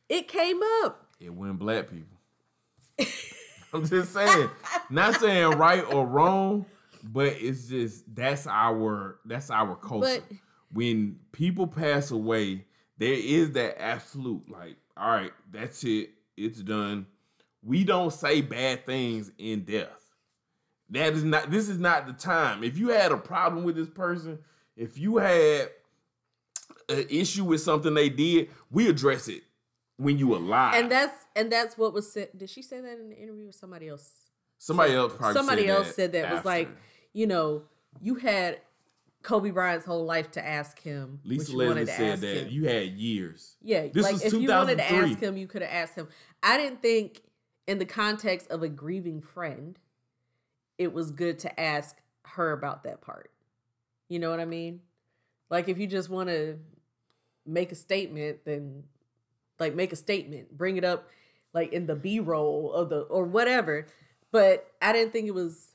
It 0.08 0.28
came 0.28 0.60
up. 0.84 1.08
it 1.20 1.34
went 1.34 1.60
black 1.60 1.90
people. 1.90 2.18
I'm 3.74 3.88
just 3.88 4.14
saying, 4.14 4.50
not 4.90 5.16
saying 5.20 5.52
right 5.52 5.84
or 5.94 6.06
wrong, 6.06 6.66
but 7.04 7.28
it's 7.40 7.68
just 7.68 8.04
that's 8.16 8.48
our 8.48 9.20
that's 9.26 9.52
our 9.52 9.76
culture. 9.76 10.24
But- 10.28 10.38
when 10.72 11.18
people 11.32 11.66
pass 11.66 12.12
away, 12.12 12.66
there 13.00 13.14
is 13.14 13.52
that 13.54 13.82
absolute 13.82 14.50
like, 14.52 14.76
all 14.96 15.10
right, 15.10 15.32
that's 15.52 15.84
it, 15.84 16.12
it's 16.38 16.62
done. 16.62 17.08
We 17.64 17.84
don't 17.84 18.14
say 18.14 18.42
bad 18.42 18.86
things 18.86 19.32
in 19.38 19.64
death. 19.64 19.88
That 20.92 21.14
is 21.14 21.24
not. 21.24 21.52
This 21.52 21.70
is 21.70 21.78
not 21.78 22.08
the 22.08 22.14
time. 22.14 22.64
If 22.64 22.78
you 22.78 22.90
had 22.90 23.12
a 23.12 23.18
problem 23.18 23.64
with 23.64 23.76
this 23.76 23.90
person, 23.90 24.40
if 24.76 24.98
you 24.98 25.18
had 25.18 25.70
an 26.88 27.06
issue 27.10 27.44
with 27.44 27.62
something 27.62 27.94
they 27.94 28.10
did, 28.10 28.50
we 28.72 28.88
address 28.88 29.28
it 29.28 29.44
when 29.98 30.18
you 30.18 30.36
alive. 30.36 30.76
And 30.76 30.92
that's 30.92 31.26
and 31.36 31.52
that's 31.52 31.78
what 31.78 31.94
was 31.94 32.12
said. 32.12 32.30
Did 32.36 32.50
she 32.50 32.62
say 32.62 32.82
that 32.82 33.00
in 33.00 33.10
the 33.10 33.18
interview 33.18 33.50
or 33.50 33.54
somebody 33.54 33.88
else? 33.88 34.12
Somebody 34.58 34.94
else 34.94 35.14
probably 35.16 35.34
somebody 35.36 35.62
said 35.64 35.70
else 35.70 35.88
that 35.88 35.96
said 35.96 36.12
that 36.14 36.32
was 36.34 36.46
like, 36.46 36.70
you 37.14 37.28
know, 37.28 37.64
you 38.02 38.16
had 38.16 38.60
Kobe 39.22 39.52
Bryant's 39.52 39.86
whole 39.86 40.06
life 40.06 40.32
to 40.32 40.46
ask 40.46 40.82
him. 40.82 41.20
Lisa 41.24 41.56
Leslie 41.56 41.86
said 41.86 42.22
that 42.22 42.44
him. 42.44 42.48
you 42.50 42.68
had 42.68 42.90
years. 42.90 43.58
yeah, 43.62 43.88
this 43.88 44.04
like 44.04 44.14
was 44.14 44.26
if 44.26 44.34
you 44.34 44.50
wanted 44.50 44.78
to 44.78 44.92
ask 44.92 45.20
him, 45.20 45.38
you 45.38 45.48
could 45.48 45.62
have 45.62 45.72
asked 45.72 45.96
him. 45.96 46.08
I 46.42 46.58
didn't 46.58 46.82
think, 46.82 47.22
in 47.68 47.80
the 47.80 47.86
context 47.86 48.50
of 48.50 48.64
a 48.64 48.70
grieving 48.70 49.22
friend, 49.22 49.78
it 50.78 50.94
was 50.94 51.12
good 51.12 51.40
to 51.40 51.60
ask 51.60 51.98
her 52.24 52.52
about 52.54 52.84
that 52.84 53.02
part. 53.02 53.32
You 54.08 54.20
know 54.20 54.30
what 54.30 54.40
I 54.40 54.46
mean? 54.46 54.82
Like 55.50 55.68
if 55.68 55.78
you 55.78 55.86
just 55.86 56.10
want 56.10 56.30
to 56.30 56.58
make 57.46 57.72
a 57.72 57.76
statement, 57.76 58.46
then 58.46 58.84
like 59.60 59.76
make 59.76 59.92
a 59.92 59.98
statement, 59.98 60.58
bring 60.58 60.78
it 60.78 60.84
up 60.86 61.10
like 61.54 61.74
in 61.74 61.86
the 61.86 61.96
B 61.96 62.20
roll 62.20 62.72
of 62.72 62.90
the 62.90 63.02
or 63.02 63.26
whatever. 63.26 63.88
But 64.32 64.72
I 64.82 64.94
didn't 64.94 65.12
think 65.12 65.28
it 65.28 65.34
was 65.34 65.72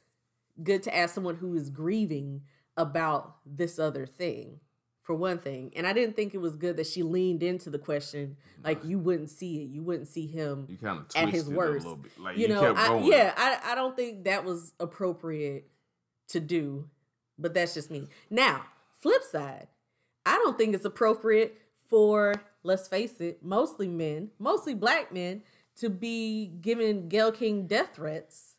good 0.63 0.83
to 0.85 0.97
ask 0.97 1.15
someone 1.15 1.37
who 1.37 1.55
is 1.55 1.69
grieving 1.69 2.43
about 2.77 3.37
this 3.47 3.79
other 3.79 4.07
thing, 4.07 4.61
for 5.03 5.15
one 5.15 5.39
thing. 5.39 5.73
And 5.77 5.87
I 5.87 5.93
didn't 5.93 6.17
think 6.17 6.35
it 6.35 6.39
was 6.39 6.57
good 6.57 6.77
that 6.79 6.87
she 6.87 7.03
leaned 7.03 7.43
into 7.43 7.71
the 7.71 7.79
question 7.79 8.37
like 8.65 8.85
you 8.85 8.99
wouldn't 8.99 9.31
see 9.31 9.63
it, 9.63 9.69
you 9.69 9.83
wouldn't 9.83 10.09
see 10.09 10.27
him 10.27 10.67
You 10.69 10.79
kind 10.79 10.99
of 10.99 11.05
at 11.15 11.23
twisted 11.25 11.35
his 11.35 11.49
worst. 11.49 11.85
little 11.85 11.97
bit. 11.99 12.19
Like 12.19 12.37
you 12.37 12.43
you, 12.43 12.49
know, 12.49 12.75
I, 12.75 12.99
yeah, 13.01 13.35
I, 13.37 13.73
I 13.73 13.75
don't 13.75 13.95
think 13.95 14.25
that 14.25 14.45
was 14.45 14.73
appropriate 14.81 15.69
to 16.29 16.41
do, 16.41 16.89
but 17.39 17.53
that's 17.55 17.75
just 17.75 17.91
me. 17.91 18.09
Now, 18.31 18.65
flip 19.01 19.23
side, 19.23 19.69
I 20.25 20.37
don't 20.39 20.57
think 20.57 20.75
it's 20.75 20.87
appropriate 20.87 21.59
for, 21.89 22.35
let's 22.63 22.89
face 22.89 23.21
it, 23.21 23.43
mostly 23.43 23.89
men, 23.89 24.31
mostly 24.39 24.75
black 24.75 25.13
men, 25.13 25.43
to 25.77 25.91
be 25.91 26.47
giving 26.61 27.09
Gayle 27.09 27.33
King 27.33 27.67
death 27.67 27.91
threats 27.95 28.57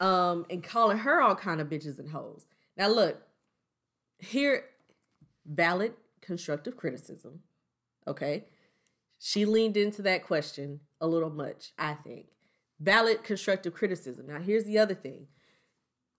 um, 0.00 0.46
and 0.48 0.62
calling 0.64 0.98
her 0.98 1.20
all 1.20 1.34
kind 1.34 1.60
of 1.60 1.68
bitches 1.68 1.98
and 1.98 2.08
hoes. 2.10 2.46
Now, 2.76 2.88
look, 2.88 3.20
here, 4.22 4.64
valid 5.44 5.94
constructive 6.20 6.76
criticism, 6.76 7.40
okay? 8.06 8.44
She 9.18 9.44
leaned 9.44 9.76
into 9.76 10.02
that 10.02 10.24
question 10.24 10.80
a 11.00 11.06
little 11.06 11.30
much, 11.30 11.72
I 11.78 11.94
think. 11.94 12.26
Valid 12.80 13.22
constructive 13.22 13.74
criticism. 13.74 14.26
Now, 14.26 14.40
here's 14.40 14.64
the 14.64 14.78
other 14.78 14.94
thing. 14.94 15.26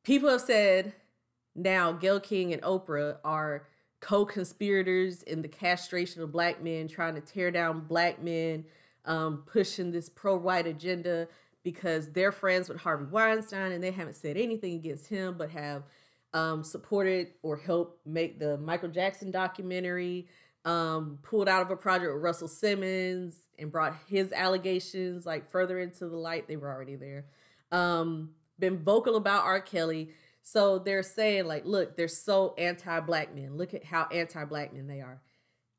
People 0.03 0.29
have 0.29 0.41
said 0.41 0.93
now 1.55 1.91
Gayle 1.91 2.19
King 2.19 2.53
and 2.53 2.61
Oprah 2.61 3.17
are 3.23 3.67
co-conspirators 3.99 5.23
in 5.23 5.41
the 5.41 5.47
castration 5.47 6.21
of 6.21 6.31
black 6.31 6.61
men, 6.61 6.87
trying 6.87 7.15
to 7.15 7.21
tear 7.21 7.51
down 7.51 7.81
black 7.81 8.21
men, 8.21 8.65
um, 9.05 9.43
pushing 9.45 9.91
this 9.91 10.09
pro-white 10.09 10.67
agenda 10.67 11.27
because 11.63 12.11
they're 12.11 12.31
friends 12.33 12.67
with 12.67 12.81
Harvey 12.81 13.05
Weinstein 13.05 13.71
and 13.71 13.81
they 13.81 13.91
haven't 13.91 14.15
said 14.15 14.35
anything 14.35 14.75
against 14.75 15.07
him, 15.07 15.35
but 15.37 15.51
have 15.51 15.83
um, 16.33 16.63
supported 16.63 17.29
or 17.41 17.57
helped 17.57 18.05
make 18.05 18.39
the 18.39 18.57
Michael 18.57 18.89
Jackson 18.89 19.31
documentary, 19.31 20.27
um, 20.65 21.19
pulled 21.21 21.47
out 21.47 21.61
of 21.61 21.71
a 21.71 21.75
project 21.75 22.13
with 22.13 22.23
Russell 22.23 22.47
Simmons 22.47 23.35
and 23.59 23.71
brought 23.71 23.95
his 24.07 24.31
allegations 24.31 25.25
like 25.25 25.49
further 25.49 25.79
into 25.79 26.07
the 26.07 26.17
light. 26.17 26.47
They 26.47 26.55
were 26.55 26.71
already 26.71 26.95
there. 26.95 27.25
Um, 27.71 28.31
been 28.59 28.83
vocal 28.83 29.15
about 29.15 29.43
R. 29.43 29.61
Kelly. 29.61 30.11
So 30.41 30.79
they're 30.79 31.03
saying, 31.03 31.45
like, 31.45 31.65
look, 31.65 31.95
they're 31.95 32.07
so 32.07 32.53
anti 32.57 32.99
black 32.99 33.33
men. 33.33 33.57
Look 33.57 33.73
at 33.73 33.85
how 33.85 34.07
anti 34.11 34.43
black 34.45 34.73
men 34.73 34.87
they 34.87 35.01
are. 35.01 35.21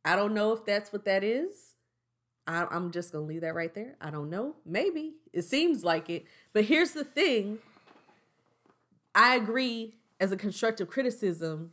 I 0.05 0.17
don't 0.17 0.35
know 0.35 0.53
if 0.53 0.65
that's 0.65 0.93
what 0.93 1.05
that 1.07 1.25
is. 1.25 1.75
I, 2.47 2.67
I'm 2.71 2.91
just 2.91 3.13
going 3.13 3.25
to 3.25 3.29
leave 3.29 3.41
that 3.41 3.55
right 3.55 3.75
there. 3.75 3.97
I 4.01 4.11
don't 4.11 4.29
know. 4.31 4.57
Maybe. 4.67 5.15
It 5.33 5.43
seems 5.43 5.83
like 5.83 6.11
it. 6.11 6.25
But 6.53 6.65
here's 6.65 6.93
the 6.93 7.05
thing 7.05 7.59
I 9.15 9.37
agree 9.37 9.95
as 10.25 10.33
a 10.33 10.37
constructive 10.39 10.89
criticism, 10.89 11.70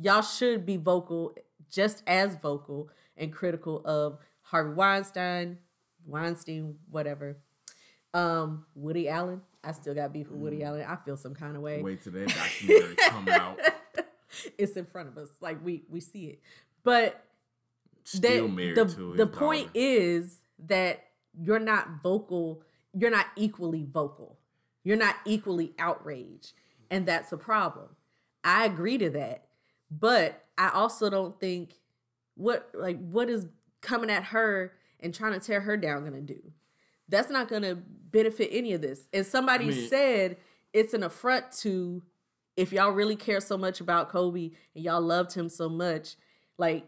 y'all 0.00 0.20
should 0.22 0.66
be 0.66 0.76
vocal, 0.76 1.32
just 1.70 2.02
as 2.08 2.34
vocal 2.36 2.90
and 3.16 3.32
critical 3.32 3.80
of 3.84 4.18
Harvey 4.42 4.74
Weinstein, 4.74 5.58
Weinstein, 6.04 6.74
whatever. 6.90 7.36
Um, 8.12 8.64
Woody 8.74 9.08
Allen. 9.08 9.42
I 9.62 9.70
still 9.72 9.94
got 9.94 10.12
beef 10.12 10.28
with 10.28 10.40
Woody 10.40 10.64
Allen. 10.64 10.84
I 10.88 10.96
feel 10.96 11.16
some 11.16 11.34
kind 11.34 11.54
of 11.54 11.62
way. 11.62 11.80
Wait 11.80 12.02
till 12.02 12.12
that 12.14 12.28
documentary 12.28 12.96
come 13.08 13.28
out. 13.28 13.58
it's 14.58 14.72
in 14.72 14.84
front 14.86 15.08
of 15.08 15.16
us. 15.16 15.28
Like 15.40 15.64
we 15.64 15.84
we 15.88 16.00
see 16.00 16.26
it. 16.26 16.40
But 16.82 17.24
Still 18.02 18.48
that- 18.48 18.54
married 18.54 18.76
the, 18.76 18.86
to 18.86 19.14
the 19.14 19.26
point 19.26 19.68
daughter. 19.68 19.78
is 19.78 20.40
that 20.66 21.04
you're 21.40 21.60
not 21.60 22.02
vocal 22.02 22.62
you're 22.94 23.10
not 23.10 23.26
equally 23.36 23.84
vocal 23.84 24.38
you're 24.82 24.96
not 24.96 25.14
equally 25.26 25.72
outraged 25.78 26.52
and 26.90 27.06
that's 27.06 27.32
a 27.32 27.36
problem. 27.36 27.96
I 28.44 28.64
agree 28.64 28.98
to 28.98 29.10
that 29.10 29.44
but 29.90 30.44
i 30.58 30.68
also 30.68 31.08
don't 31.08 31.40
think 31.40 31.72
what 32.34 32.70
like 32.74 32.98
what 32.98 33.28
is 33.28 33.46
coming 33.80 34.10
at 34.10 34.24
her 34.24 34.72
and 35.00 35.14
trying 35.14 35.32
to 35.32 35.40
tear 35.40 35.60
her 35.60 35.76
down 35.76 36.04
gonna 36.04 36.20
do? 36.20 36.40
That's 37.08 37.30
not 37.30 37.48
gonna 37.48 37.74
benefit 37.76 38.50
any 38.52 38.72
of 38.72 38.80
this. 38.82 39.08
And 39.12 39.26
somebody 39.26 39.66
I 39.66 39.68
mean- 39.68 39.88
said 39.88 40.36
it's 40.72 40.94
an 40.94 41.02
affront 41.02 41.50
to 41.60 42.02
if 42.56 42.72
y'all 42.72 42.90
really 42.90 43.16
care 43.16 43.40
so 43.40 43.56
much 43.56 43.80
about 43.80 44.08
kobe 44.08 44.50
and 44.74 44.84
y'all 44.84 45.00
loved 45.00 45.34
him 45.34 45.48
so 45.48 45.68
much 45.68 46.16
like 46.58 46.84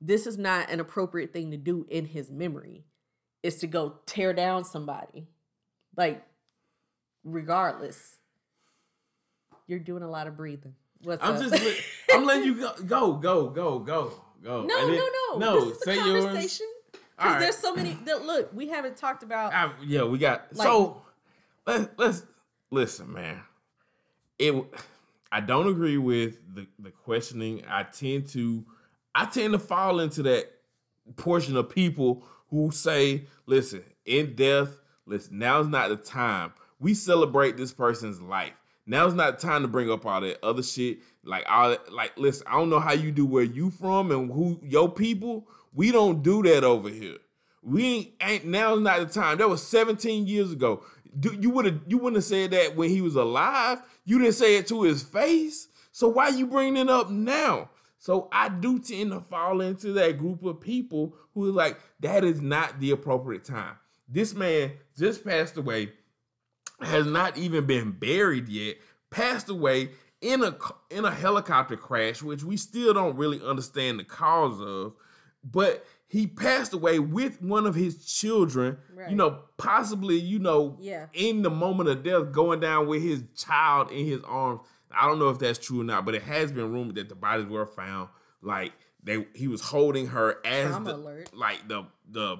this 0.00 0.26
is 0.26 0.36
not 0.36 0.70
an 0.70 0.80
appropriate 0.80 1.32
thing 1.32 1.50
to 1.50 1.56
do 1.56 1.86
in 1.88 2.06
his 2.06 2.30
memory 2.30 2.84
is 3.42 3.56
to 3.56 3.66
go 3.66 4.00
tear 4.06 4.32
down 4.32 4.64
somebody. 4.64 5.26
Like 5.96 6.24
regardless 7.24 8.18
you're 9.66 9.78
doing 9.78 10.02
a 10.02 10.10
lot 10.10 10.26
of 10.26 10.36
breathing 10.36 10.74
what's 11.02 11.22
I'm 11.22 11.34
up? 11.36 11.42
just 11.42 11.52
let- 11.52 11.80
I'm 12.12 12.24
letting 12.24 12.44
you 12.44 12.54
go 12.54 12.72
go 12.86 13.12
go 13.14 13.48
go 13.48 13.78
go 13.80 14.12
go. 14.42 14.64
no 14.66 14.78
And 14.78 14.96
no 14.96 15.08
no 15.32 15.38
no. 15.38 15.64
this 15.66 15.76
is 15.78 15.84
say 15.84 15.98
a 15.98 16.00
conversation 16.02 16.66
because 16.90 17.32
right. 17.32 17.40
there's 17.40 17.56
so 17.58 17.74
many 17.74 17.94
that 18.04 18.24
look 18.24 18.50
we 18.54 18.68
haven't 18.68 18.96
talked 18.96 19.22
about 19.22 19.52
I, 19.54 19.70
yeah, 19.84 20.02
we 20.04 20.18
got 20.18 20.54
Like- 20.54 20.66
so. 20.66 21.00
Let's 21.66 21.88
let's 21.96 22.22
listen, 22.70 23.10
man. 23.12 23.40
It. 24.38 24.54
I 25.32 25.40
don't 25.40 25.66
agree 25.66 25.96
with 25.96 26.36
the 26.54 26.66
the 26.78 26.90
questioning. 26.90 27.62
I 27.66 27.84
tend 27.84 28.28
to, 28.30 28.64
I 29.14 29.24
tend 29.24 29.54
to 29.54 29.58
fall 29.58 30.00
into 30.00 30.22
that 30.24 30.52
portion 31.16 31.56
of 31.56 31.70
people 31.70 32.22
who 32.50 32.70
say, 32.70 33.24
"Listen, 33.46 33.82
in 34.04 34.34
death, 34.34 34.78
listen. 35.06 35.38
Now's 35.38 35.68
not 35.68 35.88
the 35.88 35.96
time. 35.96 36.52
We 36.78 36.92
celebrate 36.92 37.56
this 37.56 37.72
person's 37.72 38.20
life. 38.20 38.52
Now's 38.86 39.14
not 39.14 39.38
time 39.38 39.62
to 39.62 39.68
bring 39.68 39.90
up 39.90 40.04
all 40.04 40.20
that 40.20 40.44
other 40.44 40.62
shit. 40.62 40.98
Like 41.24 41.44
that, 41.46 41.92
like, 41.92 42.12
listen. 42.18 42.46
I 42.46 42.52
don't 42.52 42.70
know 42.70 42.80
how 42.80 42.92
you 42.92 43.10
do 43.10 43.24
where 43.24 43.44
you 43.44 43.70
from 43.70 44.10
and 44.10 44.30
who 44.30 44.60
your 44.62 44.90
people. 44.90 45.48
We 45.72 45.90
don't 45.90 46.22
do 46.22 46.42
that 46.42 46.64
over 46.64 46.88
here. 46.88 47.16
We 47.62 47.84
ain't, 47.84 48.08
ain't 48.20 48.44
now's 48.44 48.80
not 48.80 49.00
the 49.00 49.06
time. 49.06 49.38
That 49.38 49.48
was 49.48 49.66
17 49.66 50.26
years 50.26 50.52
ago. 50.52 50.82
Do, 51.18 51.36
you 51.40 51.50
would 51.50 51.64
have 51.64 51.80
you 51.86 51.96
wouldn't 51.96 52.16
have 52.16 52.24
said 52.24 52.50
that 52.50 52.76
when 52.76 52.90
he 52.90 53.00
was 53.00 53.16
alive. 53.16 53.80
You 54.04 54.18
didn't 54.18 54.34
say 54.34 54.56
it 54.56 54.66
to 54.68 54.82
his 54.82 55.02
face. 55.02 55.68
So 55.92 56.08
why 56.08 56.28
you 56.28 56.46
bringing 56.46 56.76
it 56.76 56.90
up 56.90 57.08
now? 57.08 57.70
So 57.98 58.28
I 58.30 58.50
do 58.50 58.78
tend 58.80 59.12
to 59.12 59.20
fall 59.20 59.62
into 59.62 59.92
that 59.92 60.18
group 60.18 60.44
of 60.44 60.60
people 60.60 61.14
who 61.32 61.48
are 61.48 61.52
like, 61.52 61.78
that 62.00 62.22
is 62.22 62.42
not 62.42 62.78
the 62.78 62.90
appropriate 62.90 63.44
time. 63.44 63.76
This 64.08 64.34
man 64.34 64.72
just 64.94 65.24
passed 65.24 65.56
away, 65.56 65.92
has 66.80 67.06
not 67.06 67.36
even 67.36 67.66
been 67.66 67.92
buried 67.92 68.48
yet, 68.48 68.76
passed 69.10 69.48
away 69.48 69.90
in 70.20 70.42
a 70.42 70.56
in 70.90 71.04
a 71.04 71.10
helicopter 71.10 71.76
crash, 71.76 72.22
which 72.22 72.42
we 72.44 72.56
still 72.56 72.94
don't 72.94 73.16
really 73.16 73.40
understand 73.44 73.98
the 73.98 74.04
cause 74.04 74.60
of, 74.60 74.94
but 75.42 75.84
he 76.06 76.26
passed 76.26 76.72
away 76.72 76.98
with 76.98 77.42
one 77.42 77.66
of 77.66 77.74
his 77.74 78.04
children, 78.06 78.78
Right. 78.94 79.10
you 79.10 79.16
know, 79.16 79.40
possibly, 79.56 80.16
you 80.16 80.38
know, 80.38 80.76
Yeah. 80.80 81.06
in 81.12 81.42
the 81.42 81.50
moment 81.50 81.88
of 81.88 82.02
death, 82.04 82.30
going 82.32 82.60
down 82.60 82.86
with 82.86 83.02
his 83.02 83.22
child 83.36 83.90
in 83.90 84.06
his 84.06 84.22
arms. 84.24 84.60
I 84.96 85.08
don't 85.08 85.18
know 85.18 85.28
if 85.30 85.38
that's 85.40 85.58
true 85.58 85.80
or 85.80 85.84
not, 85.84 86.04
but 86.04 86.14
it 86.14 86.22
has 86.22 86.52
been 86.52 86.72
rumored 86.72 86.94
that 86.96 87.08
the 87.08 87.16
bodies 87.16 87.46
were 87.46 87.66
found. 87.66 88.10
Like 88.42 88.72
they, 89.02 89.26
he 89.34 89.48
was 89.48 89.60
holding 89.60 90.06
her 90.08 90.38
as 90.46 90.72
the, 90.84 91.26
like 91.34 91.66
the 91.68 91.84
the 92.08 92.36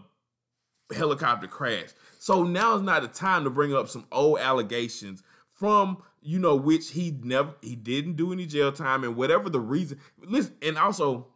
helicopter 0.92 1.46
crash. 1.46 1.90
So 2.18 2.42
now 2.42 2.76
is 2.76 2.82
not 2.82 3.02
the 3.02 3.08
time 3.08 3.44
to 3.44 3.50
bring 3.50 3.74
up 3.74 3.88
some 3.88 4.06
old 4.10 4.38
allegations 4.38 5.22
from 5.52 6.02
you 6.20 6.38
know 6.38 6.56
which 6.56 6.90
he 6.90 7.18
never 7.22 7.54
he 7.60 7.76
didn't 7.76 8.16
do 8.16 8.32
any 8.32 8.46
jail 8.46 8.72
time 8.72 9.04
and 9.04 9.16
whatever 9.16 9.48
the 9.48 9.60
reason. 9.60 10.00
Listen, 10.18 10.54
and 10.62 10.78
also 10.78 11.28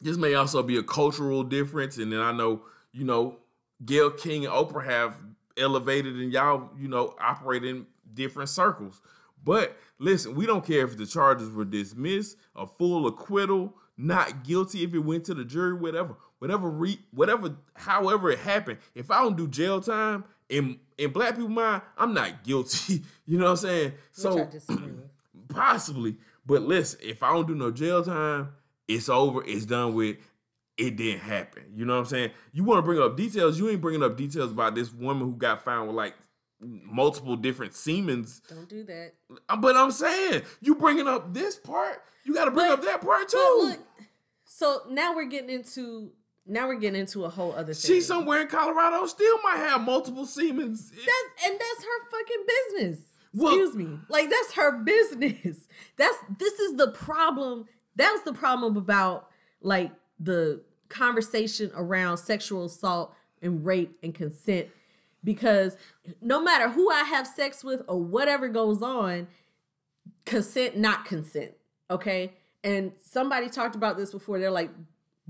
this 0.00 0.16
may 0.16 0.34
also 0.34 0.62
be 0.62 0.76
a 0.76 0.82
cultural 0.82 1.42
difference. 1.42 1.98
And 1.98 2.12
then 2.12 2.20
I 2.20 2.32
know 2.32 2.62
you 2.92 3.04
know 3.04 3.36
Gayle 3.84 4.10
King 4.10 4.46
and 4.46 4.54
Oprah 4.54 4.84
have 4.84 5.16
elevated 5.56 6.16
and 6.16 6.32
y'all 6.32 6.70
you 6.78 6.88
know 6.88 7.14
operate 7.20 7.64
in 7.64 7.86
different 8.14 8.48
circles. 8.48 9.00
But 9.42 9.76
listen, 9.98 10.34
we 10.34 10.46
don't 10.46 10.64
care 10.64 10.84
if 10.84 10.96
the 10.96 11.06
charges 11.06 11.50
were 11.50 11.64
dismissed, 11.64 12.36
a 12.54 12.66
full 12.66 13.06
acquittal, 13.06 13.74
not 13.96 14.44
guilty 14.44 14.84
if 14.84 14.94
it 14.94 14.98
went 15.00 15.24
to 15.24 15.34
the 15.34 15.44
jury, 15.44 15.74
whatever, 15.74 16.16
whatever, 16.40 16.68
re, 16.68 16.98
whatever, 17.12 17.54
however 17.76 18.30
it 18.30 18.40
happened. 18.40 18.78
If 18.96 19.10
I 19.12 19.22
don't 19.22 19.36
do 19.36 19.46
jail 19.46 19.80
time 19.80 20.24
in 20.48 20.80
in 20.98 21.12
black 21.12 21.34
people 21.36 21.48
mind, 21.48 21.82
I'm 21.96 22.12
not 22.12 22.42
guilty. 22.42 23.02
you 23.26 23.38
know 23.38 23.44
what 23.44 23.50
I'm 23.52 23.56
saying? 23.58 23.84
which 23.92 23.94
so 24.10 24.40
I 24.40 24.44
disagree 24.50 24.86
with. 24.92 25.08
possibly, 25.48 26.16
but 26.44 26.62
listen, 26.62 26.98
if 27.02 27.22
I 27.22 27.32
don't 27.32 27.46
do 27.46 27.54
no 27.54 27.70
jail 27.70 28.02
time, 28.04 28.48
it's 28.88 29.08
over. 29.08 29.44
It's 29.46 29.64
done 29.66 29.94
with. 29.94 30.16
It 30.76 30.96
didn't 30.96 31.20
happen. 31.20 31.64
You 31.76 31.84
know 31.84 31.92
what 31.92 31.98
I'm 32.00 32.06
saying? 32.06 32.30
You 32.52 32.64
want 32.64 32.78
to 32.78 32.82
bring 32.82 33.00
up 33.00 33.14
details. 33.14 33.58
You 33.58 33.68
ain't 33.68 33.82
bringing 33.82 34.02
up 34.02 34.16
details 34.16 34.50
about 34.50 34.74
this 34.74 34.90
woman 34.90 35.26
who 35.28 35.36
got 35.36 35.62
found 35.62 35.88
with 35.88 35.96
like 35.96 36.14
multiple 36.62 37.36
different 37.36 37.72
semens 37.74 38.40
Don't 38.48 38.68
do 38.68 38.82
that. 38.84 39.12
uh, 39.48 39.56
But 39.56 39.76
I'm 39.76 39.90
saying, 39.90 40.42
you 40.62 40.74
bringing 40.74 41.06
up 41.06 41.32
this 41.34 41.56
part, 41.56 42.02
you 42.24 42.32
got 42.34 42.46
to 42.46 42.50
bring 42.50 42.68
But- 42.68 42.78
up 42.78 42.84
that 42.86 43.00
part 43.02 43.28
too. 43.28 43.58
look, 43.62 43.78
so 44.44 44.82
now 44.90 45.14
we're 45.14 45.24
getting 45.26 45.50
into 45.50 46.12
now 46.50 46.66
we're 46.68 46.74
getting 46.74 47.00
into 47.00 47.24
a 47.24 47.28
whole 47.30 47.52
other 47.52 47.72
thing. 47.72 47.94
she 47.94 48.00
somewhere 48.00 48.42
in 48.42 48.48
Colorado 48.48 49.06
still 49.06 49.40
might 49.42 49.56
have 49.58 49.82
multiple 49.82 50.26
semens. 50.26 50.90
That's 50.90 51.46
and 51.46 51.58
that's 51.58 51.84
her 51.84 52.10
fucking 52.10 52.44
business. 52.46 53.00
Well- 53.32 53.54
Excuse 53.54 53.76
me. 53.76 53.98
Like 54.08 54.28
that's 54.28 54.52
her 54.54 54.78
business. 54.82 55.68
That's 55.96 56.16
this 56.38 56.58
is 56.58 56.76
the 56.76 56.88
problem. 56.88 57.66
That 57.96 58.10
was 58.10 58.22
the 58.22 58.32
problem 58.32 58.76
about 58.76 59.28
like 59.62 59.92
the 60.18 60.62
conversation 60.88 61.70
around 61.74 62.16
sexual 62.18 62.64
assault 62.64 63.14
and 63.40 63.64
rape 63.64 63.96
and 64.02 64.12
consent. 64.14 64.68
Because 65.22 65.76
no 66.20 66.40
matter 66.40 66.68
who 66.70 66.90
I 66.90 67.02
have 67.04 67.26
sex 67.26 67.62
with 67.62 67.82
or 67.86 68.00
whatever 68.02 68.48
goes 68.48 68.82
on, 68.82 69.28
consent, 70.24 70.76
not 70.76 71.04
consent. 71.04 71.52
Okay. 71.90 72.32
And 72.64 72.92
somebody 73.02 73.48
talked 73.48 73.74
about 73.74 73.96
this 73.96 74.10
before. 74.12 74.38
They're 74.38 74.50
like, 74.50 74.70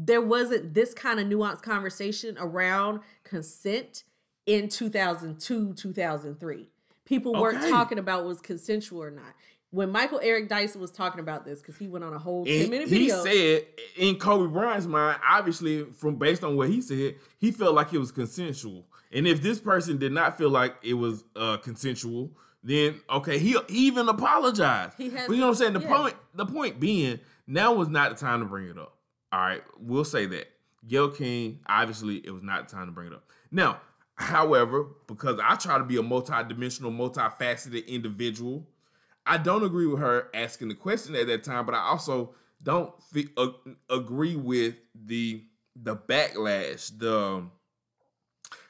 there 0.03 0.23
wasn't 0.23 0.73
this 0.73 0.95
kind 0.95 1.21
of 1.21 1.27
nuanced 1.27 1.63
conversation 1.63 2.37
around 2.39 3.01
consent 3.23 4.05
in 4.47 4.69
2002, 4.69 5.75
2003. 5.75 6.69
People 7.05 7.35
weren't 7.35 7.69
talking 7.69 7.99
about 7.99 8.25
was 8.25 8.41
consensual 8.41 9.03
or 9.03 9.11
not. 9.11 9.35
When 9.73 9.91
Michael 9.91 10.21
Eric 10.23 10.49
Dyson 10.49 10.81
was 10.81 10.91
talking 10.91 11.21
about 11.21 11.45
this, 11.45 11.61
because 11.61 11.77
he 11.77 11.87
went 11.87 12.05
on 12.05 12.15
a 12.15 12.19
whole 12.19 12.45
10 12.45 12.61
And 12.63 12.71
minute 12.71 12.89
he 12.89 13.11
said 13.11 13.67
in 13.97 14.17
Kobe 14.17 14.51
Bryant's 14.51 14.87
mind, 14.87 15.21
obviously, 15.29 15.85
from 15.85 16.17
based 16.17 16.43
on 16.43 16.57
what 16.57 16.71
he 16.71 16.81
said, 16.81 17.17
he 17.39 17.53
felt 17.53 17.75
like 17.75 17.93
it 17.93 17.99
was 17.99 18.11
consensual. 18.11 18.87
And 19.13 19.29
if 19.29 19.43
this 19.43 19.61
person 19.61 19.99
did 19.99 20.13
not 20.13 20.39
feel 20.39 20.51
like 20.51 20.77
it 20.83 20.95
was 20.95 21.25
uh, 21.37 21.59
consensual, 21.59 22.33
then 22.65 23.01
okay, 23.11 23.39
he, 23.39 23.57
he 23.69 23.87
even 23.87 24.09
apologized. 24.09 24.95
He 24.97 25.11
has 25.11 25.27
but 25.27 25.35
you 25.35 25.41
know 25.41 25.49
what 25.49 25.53
I'm 25.53 25.57
saying? 25.57 25.73
The 25.75 25.81
yeah. 25.81 25.97
point 25.97 26.15
the 26.35 26.47
point 26.47 26.81
being, 26.81 27.21
now 27.47 27.75
was 27.75 27.89
not 27.89 28.11
the 28.11 28.17
time 28.17 28.41
to 28.41 28.47
bring 28.47 28.67
it 28.67 28.79
up. 28.79 28.97
All 29.33 29.41
right, 29.41 29.63
we'll 29.79 30.05
say 30.05 30.27
that. 30.27 30.51
Gayle 30.87 31.11
King, 31.11 31.61
obviously, 31.67 32.17
it 32.17 32.31
was 32.31 32.43
not 32.43 32.69
time 32.69 32.87
to 32.87 32.93
bring 32.93 33.09
it 33.09 33.13
up. 33.13 33.25
Now, 33.51 33.81
however, 34.17 34.87
because 35.07 35.39
I 35.43 35.57
try 35.57 35.79
to 35.79 35.85
be 35.85 35.97
a 35.99 36.03
multi-dimensional, 36.03 36.91
multifaceted 36.91 37.87
individual, 37.87 38.67
I 39.27 39.39
don't 39.39 39.63
agree 39.63 39.87
with 39.87 40.01
her 40.01 40.29
asking 40.35 40.69
the 40.69 40.75
question 40.75 41.15
at 41.15 41.27
that 41.27 41.45
time, 41.45 41.67
but 41.67 41.75
I 41.75 41.81
also 41.81 42.35
don't 42.63 42.93
agree 43.89 44.37
with 44.37 44.75
the 44.95 45.45
the 45.77 45.97
backlash, 45.97 46.91
the 46.99 47.17
um, 47.17 47.53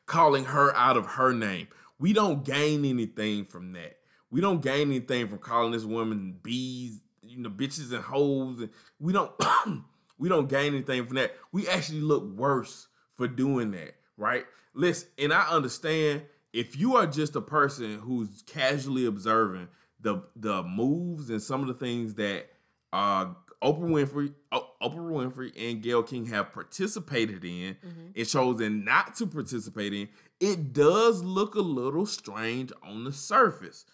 calling 0.07 0.45
her 0.45 0.75
out 0.77 0.97
of 0.97 1.07
her 1.07 1.33
name. 1.33 1.69
We 1.99 2.13
don't 2.13 2.45
gain 2.45 2.85
anything 2.85 3.45
from 3.45 3.73
that. 3.73 3.97
We 4.31 4.41
don't 4.41 4.63
gain 4.63 4.89
anything 4.89 5.29
from 5.29 5.39
calling 5.39 5.73
this 5.73 5.85
woman 5.85 6.39
bees, 6.43 7.01
you 7.23 7.39
know, 7.39 7.51
bitches 7.51 7.93
and 7.93 8.05
hoes, 8.05 8.61
and 8.61 8.71
we 8.99 9.13
don't 9.13 9.33
we 10.21 10.29
don't 10.29 10.49
gain 10.49 10.75
anything 10.75 11.05
from 11.07 11.17
that. 11.17 11.35
We 11.51 11.67
actually 11.69 12.03
look 12.03 12.23
worse 12.37 12.87
for 13.17 13.27
doing 13.27 13.73
that, 13.73 13.97
right? 14.17 14.45
Listen, 14.75 15.09
and 15.19 15.33
I 15.33 15.49
understand 15.49 16.23
if 16.53 16.79
you 16.79 16.95
are 16.97 17.07
just 17.07 17.35
a 17.35 17.41
person 17.41 17.99
who's 17.99 18.43
casually 18.47 19.07
observing 19.07 19.69
the 20.01 20.23
the 20.37 20.63
moves 20.63 21.31
and 21.31 21.43
some 21.43 21.61
of 21.63 21.67
the 21.67 21.75
things 21.75 22.15
that 22.15 22.47
uh 22.93 23.27
Oprah 23.63 23.91
Winfrey, 23.91 24.33
Oprah 24.51 24.73
Winfrey, 24.81 25.53
and 25.55 25.83
Gayle 25.83 26.03
King 26.03 26.25
have 26.27 26.51
participated 26.53 27.45
in 27.45 27.77
Mm-hmm. 27.87 28.07
and 28.17 28.27
chosen 28.29 28.85
not 28.87 29.15
to 29.17 29.27
participate 29.27 29.93
in, 29.93 30.09
it 30.41 30.73
does 30.73 31.23
look 31.23 31.55
a 31.55 31.61
little 31.61 32.07
strange 32.07 32.73
on 32.83 33.05
the 33.05 33.13
surface. 33.13 33.85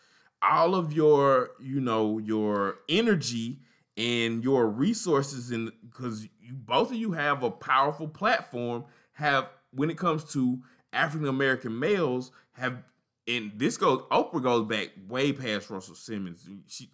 All 0.40 0.76
of 0.76 0.92
your, 0.92 1.50
you 1.60 1.80
know, 1.80 2.18
your 2.18 2.76
energy 2.88 3.58
and 3.96 4.44
your 4.44 4.66
resources, 4.66 5.50
and 5.50 5.72
because 5.82 6.28
you 6.40 6.54
both 6.54 6.90
of 6.90 6.96
you 6.96 7.12
have 7.12 7.42
a 7.42 7.50
powerful 7.50 8.08
platform, 8.08 8.84
have 9.12 9.48
when 9.72 9.90
it 9.90 9.98
comes 9.98 10.24
to 10.32 10.60
African 10.92 11.28
American 11.28 11.78
males, 11.78 12.30
have 12.52 12.82
and 13.26 13.52
this 13.56 13.76
goes 13.76 14.02
Oprah 14.10 14.42
goes 14.42 14.66
back 14.66 14.90
way 15.08 15.32
past 15.32 15.70
Russell 15.70 15.94
Simmons. 15.94 16.48
She 16.66 16.90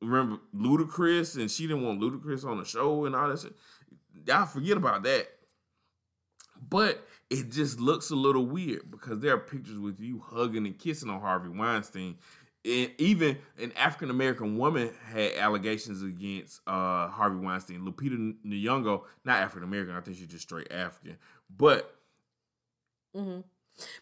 remember 0.00 0.40
Ludacris, 0.54 1.38
and 1.38 1.50
she 1.50 1.66
didn't 1.66 1.84
want 1.84 2.00
Ludacris 2.00 2.44
on 2.44 2.58
the 2.58 2.64
show 2.64 3.04
and 3.04 3.14
all 3.14 3.28
that 3.28 3.40
shit. 3.40 3.54
Y'all 4.26 4.46
forget 4.46 4.76
about 4.76 5.02
that. 5.04 5.28
But 6.68 7.06
it 7.30 7.50
just 7.50 7.80
looks 7.80 8.10
a 8.10 8.16
little 8.16 8.44
weird 8.44 8.90
because 8.90 9.20
there 9.20 9.34
are 9.34 9.38
pictures 9.38 9.78
with 9.78 10.00
you 10.00 10.22
hugging 10.24 10.66
and 10.66 10.78
kissing 10.78 11.08
on 11.08 11.20
Harvey 11.20 11.48
Weinstein. 11.48 12.16
And 12.64 12.90
even 12.98 13.38
an 13.58 13.72
African 13.76 14.10
American 14.10 14.58
woman 14.58 14.90
had 15.06 15.32
allegations 15.36 16.02
against 16.02 16.60
uh, 16.66 17.08
Harvey 17.08 17.38
Weinstein. 17.38 17.80
Lupita 17.80 18.34
Nyong'o, 18.44 19.02
not 19.24 19.38
African 19.38 19.62
American, 19.66 19.94
I 19.96 20.00
think 20.02 20.18
she's 20.18 20.26
just 20.26 20.42
straight 20.42 20.70
African. 20.70 21.16
But 21.56 21.96
Mhm. 23.16 23.44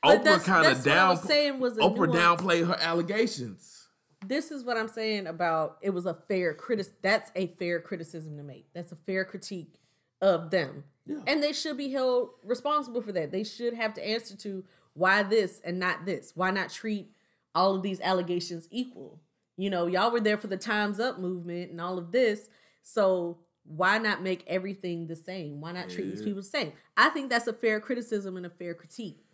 But 0.03 0.25
Oprah 0.25 0.43
kind 0.45 0.67
of 0.67 0.73
I 0.73 0.75
was 0.75 0.83
down. 0.85 1.17
saying 1.19 1.61
was 1.61 1.75
Oprah 1.77 2.09
nuance. 2.13 2.43
downplayed 2.43 2.67
her 2.67 2.77
allegations. 2.81 3.89
this 4.27 4.51
is 4.51 4.65
what 4.65 4.77
I'm 4.77 4.89
saying 4.89 5.29
about 5.29 5.79
it 5.81 5.91
was 5.91 6.05
a 6.05 6.15
fair 6.15 6.53
critic. 6.53 6.87
That's 7.01 7.31
a 7.37 7.47
fair 7.59 7.81
criticism 7.81 8.37
to 8.39 8.43
make. 8.43 8.67
That's 8.75 8.91
a 8.91 8.97
fair 8.97 9.25
critique 9.25 9.75
of 10.21 10.51
them, 10.51 10.83
Yeah. 11.07 11.21
and 11.29 11.41
they 11.41 11.53
should 11.53 11.77
be 11.77 11.91
held 11.93 12.31
responsible 12.43 13.01
for 13.03 13.13
that. 13.13 13.31
They 13.31 13.45
should 13.45 13.75
have 13.75 13.95
to 13.95 14.05
answer 14.05 14.37
to 14.39 14.65
why 14.95 15.23
this 15.23 15.61
and 15.61 15.79
not 15.79 16.05
this. 16.05 16.33
Why 16.35 16.51
not 16.51 16.71
treat 16.71 17.13
all 17.55 17.75
of 17.75 17.83
these 17.83 18.01
allegations 18.01 18.69
equal? 18.71 19.21
You 19.57 19.71
know, 19.71 19.87
y'all 19.87 20.13
were 20.13 20.21
there 20.21 20.39
for 20.39 20.47
the 20.47 20.57
Times 20.57 21.01
Up 21.01 21.19
movement 21.19 21.71
and 21.71 21.81
all 21.81 21.99
of 21.99 22.13
this, 22.13 22.49
so 22.83 23.39
why 23.65 23.99
not 23.99 24.23
make 24.23 24.45
everything 24.47 25.07
the 25.07 25.17
same? 25.17 25.61
Why 25.61 25.73
not 25.73 25.91
treat 25.91 26.11
these 26.11 26.23
people 26.23 26.41
the 26.41 26.49
same? 26.49 26.73
I 26.97 27.11
think 27.11 27.29
that's 27.29 27.47
a 27.47 27.53
fair 27.53 27.81
criticism 27.81 28.37
and 28.37 28.47
a 28.47 28.51
fair 28.51 28.75
critique. 28.75 29.25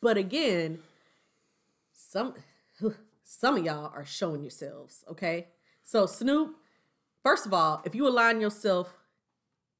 But 0.00 0.16
again, 0.16 0.78
some 1.92 2.34
some 3.22 3.56
of 3.56 3.64
y'all 3.64 3.92
are 3.94 4.04
showing 4.04 4.42
yourselves, 4.42 5.04
okay? 5.10 5.48
So 5.82 6.06
Snoop, 6.06 6.56
first 7.22 7.44
of 7.44 7.52
all, 7.52 7.82
if 7.84 7.94
you 7.94 8.08
align 8.08 8.40
yourself, 8.40 8.94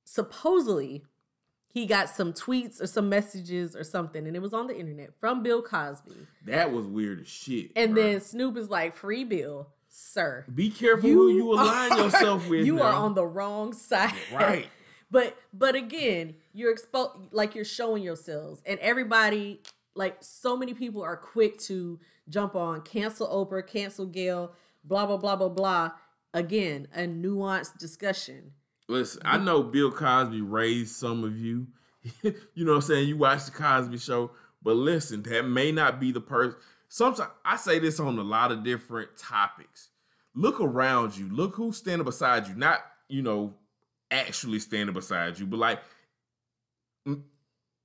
supposedly 0.05 1.05
he 1.69 1.85
got 1.87 2.09
some 2.09 2.33
tweets 2.33 2.81
or 2.81 2.87
some 2.87 3.09
messages 3.09 3.77
or 3.77 3.85
something, 3.85 4.27
and 4.27 4.35
it 4.35 4.41
was 4.41 4.55
on 4.55 4.67
the 4.67 4.77
internet 4.79 5.11
from 5.21 5.43
Bill 5.43 5.63
Cosby. 5.63 6.17
That 6.47 6.73
was 6.73 6.87
weird 6.87 7.21
as 7.21 7.29
shit. 7.29 7.73
And 7.77 7.97
then 7.97 8.21
Snoop 8.21 8.57
is 8.57 8.71
like, 8.71 8.97
"Free 8.97 9.25
Bill, 9.25 9.69
sir." 9.89 10.45
be 10.55 10.71
careful 10.71 11.09
who 11.11 11.29
you 11.31 11.53
align 11.53 11.93
are- 11.93 11.99
yourself 12.05 12.49
with. 12.49 12.65
You 12.67 12.81
are 12.81 12.93
on 12.95 13.15
the 13.15 13.27
wrong 13.27 13.73
side. 13.73 14.15
right. 14.33 14.67
But 15.09 15.37
but 15.53 15.77
again, 15.77 16.35
you're 16.53 16.73
exposed 16.73 17.13
like 17.31 17.55
you're 17.55 17.65
showing 17.65 18.03
yourselves, 18.03 18.61
and 18.67 18.77
everybody 18.81 19.61
like 19.95 20.17
so 20.21 20.57
many 20.57 20.75
people 20.75 21.01
are 21.01 21.17
quick 21.17 21.59
to 21.61 22.01
jump 22.29 22.57
on 22.57 22.81
cancel 22.83 23.29
Oprah, 23.29 23.65
cancel 23.65 24.07
Gayle, 24.07 24.51
blah 24.83 25.07
blah 25.07 25.17
blah 25.17 25.37
blah 25.37 25.49
blah. 25.49 25.91
Again, 26.35 26.89
a 26.93 27.03
nuanced 27.03 27.79
discussion. 27.79 28.51
Listen, 28.89 29.23
I 29.25 29.39
know 29.39 29.63
Bill 29.63 29.91
Cosby 29.91 30.41
raised 30.41 30.95
some 30.95 31.25
of 31.25 31.37
you. 31.37 31.67
you 32.23 32.65
know 32.65 32.73
what 32.73 32.77
I'm 32.77 32.83
saying? 32.83 33.09
You 33.09 33.17
watch 33.17 33.47
the 33.47 33.51
Cosby 33.51 33.99
show, 33.99 34.31
but 34.63 34.77
listen, 34.77 35.23
that 35.25 35.47
may 35.47 35.73
not 35.73 35.99
be 35.99 36.13
the 36.13 36.21
person. 36.21 36.57
Sometimes 36.89 37.31
I 37.45 37.57
say 37.57 37.79
this 37.79 37.99
on 37.99 38.19
a 38.19 38.23
lot 38.23 38.53
of 38.53 38.63
different 38.63 39.17
topics. 39.17 39.91
Look 40.35 40.61
around 40.61 41.17
you. 41.17 41.29
Look 41.29 41.57
who's 41.57 41.79
standing 41.79 42.05
beside 42.05 42.47
you. 42.47 42.55
Not, 42.55 42.81
you 43.09 43.23
know, 43.23 43.55
actually 44.11 44.61
standing 44.61 44.95
beside 44.95 45.39
you, 45.39 45.47
but 45.47 45.59
like 45.59 45.81
m- 47.07 47.25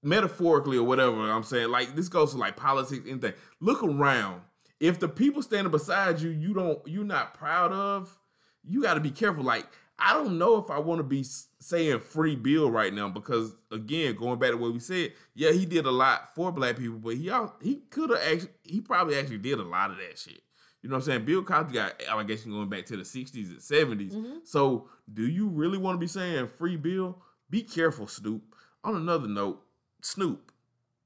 metaphorically 0.04 0.78
or 0.78 0.84
whatever 0.84 1.32
I'm 1.32 1.44
saying. 1.44 1.70
Like 1.70 1.96
this 1.96 2.10
goes 2.10 2.34
to 2.34 2.38
like 2.38 2.56
politics, 2.56 3.08
anything. 3.10 3.34
Look 3.60 3.84
around. 3.84 4.42
If 4.80 5.00
the 5.00 5.08
people 5.08 5.42
standing 5.42 5.72
beside 5.72 6.20
you, 6.22 6.30
you 6.30 6.54
don't, 6.54 6.80
you're 6.88 7.04
not 7.04 7.34
proud 7.34 7.72
of, 7.72 8.18
you 8.64 8.82
got 8.82 8.96
to 8.96 9.00
be 9.00 9.12
careful. 9.12 9.44
Like 9.44 9.68
I 10.04 10.14
don't 10.14 10.40
know 10.40 10.58
if 10.58 10.72
I 10.72 10.80
want 10.80 11.00
to 11.00 11.04
be 11.04 11.24
saying 11.60 12.00
free 12.00 12.36
Bill 12.36 12.72
right 12.72 12.92
now 12.92 13.08
because 13.08 13.56
again, 13.72 14.16
going 14.16 14.40
back 14.40 14.50
to 14.50 14.58
what 14.58 14.74
we 14.74 14.80
said, 14.80 15.14
yeah, 15.36 15.52
he 15.52 15.66
did 15.66 15.86
a 15.86 15.92
lot 15.92 16.34
for 16.34 16.52
black 16.52 16.78
people, 16.78 16.98
but 16.98 17.16
he 17.16 17.32
he 17.62 17.76
could 17.90 18.10
have 18.10 18.20
actually, 18.20 18.50
he 18.64 18.82
probably 18.82 19.16
actually 19.16 19.38
did 19.38 19.60
a 19.60 19.64
lot 19.64 19.92
of 19.92 19.98
that 19.98 20.18
shit. 20.18 20.42
You 20.82 20.90
know 20.90 20.96
what 20.96 21.04
I'm 21.04 21.06
saying? 21.06 21.26
Bill 21.26 21.44
Cosby 21.44 21.74
got 21.74 22.02
allegations 22.10 22.54
going 22.54 22.68
back 22.68 22.88
to 22.88 22.98
the 22.98 23.04
60s 23.04 23.36
and 23.36 23.60
70s. 23.60 24.14
Mm-hmm. 24.14 24.38
So, 24.44 24.90
do 25.14 25.28
you 25.28 25.48
really 25.48 25.78
want 25.78 25.96
to 25.96 26.00
be 26.00 26.08
saying 26.08 26.48
free 26.48 26.76
Bill? 26.76 27.22
Be 27.52 27.62
careful, 27.62 28.08
Snoop. 28.08 28.42
On 28.84 28.96
another 28.96 29.28
note, 29.28 29.62
Snoop, 30.02 30.52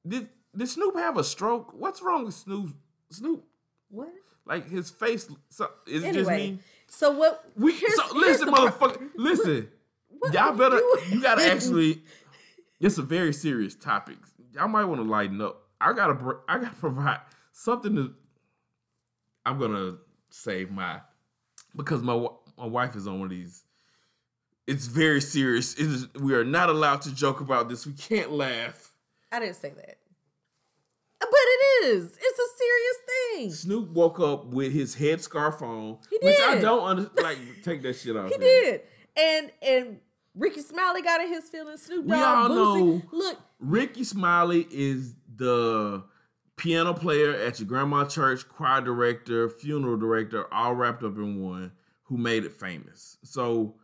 did 0.08 0.30
did 0.56 0.70
Snoop 0.70 0.96
have 0.96 1.18
a 1.18 1.24
stroke? 1.26 1.74
What's 1.74 2.02
wrong 2.02 2.24
with 2.24 2.36
Snoop? 2.36 2.74
Snoop, 3.10 3.44
What? 3.90 4.10
like 4.46 4.70
his 4.70 4.90
face, 4.90 5.28
so, 5.50 5.70
is 5.88 6.04
it 6.04 6.14
just 6.14 6.30
me? 6.30 6.60
So 6.88 7.12
what? 7.12 7.44
We 7.56 7.74
here's- 7.74 7.96
so 7.96 8.16
listen, 8.18 8.50
motherfucker. 8.50 9.10
Listen, 9.16 9.70
What 10.10 10.34
y'all 10.34 10.54
better. 10.56 10.80
You 11.10 11.22
gotta 11.22 11.44
actually. 11.44 12.02
It's 12.82 12.98
a 12.98 13.02
very 13.04 13.32
serious 13.32 13.74
topic. 13.74 14.18
Y'all 14.54 14.68
might 14.68 14.84
want 14.84 15.00
to 15.02 15.08
lighten 15.10 15.42
up. 15.42 15.64
I 15.80 15.94
gotta. 15.94 16.14
br- 16.14 16.42
I 16.48 16.58
gotta 16.60 16.76
provide 16.80 17.20
something 17.54 17.96
to. 17.96 18.14
I'm 19.46 19.58
gonna 19.60 19.96
save 20.30 20.72
my 20.72 21.00
because 21.76 22.02
my 22.02 22.28
my 22.58 22.66
wife 22.66 22.96
is 22.98 23.08
on 23.08 23.20
one 23.20 23.26
of 23.28 23.30
these. 23.32 23.64
It's 24.68 24.88
very 24.88 25.22
serious. 25.22 25.74
It 25.76 25.86
is, 25.88 26.14
we 26.16 26.34
are 26.34 26.44
not 26.44 26.70
allowed 26.70 27.02
to 27.04 27.16
joke 27.16 27.40
about 27.40 27.70
this. 27.70 27.88
We 27.88 27.94
can't 27.94 28.32
laugh. 28.32 28.92
I 29.32 29.40
didn't 29.40 29.56
say 29.56 29.70
that. 29.78 29.98
Is. 31.86 32.06
A 32.06 32.58
serious 32.58 32.98
thing. 33.08 33.52
Snoop 33.52 33.90
woke 33.92 34.20
up 34.20 34.46
with 34.48 34.72
his 34.74 34.96
headscarf 34.96 35.62
on, 35.62 35.98
He 36.10 36.18
did. 36.18 36.26
which 36.26 36.40
I 36.42 36.60
don't 36.60 36.84
under, 36.88 37.12
like. 37.22 37.38
Take 37.64 37.82
that 37.84 37.96
shit 37.96 38.16
off. 38.18 38.30
He 38.32 38.38
man. 38.38 38.40
did. 38.48 38.82
And 39.18 39.52
and 39.62 40.00
Rickey 40.36 40.62
Smiley 40.62 41.02
got 41.02 41.22
in 41.22 41.28
his 41.30 41.48
feelings. 41.50 41.84
Snoop 41.84 42.06
We 42.06 42.14
all 42.16 42.50
Boosie. 42.50 42.56
know- 42.56 43.02
Look, 43.12 43.40
Rickey 43.60 44.04
Smiley 44.04 44.68
is 44.72 45.16
the 45.36 46.04
piano 46.58 46.94
player 46.94 47.32
at 47.34 47.60
your 47.60 47.68
grandma 47.68 48.06
church, 48.06 48.48
choir 48.48 48.82
director, 48.82 49.50
funeral 49.50 49.98
director, 49.98 50.52
all 50.54 50.74
wrapped 50.74 51.04
up 51.04 51.16
in 51.18 51.42
one, 51.42 51.72
who 52.04 52.18
made 52.18 52.44
it 52.46 52.54
famous. 52.54 53.18
So 53.24 53.76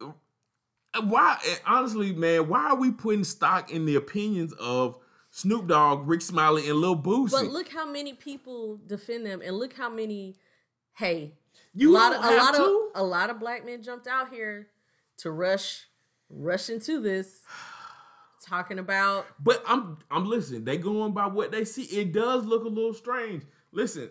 uh, 0.00 0.12
why 1.02 1.38
honestly, 1.66 2.12
man, 2.12 2.48
why 2.48 2.66
are 2.70 2.76
we 2.76 2.90
putting 2.90 3.24
stock 3.24 3.70
in 3.70 3.86
the 3.86 3.96
opinions 3.96 4.52
of 4.54 4.96
Snoop 5.30 5.68
Dogg, 5.68 6.08
Rick 6.08 6.22
Smiley, 6.22 6.68
and 6.68 6.78
Lil 6.78 6.96
Boosie? 6.96 7.30
but 7.30 7.46
look 7.46 7.68
how 7.68 7.86
many 7.90 8.12
people 8.12 8.80
defend 8.86 9.26
them, 9.26 9.40
and 9.44 9.56
look 9.56 9.74
how 9.74 9.88
many. 9.88 10.36
Hey, 10.94 11.34
you 11.74 11.90
a 11.90 11.92
lot 11.92 12.12
of 12.14 12.24
a 12.24 12.36
lot 12.36 12.54
to. 12.54 12.90
of 12.94 13.00
a 13.00 13.04
lot 13.04 13.30
of 13.30 13.38
black 13.38 13.64
men 13.64 13.82
jumped 13.82 14.06
out 14.06 14.32
here 14.32 14.68
to 15.18 15.30
rush 15.30 15.86
rush 16.30 16.70
into 16.70 17.00
this, 17.00 17.40
talking 18.44 18.78
about 18.78 19.26
But 19.38 19.62
I'm 19.66 19.98
I'm 20.10 20.26
listening. 20.26 20.64
They 20.64 20.78
going 20.78 21.12
by 21.12 21.26
what 21.26 21.52
they 21.52 21.64
see. 21.64 21.84
It 21.84 22.12
does 22.12 22.44
look 22.44 22.64
a 22.64 22.68
little 22.68 22.94
strange. 22.94 23.44
Listen, 23.70 24.10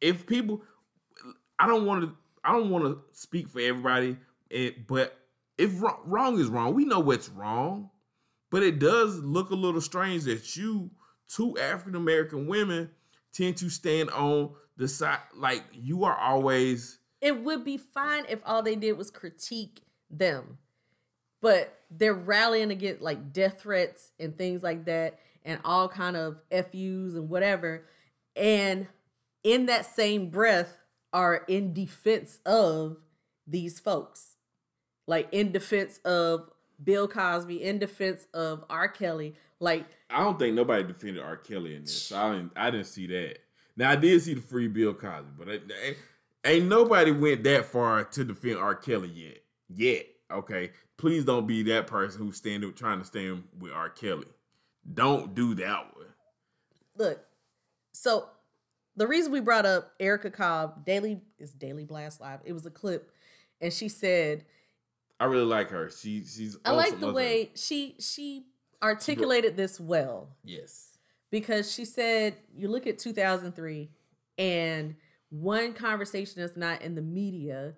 if 0.00 0.26
people, 0.26 0.62
I 1.58 1.66
don't 1.66 1.84
want 1.86 2.04
to. 2.04 2.16
I 2.44 2.52
don't 2.52 2.70
want 2.70 2.84
to 2.84 3.00
speak 3.12 3.48
for 3.48 3.60
everybody. 3.60 4.16
It, 4.48 4.86
but 4.86 5.18
if 5.58 5.82
wrong, 5.82 6.00
wrong 6.04 6.38
is 6.38 6.46
wrong, 6.46 6.74
we 6.74 6.84
know 6.84 7.00
what's 7.00 7.28
wrong. 7.28 7.90
But 8.50 8.62
it 8.62 8.78
does 8.78 9.18
look 9.18 9.50
a 9.50 9.54
little 9.54 9.80
strange 9.80 10.24
that 10.24 10.56
you, 10.56 10.90
two 11.28 11.56
African 11.58 11.96
American 11.96 12.46
women, 12.46 12.90
tend 13.32 13.56
to 13.58 13.68
stand 13.68 14.10
on 14.10 14.54
the 14.76 14.88
side. 14.88 15.18
Like 15.34 15.64
you 15.72 16.04
are 16.04 16.16
always. 16.16 16.98
it 17.20 17.42
would 17.42 17.64
be 17.64 17.76
fine 17.76 18.24
if 18.28 18.40
all 18.44 18.62
they 18.62 18.76
did 18.76 18.92
was 18.92 19.10
critique 19.10 19.82
them. 20.10 20.58
But 21.42 21.78
they're 21.90 22.14
rallying 22.14 22.70
against 22.70 23.02
like 23.02 23.32
death 23.32 23.60
threats 23.60 24.10
and 24.18 24.36
things 24.36 24.62
like 24.62 24.86
that 24.86 25.18
and 25.44 25.60
all 25.64 25.88
kind 25.88 26.16
of 26.16 26.38
FUs 26.50 27.14
and 27.14 27.28
whatever. 27.28 27.86
And 28.34 28.88
in 29.44 29.66
that 29.66 29.86
same 29.86 30.30
breath 30.30 30.78
are 31.12 31.44
in 31.48 31.72
defense 31.72 32.40
of 32.44 32.96
these 33.46 33.78
folks. 33.78 34.36
Like 35.06 35.28
in 35.30 35.52
defense 35.52 35.98
of 36.04 36.50
Bill 36.82 37.08
Cosby, 37.08 37.62
in 37.62 37.78
defense 37.78 38.26
of 38.34 38.64
R. 38.70 38.88
Kelly. 38.88 39.34
Like 39.60 39.86
I 40.10 40.20
don't 40.22 40.38
think 40.38 40.54
nobody 40.54 40.82
defended 40.84 41.22
R. 41.22 41.36
Kelly 41.36 41.74
in 41.74 41.82
this. 41.82 42.12
I 42.12 42.32
didn't. 42.32 42.52
I 42.56 42.70
didn't 42.70 42.86
see 42.86 43.06
that. 43.08 43.38
Now 43.76 43.90
I 43.90 43.96
did 43.96 44.20
see 44.22 44.34
the 44.34 44.40
free 44.40 44.68
Bill 44.68 44.94
Cosby, 44.94 45.30
but 45.38 45.48
I, 45.48 45.54
I- 45.54 45.96
Ain't 46.44 46.68
nobody 46.68 47.10
went 47.10 47.42
that 47.42 47.64
far 47.66 48.04
to 48.04 48.24
defend 48.24 48.58
R. 48.58 48.76
Kelly 48.76 49.08
yet. 49.08 49.38
Yet, 49.68 50.06
okay. 50.30 50.70
Please 50.96 51.24
don't 51.24 51.44
be 51.44 51.64
that 51.64 51.88
person 51.88 52.20
who's 52.20 52.36
standing 52.36 52.72
trying 52.72 53.00
to 53.00 53.04
stand 53.04 53.42
with 53.58 53.72
R. 53.72 53.88
Kelly. 53.90 54.28
Don't 54.94 55.34
do 55.34 55.54
that 55.56 55.96
one. 55.96 56.06
Look, 56.96 57.18
so 57.90 58.28
the 58.94 59.08
reason 59.08 59.32
we 59.32 59.40
brought 59.40 59.66
up 59.66 59.90
Erica 59.98 60.30
Cobb, 60.30 60.84
Daily 60.86 61.20
is 61.40 61.50
Daily 61.50 61.84
Blast 61.84 62.20
Live. 62.20 62.38
It 62.44 62.52
was 62.52 62.64
a 62.64 62.70
clip, 62.70 63.10
and 63.60 63.72
she 63.72 63.88
said, 63.88 64.44
I 65.18 65.24
really 65.26 65.44
like 65.44 65.70
her. 65.70 65.90
She 65.90 66.24
she's. 66.24 66.56
I 66.64 66.72
like 66.72 67.00
the 67.00 67.12
way 67.12 67.50
she 67.54 67.96
she 67.98 68.44
articulated 68.82 69.56
this 69.56 69.80
well. 69.80 70.36
Yes. 70.44 70.98
Because 71.30 71.72
she 71.72 71.84
said, 71.84 72.36
you 72.54 72.68
look 72.68 72.86
at 72.86 72.98
2003, 72.98 73.90
and 74.38 74.94
one 75.30 75.72
conversation 75.72 76.40
that's 76.40 76.56
not 76.56 76.82
in 76.82 76.94
the 76.94 77.02
media 77.02 77.74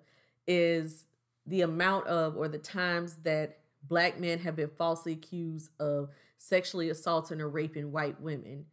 is 0.47 1.05
the 1.45 1.61
amount 1.61 2.07
of 2.07 2.37
or 2.37 2.47
the 2.47 2.59
times 2.59 3.17
that 3.23 3.59
black 3.87 4.19
men 4.19 4.39
have 4.39 4.55
been 4.55 4.69
falsely 4.77 5.13
accused 5.13 5.71
of 5.79 6.09
sexually 6.37 6.89
assaulting 6.89 7.41
or 7.41 7.49
raping 7.49 7.91
white 7.91 8.21
women 8.21 8.65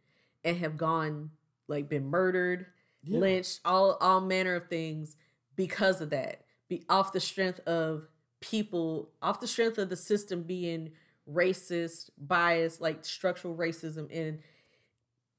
and 0.43 0.57
have 0.57 0.77
gone 0.77 1.31
like 1.67 1.89
been 1.89 2.05
murdered, 2.05 2.67
yeah. 3.03 3.19
lynched, 3.19 3.61
all 3.65 3.97
all 3.99 4.21
manner 4.21 4.55
of 4.55 4.67
things 4.67 5.15
because 5.55 6.01
of 6.01 6.11
that. 6.11 6.43
Be 6.69 6.83
off 6.89 7.13
the 7.13 7.19
strength 7.19 7.59
of 7.61 8.07
people, 8.39 9.09
off 9.21 9.39
the 9.39 9.47
strength 9.47 9.77
of 9.77 9.89
the 9.89 9.95
system 9.95 10.43
being 10.43 10.91
racist, 11.31 12.09
biased, 12.17 12.81
like 12.81 13.03
structural 13.03 13.55
racism 13.55 14.07
and 14.11 14.39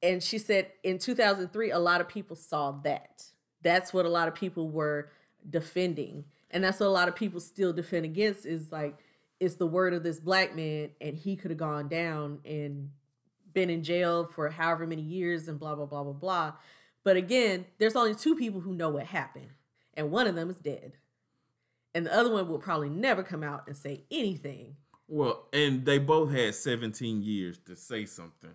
and 0.01 0.22
she 0.22 0.38
said 0.38 0.70
in 0.84 0.99
2003 0.99 1.70
a 1.70 1.78
lot 1.78 2.01
of 2.01 2.09
people 2.09 2.36
saw 2.36 2.70
that. 2.84 3.24
That's 3.62 3.92
what 3.92 4.07
a 4.07 4.09
lot 4.09 4.28
of 4.28 4.34
people 4.34 4.68
were 4.68 5.11
defending. 5.49 6.24
And 6.51 6.62
that's 6.62 6.78
what 6.78 6.86
a 6.86 6.90
lot 6.90 7.09
of 7.09 7.16
people 7.16 7.40
still 7.40 7.72
defend 7.72 8.05
against 8.05 8.46
is 8.46 8.70
like 8.70 8.96
it's 9.40 9.57
the 9.57 9.66
word 9.66 9.94
of 9.94 10.03
this 10.03 10.20
black 10.20 10.55
man 10.55 10.90
and 11.01 11.16
he 11.16 11.36
could 11.36 11.51
have 11.51 11.59
gone 11.59 11.88
down 11.88 12.38
and 12.44 12.90
been 13.53 13.70
in 13.70 13.82
jail 13.82 14.24
for 14.24 14.51
however 14.51 14.86
many 14.86 15.03
years 15.03 15.49
and 15.49 15.59
blah 15.59 15.74
blah 15.74 15.86
blah 15.86 16.05
blah 16.05 16.12
blah. 16.12 16.53
But 17.05 17.16
again, 17.16 17.66
there's 17.78 17.96
only 17.96 18.14
two 18.14 18.36
people 18.36 18.61
who 18.61 18.74
know 18.74 18.90
what 18.90 19.07
happened, 19.07 19.51
and 19.94 20.11
one 20.11 20.26
of 20.26 20.34
them 20.34 20.51
is 20.51 20.59
dead, 20.59 20.94
and 21.95 22.07
the 22.07 22.14
other 22.14 22.30
one 22.30 22.49
will 22.49 22.59
probably 22.59 22.91
never 22.91 23.22
come 23.22 23.43
out 23.43 23.64
and 23.66 23.76
say 23.76 24.05
anything. 24.11 24.76
Well, 25.09 25.47
and 25.53 25.84
they 25.84 25.99
both 25.99 26.30
had 26.30 26.55
17 26.55 27.22
years 27.22 27.59
to 27.66 27.76
say 27.76 28.05
something, 28.05 28.55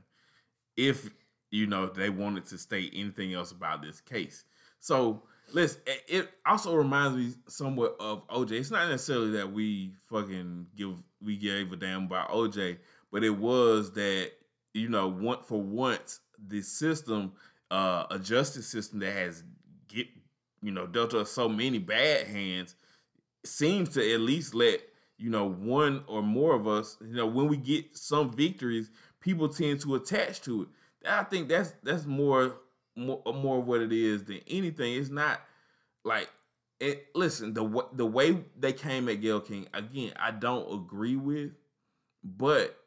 if 0.77 1.09
you 1.51 1.67
know 1.67 1.87
they 1.87 2.09
wanted 2.09 2.45
to 2.47 2.57
state 2.57 2.93
anything 2.95 3.33
else 3.33 3.51
about 3.51 3.81
this 3.81 4.01
case. 4.01 4.43
So 4.79 5.23
listen, 5.51 5.81
it 6.07 6.29
also 6.45 6.75
reminds 6.75 7.17
me 7.17 7.33
somewhat 7.47 7.95
of 7.99 8.27
OJ. 8.27 8.51
It's 8.51 8.71
not 8.71 8.89
necessarily 8.89 9.31
that 9.31 9.51
we 9.51 9.93
fucking 10.09 10.67
give 10.75 10.95
we 11.21 11.37
gave 11.37 11.71
a 11.71 11.75
damn 11.75 12.05
about 12.05 12.29
OJ, 12.29 12.77
but 13.11 13.23
it 13.23 13.35
was 13.35 13.91
that 13.93 14.31
you 14.73 14.89
know, 14.89 15.07
want 15.07 15.45
for 15.45 15.61
once 15.61 16.19
the 16.47 16.61
system, 16.61 17.33
uh, 17.71 18.05
a 18.09 18.19
justice 18.19 18.67
system 18.67 18.99
that 18.99 19.13
has 19.13 19.43
get 19.87 20.07
you 20.61 20.71
know 20.71 20.87
dealt 20.87 21.13
us 21.13 21.31
so 21.31 21.47
many 21.47 21.77
bad 21.77 22.27
hands, 22.27 22.75
seems 23.45 23.89
to 23.89 24.13
at 24.13 24.19
least 24.19 24.53
let 24.53 24.81
you 25.17 25.29
know 25.29 25.45
one 25.45 26.03
or 26.07 26.21
more 26.21 26.55
of 26.55 26.67
us, 26.67 26.97
you 27.01 27.15
know, 27.15 27.27
when 27.27 27.47
we 27.47 27.57
get 27.57 27.95
some 27.95 28.31
victories, 28.31 28.89
people 29.19 29.47
tend 29.47 29.81
to 29.81 29.95
attach 29.95 30.41
to 30.41 30.63
it. 30.63 30.67
I 31.07 31.23
think 31.23 31.49
that's 31.49 31.73
that's 31.83 32.05
more 32.05 32.57
more 32.95 33.21
more 33.25 33.61
what 33.61 33.81
it 33.81 33.91
is 33.91 34.23
than 34.23 34.39
anything. 34.47 34.95
It's 34.95 35.09
not 35.09 35.41
like 36.03 36.29
it. 36.79 37.07
Listen, 37.15 37.53
the 37.53 37.85
the 37.93 38.05
way 38.05 38.43
they 38.57 38.73
came 38.73 39.09
at 39.09 39.21
Gayle 39.21 39.41
King 39.41 39.67
again, 39.73 40.13
I 40.17 40.31
don't 40.31 40.71
agree 40.73 41.15
with, 41.15 41.51
but 42.23 42.77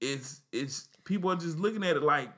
it's 0.00 0.40
it's 0.52 0.88
people 1.04 1.30
are 1.30 1.36
just 1.36 1.58
looking 1.58 1.84
at 1.84 1.96
it 1.96 2.02
like 2.02 2.30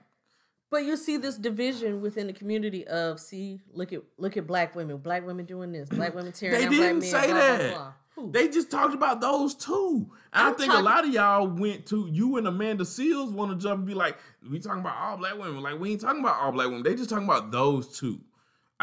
but 0.72 0.84
you 0.84 0.96
see 0.96 1.18
this 1.18 1.36
division 1.36 2.00
within 2.00 2.26
the 2.26 2.32
community 2.32 2.86
of 2.88 3.20
see 3.20 3.60
look 3.74 3.92
at 3.92 4.02
look 4.16 4.38
at 4.38 4.46
black 4.46 4.74
women. 4.74 4.96
Black 4.96 5.24
women 5.24 5.44
doing 5.44 5.70
this. 5.70 5.88
Black 5.90 6.14
women 6.14 6.32
tearing 6.32 6.56
they 6.56 6.62
down 6.62 6.72
didn't 6.72 6.98
black 7.00 7.10
say 7.10 7.26
men, 7.26 7.36
that 7.36 7.58
blah, 7.74 7.92
blah, 8.14 8.24
blah. 8.24 8.32
they 8.32 8.48
just 8.48 8.70
talked 8.70 8.94
about 8.94 9.20
those 9.20 9.54
two. 9.54 10.10
I 10.32 10.50
think 10.52 10.72
talking- 10.72 10.80
a 10.80 10.82
lot 10.82 11.04
of 11.04 11.12
y'all 11.12 11.46
went 11.46 11.84
to 11.88 12.08
you 12.10 12.38
and 12.38 12.48
Amanda 12.48 12.84
Seales 12.84 13.32
want 13.32 13.52
to 13.52 13.58
jump 13.62 13.80
and 13.80 13.86
be 13.86 13.92
like 13.92 14.16
we 14.50 14.58
talking 14.60 14.80
about 14.80 14.96
all 14.96 15.18
black 15.18 15.38
women. 15.38 15.60
Like 15.60 15.78
we 15.78 15.92
ain't 15.92 16.00
talking 16.00 16.20
about 16.20 16.40
all 16.40 16.52
black 16.52 16.68
women. 16.68 16.82
They 16.82 16.94
just 16.94 17.10
talking 17.10 17.26
about 17.26 17.52
those 17.52 17.98
two. 17.98 18.18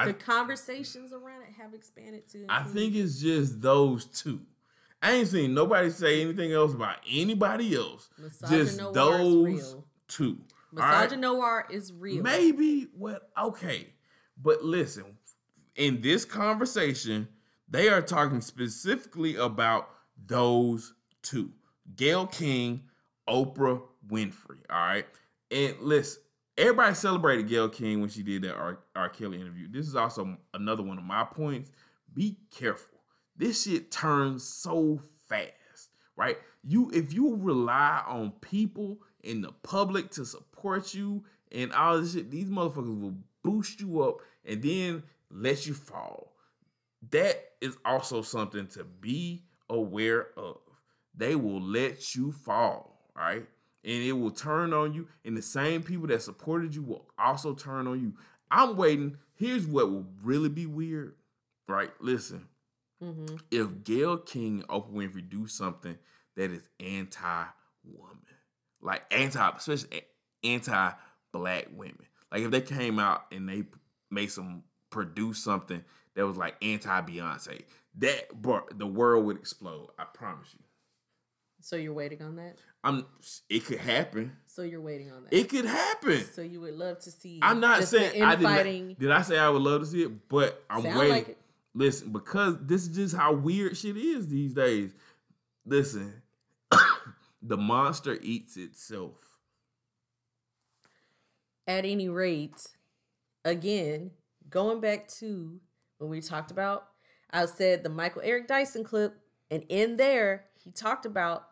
The 0.05 0.13
conversations 0.13 1.11
around 1.11 1.41
it 1.41 1.55
have 1.61 1.73
expanded 1.73 2.25
to 2.31 2.45
i 2.47 2.63
think 2.63 2.95
it's 2.95 3.19
just 3.19 3.61
those 3.61 4.05
two. 4.05 4.39
I 5.01 5.13
ain't 5.13 5.27
seen 5.27 5.53
nobody 5.53 5.89
say 5.89 6.21
anything 6.21 6.53
else 6.53 6.73
about 6.73 6.97
anybody 7.09 7.75
else. 7.75 8.09
just 8.47 8.77
those 8.93 9.75
two. 10.07 10.37
Misogynoir 10.74 11.63
right? 11.63 11.72
is 11.72 11.93
real. 11.93 12.24
Maybe 12.24 12.88
what 12.95 13.30
okay. 13.41 13.88
But 14.41 14.63
listen, 14.63 15.17
in 15.76 16.01
this 16.01 16.26
conversation, 16.26 17.28
they 17.70 17.89
are 17.89 18.01
talking 18.01 18.41
specifically 18.41 19.36
about 19.36 19.89
those 20.26 20.93
two. 21.22 21.51
Gayle 21.95 22.28
King, 22.28 22.84
Oprah 23.28 23.82
Winfrey. 24.07 24.59
All 24.70 24.80
right. 24.80 25.05
And 25.51 25.76
listen, 25.82 26.22
everybody 26.57 26.93
celebrated 26.95 27.47
Gayle 27.47 27.70
King 27.70 27.99
when 27.99 28.09
she 28.09 28.24
did 28.24 28.43
that 28.43 28.55
R. 28.55 28.80
R. 28.95 29.09
Kelly 29.09 29.41
interview. 29.41 29.67
This 29.70 29.88
is 29.88 29.95
also 29.95 30.38
another 30.53 30.84
one 30.84 30.97
of 30.97 31.03
my 31.03 31.24
points. 31.24 31.72
Be 32.13 32.38
careful 32.55 32.99
this 33.39 33.63
shit 33.63 33.89
turns 33.89 34.43
so 34.43 35.01
fast, 35.28 35.89
right? 36.15 36.38
You 36.61 36.91
if 36.93 37.13
you 37.13 37.36
rely 37.38 38.03
on 38.05 38.34
people 38.41 38.99
in 39.24 39.41
the 39.41 39.53
public 39.63 40.11
to 40.11 40.26
support 40.26 40.49
you 40.93 41.24
and 41.51 41.74
all 41.74 41.99
this 41.99 42.14
shit, 42.14 42.32
these 42.32 42.49
motherfuckers 42.49 43.01
will 43.01 43.16
boost 43.43 43.80
you 43.80 44.01
up 44.01 44.18
and 44.45 44.62
then 44.62 45.03
let 45.32 45.66
you 45.66 45.74
fall. 45.74 46.34
That 47.12 47.36
is 47.62 47.78
also 47.86 48.22
something 48.22 48.68
to 48.68 48.84
be 48.84 49.43
aware 49.70 50.28
of. 50.38 50.57
They 51.16 51.36
will 51.36 51.62
let 51.62 52.16
you 52.16 52.32
fall, 52.32 53.10
right? 53.16 53.45
And 53.84 54.03
it 54.03 54.14
will 54.14 54.32
turn 54.32 54.74
on 54.74 54.93
you, 54.93 55.07
and 55.24 55.38
the 55.38 55.41
same 55.41 55.84
people 55.84 56.07
that 56.07 56.22
supported 56.22 56.76
you 56.76 56.84
will 56.84 57.05
also 57.18 57.53
turn 57.53 57.88
on 57.88 58.01
you. 58.01 58.14
I'm 58.51 58.76
waiting. 58.76 59.18
Here's 59.36 59.66
what 59.66 59.89
will 59.89 60.05
really 60.22 60.49
be 60.49 60.66
weird, 60.66 61.16
right? 61.68 61.91
Listen, 62.01 62.47
Mm-hmm. 63.03 63.36
If 63.49 63.84
Gayle 63.84 64.18
King 64.18 64.60
and 64.60 64.68
Oprah 64.68 64.91
Winfrey 64.91 65.28
do 65.30 65.47
something 65.47 65.97
that 66.36 66.51
is 66.51 66.68
anti-woman, 66.80 68.18
like 68.82 69.03
anti, 69.12 69.49
especially 69.49 70.01
anti-black 70.43 71.67
women, 71.75 72.05
like 72.31 72.43
if 72.43 72.51
they 72.51 72.61
came 72.61 72.99
out 72.99 73.25
and 73.31 73.47
they 73.47 73.63
made 74.11 74.31
some 74.31 74.63
produce 74.89 75.43
something 75.43 75.83
that 76.15 76.25
was 76.25 76.37
like 76.37 76.55
anti-Beyonce, 76.61 77.61
that 77.97 78.41
bro, 78.41 78.61
the 78.73 78.87
world 78.87 79.25
would 79.25 79.37
explode. 79.37 79.89
I 79.97 80.05
promise 80.05 80.49
you. 80.53 80.63
So 81.61 81.75
you're 81.75 81.93
waiting 81.93 82.21
on 82.21 82.37
that? 82.37 82.55
I'm. 82.83 83.05
It 83.49 83.65
could 83.65 83.79
happen. 83.79 84.37
So 84.45 84.61
you're 84.61 84.79
waiting 84.79 85.11
on 85.11 85.25
that. 85.25 85.33
It 85.33 85.49
could 85.49 85.65
happen. 85.65 86.23
So 86.33 86.41
you 86.41 86.61
would 86.61 86.75
love 86.75 86.99
to 86.99 87.11
see. 87.11 87.39
I'm 87.41 87.59
not 87.59 87.83
saying 87.83 88.23
I 88.23 88.35
did. 88.35 88.43
Not, 88.43 88.99
did 88.99 89.11
I 89.11 89.21
say 89.23 89.37
I 89.37 89.49
would 89.49 89.61
love 89.61 89.81
to 89.81 89.87
see 89.87 90.03
it? 90.03 90.29
But 90.29 90.63
I'm 90.69 90.83
waiting. 90.83 91.09
Like 91.09 91.37
Listen, 91.73 92.11
because 92.11 92.57
this 92.61 92.81
is 92.83 92.95
just 92.95 93.15
how 93.15 93.33
weird 93.33 93.77
shit 93.77 93.95
is 93.95 94.27
these 94.27 94.53
days. 94.53 94.91
Listen, 95.65 96.21
the 97.41 97.57
monster 97.57 98.17
eats 98.21 98.57
itself. 98.57 99.28
At 101.70 101.86
any 101.86 102.09
rate, 102.09 102.65
again, 103.45 104.09
going 104.49 104.82
back 104.82 105.07
to 105.20 105.59
when 105.99 106.09
we 106.09 106.20
talked 106.20 106.49
about, 106.49 106.88
I 107.30 107.45
said 107.45 107.84
the 107.84 107.89
Michael 107.89 108.24
Eric 108.26 108.47
Dyson 108.47 108.84
clip, 108.84 109.13
and 109.51 109.63
in 109.70 109.97
there, 109.97 110.45
he 110.63 110.72
talked 110.72 111.05
about 111.05 111.45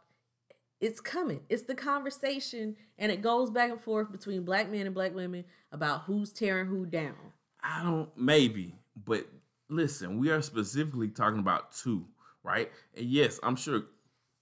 it's 0.81 0.99
coming. 0.99 1.41
It's 1.49 1.61
the 1.61 1.75
conversation, 1.75 2.77
and 2.97 3.11
it 3.11 3.21
goes 3.21 3.51
back 3.51 3.69
and 3.69 3.79
forth 3.79 4.11
between 4.11 4.41
black 4.41 4.71
men 4.71 4.87
and 4.87 4.95
black 4.95 5.13
women 5.13 5.45
about 5.71 6.05
who's 6.05 6.33
tearing 6.33 6.65
who 6.65 6.87
down. 6.87 7.13
I 7.61 7.83
don't, 7.83 8.09
maybe, 8.17 8.73
but 9.05 9.27
listen, 9.69 10.17
we 10.17 10.31
are 10.31 10.41
specifically 10.41 11.09
talking 11.09 11.39
about 11.39 11.73
two, 11.73 12.03
right? 12.41 12.71
And 12.95 13.05
yes, 13.05 13.39
I'm 13.43 13.55
sure 13.55 13.83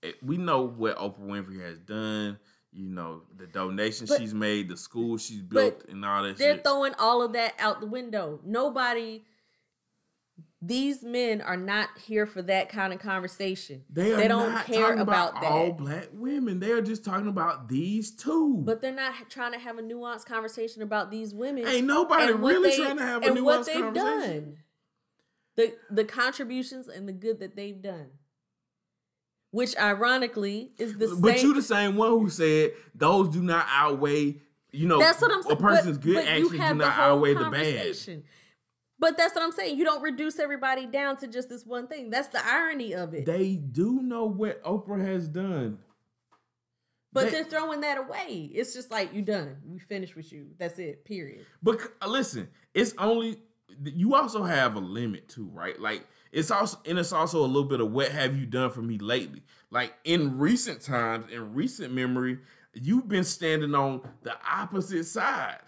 eh, 0.03 0.13
we 0.21 0.37
know 0.37 0.61
what 0.61 0.97
Oprah 0.97 1.19
Winfrey 1.19 1.61
has 1.61 1.79
done. 1.79 2.39
You 2.75 2.89
know 2.89 3.21
the 3.37 3.47
donations 3.47 4.09
but, 4.09 4.19
she's 4.19 4.33
made, 4.33 4.67
the 4.67 4.75
school 4.75 5.17
she's 5.17 5.41
built, 5.41 5.85
and 5.87 6.03
all 6.03 6.23
that. 6.23 6.37
They're 6.37 6.55
shit. 6.55 6.63
throwing 6.63 6.93
all 6.99 7.21
of 7.21 7.31
that 7.33 7.53
out 7.57 7.79
the 7.79 7.87
window. 7.87 8.41
Nobody. 8.43 9.23
These 10.61 11.03
men 11.03 11.41
are 11.41 11.57
not 11.57 11.89
here 12.05 12.25
for 12.25 12.41
that 12.41 12.69
kind 12.69 12.91
of 12.91 12.99
conversation. 12.99 13.83
They, 13.87 14.11
they 14.11 14.27
don't 14.27 14.65
care 14.65 14.93
about, 14.93 15.29
about 15.31 15.41
that. 15.41 15.51
All 15.51 15.71
black 15.73 16.07
women. 16.11 16.59
They 16.59 16.71
are 16.71 16.81
just 16.81 17.05
talking 17.05 17.27
about 17.27 17.69
these 17.69 18.15
two. 18.15 18.63
But 18.65 18.81
they're 18.81 18.91
not 18.91 19.13
trying 19.29 19.51
to 19.51 19.59
have 19.59 19.77
a 19.77 19.83
nuanced 19.83 20.25
conversation 20.25 20.81
about 20.81 21.11
these 21.11 21.35
women. 21.35 21.67
Ain't 21.67 21.85
nobody 21.85 22.33
really 22.33 22.71
they, 22.71 22.77
trying 22.77 22.97
to 22.97 23.03
have 23.03 23.23
a 23.23 23.27
nuanced 23.27 23.71
conversation. 23.71 23.93
Done. 23.93 24.57
the 25.55 25.75
the 25.89 26.03
contributions 26.03 26.87
and 26.87 27.07
the 27.07 27.13
good 27.13 27.39
that 27.39 27.55
they've 27.55 27.81
done. 27.81 28.09
Which 29.55 29.77
ironically 29.77 30.73
is 30.77 30.97
the 30.97 31.17
But 31.17 31.37
same 31.37 31.47
you 31.47 31.53
the 31.53 31.61
same 31.61 31.95
one 31.95 32.09
who 32.09 32.29
said 32.29 32.73
those 32.93 33.29
do 33.29 33.41
not 33.41 33.65
outweigh. 33.69 34.41
You 34.73 34.85
know, 34.85 34.99
That's 34.99 35.21
what 35.21 35.31
I'm 35.31 35.43
saying. 35.43 35.55
A 35.57 35.61
person's 35.61 35.97
but, 35.97 36.03
good 36.05 36.15
but 36.15 36.25
actions 36.27 36.51
do 36.51 36.57
the 36.57 36.73
not 36.73 36.97
outweigh 36.97 37.35
the 37.35 37.49
bad. 37.49 38.23
But 38.99 39.17
that's 39.17 39.33
what 39.33 39.45
I'm 39.45 39.53
saying. 39.53 39.77
You 39.77 39.85
don't 39.85 40.01
reduce 40.01 40.39
everybody 40.39 40.87
down 40.87 41.15
to 41.19 41.27
just 41.27 41.47
this 41.47 41.65
one 41.65 41.87
thing. 41.87 42.09
That's 42.09 42.27
the 42.27 42.45
irony 42.45 42.95
of 42.95 43.13
it. 43.13 43.25
They 43.25 43.55
do 43.55 44.01
know 44.01 44.25
what 44.25 44.61
Oprah 44.65 45.05
has 45.05 45.29
done. 45.29 45.77
but 47.13 47.23
they- 47.27 47.31
they're 47.31 47.43
throwing 47.45 47.79
that 47.79 47.97
away. 47.97 48.51
It's 48.53 48.73
just 48.73 48.91
like 48.91 49.13
you 49.13 49.21
done. 49.21 49.61
We 49.65 49.79
finished 49.79 50.17
with 50.17 50.33
you. 50.33 50.47
That's 50.57 50.77
it. 50.79 51.05
Period. 51.05 51.45
But 51.63 51.79
listen, 52.05 52.49
it's 52.73 52.93
only 52.97 53.37
you 53.85 54.15
also 54.15 54.43
have 54.43 54.75
a 54.75 54.81
limit 54.81 55.29
too, 55.29 55.49
right? 55.53 55.79
Like 55.79 56.05
it's 56.35 56.51
also 56.51 56.77
and 56.85 56.99
it's 56.99 57.13
also 57.13 57.39
a 57.39 57.47
little 57.47 57.63
bit 57.63 57.79
of 57.79 57.93
what 57.93 58.11
have 58.11 58.37
you 58.37 58.45
done 58.45 58.69
for 58.69 58.81
me 58.81 58.97
lately? 58.97 59.41
Like 59.71 59.93
in 60.03 60.37
recent 60.37 60.81
times, 60.81 61.31
in 61.31 61.53
recent 61.53 61.93
memory, 61.93 62.39
you've 62.73 63.07
been 63.07 63.23
standing 63.23 63.73
on 63.73 64.01
the 64.21 64.35
opposite 64.45 65.05
side. 65.05 65.61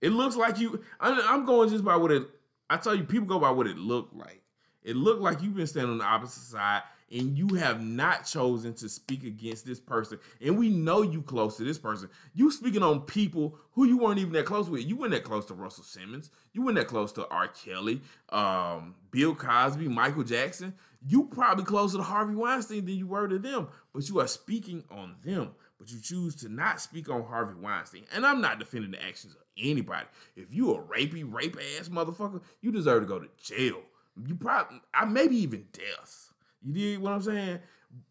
It 0.00 0.10
looks 0.10 0.34
like 0.34 0.58
you. 0.58 0.82
I'm, 0.98 1.46
going 1.46 1.68
just 1.70 1.84
by 1.84 1.94
what 1.94 2.10
it. 2.10 2.24
I 2.68 2.76
tell 2.78 2.96
you, 2.96 3.04
people 3.04 3.28
go 3.28 3.38
by 3.38 3.52
what 3.52 3.68
it 3.68 3.78
looked 3.78 4.12
like. 4.12 4.42
It 4.82 4.96
looked 4.96 5.22
like 5.22 5.40
you've 5.40 5.54
been 5.54 5.68
standing 5.68 5.92
on 5.92 5.98
the 5.98 6.04
opposite 6.04 6.42
side, 6.42 6.82
and 7.12 7.36
you 7.36 7.48
have 7.56 7.82
not 7.82 8.24
chosen 8.24 8.72
to 8.74 8.88
speak 8.88 9.24
against 9.24 9.66
this 9.66 9.78
person. 9.78 10.18
And 10.40 10.58
we 10.58 10.70
know 10.70 11.02
you 11.02 11.20
close 11.22 11.56
to 11.58 11.64
this 11.64 11.78
person. 11.78 12.08
You 12.34 12.50
speaking 12.50 12.82
on 12.82 13.02
people 13.02 13.58
who 13.72 13.84
you 13.84 13.98
weren't 13.98 14.18
even 14.18 14.32
that 14.32 14.46
close 14.46 14.70
with. 14.70 14.84
You 14.84 14.96
weren't 14.96 15.12
that 15.12 15.24
close 15.24 15.44
to 15.46 15.54
Russell 15.54 15.84
Simmons. 15.84 16.30
You 16.52 16.62
weren't 16.62 16.76
that 16.76 16.88
close 16.88 17.12
to 17.12 17.28
R. 17.28 17.48
Kelly, 17.48 18.00
um, 18.30 18.94
Bill 19.10 19.34
Cosby, 19.34 19.88
Michael 19.88 20.24
Jackson. 20.24 20.74
You 21.06 21.24
probably 21.24 21.64
closer 21.64 21.98
to 21.98 22.02
Harvey 22.02 22.34
Weinstein 22.34 22.86
than 22.86 22.94
you 22.94 23.06
were 23.06 23.28
to 23.28 23.38
them. 23.38 23.68
But 23.92 24.08
you 24.08 24.20
are 24.20 24.28
speaking 24.28 24.84
on 24.90 25.16
them. 25.22 25.50
But 25.78 25.90
you 25.90 26.00
choose 26.00 26.36
to 26.36 26.48
not 26.48 26.80
speak 26.80 27.10
on 27.10 27.24
Harvey 27.24 27.60
Weinstein. 27.60 28.04
And 28.14 28.24
I'm 28.24 28.40
not 28.40 28.58
defending 28.58 28.92
the 28.92 29.04
actions 29.04 29.34
of 29.34 29.42
anybody. 29.58 30.06
If 30.36 30.54
you 30.54 30.72
a 30.72 30.80
rapey, 30.80 31.30
rape 31.30 31.58
ass 31.78 31.88
motherfucker, 31.88 32.40
you 32.60 32.70
deserve 32.70 33.02
to 33.02 33.08
go 33.08 33.18
to 33.18 33.28
jail. 33.42 33.80
You 34.26 34.36
probably, 34.36 34.80
I 34.94 35.04
maybe 35.04 35.36
even 35.36 35.66
death. 35.72 36.31
You 36.64 36.72
dig 36.72 36.98
what 36.98 37.12
I'm 37.12 37.22
saying? 37.22 37.60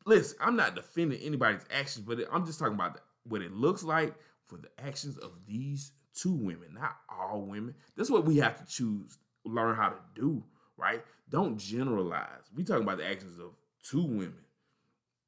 Listen, 0.05 0.37
I'm 0.41 0.55
not 0.55 0.75
defending 0.75 1.19
anybody's 1.21 1.65
actions, 1.73 2.05
but 2.05 2.19
I'm 2.31 2.45
just 2.45 2.59
talking 2.59 2.75
about 2.75 2.99
what 3.23 3.41
it 3.41 3.51
looks 3.51 3.83
like 3.83 4.13
for 4.43 4.57
the 4.57 4.69
actions 4.83 5.17
of 5.17 5.31
these 5.47 5.91
two 6.13 6.33
women, 6.33 6.73
not 6.73 6.97
all 7.09 7.41
women. 7.41 7.75
That's 7.95 8.09
what 8.09 8.25
we 8.25 8.37
have 8.37 8.57
to 8.57 8.65
choose, 8.71 9.17
learn 9.45 9.75
how 9.75 9.89
to 9.89 9.99
do, 10.13 10.43
right? 10.77 11.03
Don't 11.29 11.57
generalize. 11.57 12.51
We 12.55 12.63
talking 12.63 12.83
about 12.83 12.97
the 12.97 13.07
actions 13.09 13.39
of 13.39 13.51
two 13.83 14.03
women. 14.03 14.43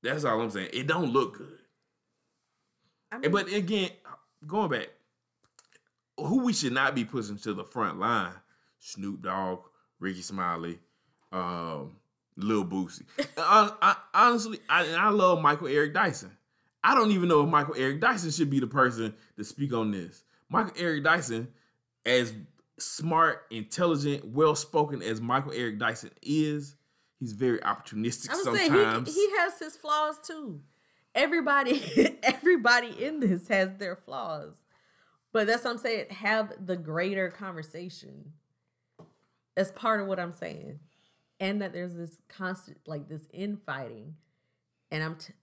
That's 0.01 0.26
all 0.26 0.41
I'm 0.41 0.49
saying. 0.49 0.69
It 0.74 0.88
don't 0.88 1.13
look 1.13 1.38
good. 1.38 1.59
I 3.11 3.19
mean, 3.19 3.32
But 3.32 3.51
again, 3.51 3.91
going 4.45 4.69
back, 4.69 4.89
who 6.17 6.43
we 6.43 6.53
should 6.53 6.74
not 6.74 6.93
be 6.93 7.05
pushing 7.05 7.38
to 7.39 7.53
the 7.53 7.63
front 7.63 7.99
line: 7.99 8.34
Snoop 8.80 9.21
Dogg, 9.21 9.61
Rickey 9.99 10.21
Smiley, 10.21 10.80
um, 11.32 11.95
Lil 12.36 12.65
Boosie. 12.65 13.03
I, 13.38 13.71
I, 13.81 13.95
honestly, 14.13 14.59
I, 14.69 14.86
and 14.86 14.95
I 14.95 15.09
love 15.09 15.41
Michael 15.41 15.67
Eric 15.67 15.93
Dyson. 15.93 16.31
I 16.84 16.95
don't 16.95 17.11
even 17.11 17.29
know 17.29 17.43
if 17.43 17.49
Michael 17.49 17.75
Eric 17.77 18.01
Dyson 18.01 18.31
should 18.31 18.49
be 18.49 18.59
the 18.59 18.67
person 18.67 19.13
to 19.38 19.43
speak 19.43 19.73
on 19.73 19.91
this. 19.91 20.23
Michael 20.49 20.73
Eric 20.77 21.03
Dyson, 21.03 21.47
as 22.05 22.34
smart, 22.77 23.43
intelligent, 23.49 24.25
well 24.25 24.55
spoken 24.55 25.01
as 25.01 25.21
Michael 25.21 25.53
Eric 25.53 25.79
Dyson 25.79 26.11
is, 26.21 26.75
he's 27.19 27.34
very 27.34 27.59
opportunistic 27.59 28.29
I 28.31 28.36
was 28.36 28.43
sometimes. 28.43 28.69
saying 28.69 29.05
he, 29.05 29.11
he 29.11 29.38
has 29.38 29.59
his 29.59 29.77
flaws 29.77 30.17
too. 30.25 30.61
Everybody, 31.15 32.17
everybody 32.23 33.03
in 33.03 33.19
this 33.19 33.47
has 33.47 33.73
their 33.77 33.95
flaws, 33.95 34.55
but 35.31 35.47
that's 35.47 35.63
what 35.63 35.71
I'm 35.71 35.77
saying. 35.77 36.09
Have 36.09 36.53
the 36.65 36.75
greater 36.75 37.29
conversation. 37.29 38.34
That's 39.55 39.71
part 39.71 40.01
of 40.01 40.07
what 40.07 40.19
I'm 40.19 40.34
saying, 40.34 40.79
and 41.39 41.61
that 41.61 41.73
there's 41.73 41.95
this 41.95 42.17
constant, 42.27 42.77
like 42.86 43.07
this 43.09 43.27
infighting, 43.34 44.15
and 44.91 45.03
I'm, 45.03 45.15
t- 45.15 45.34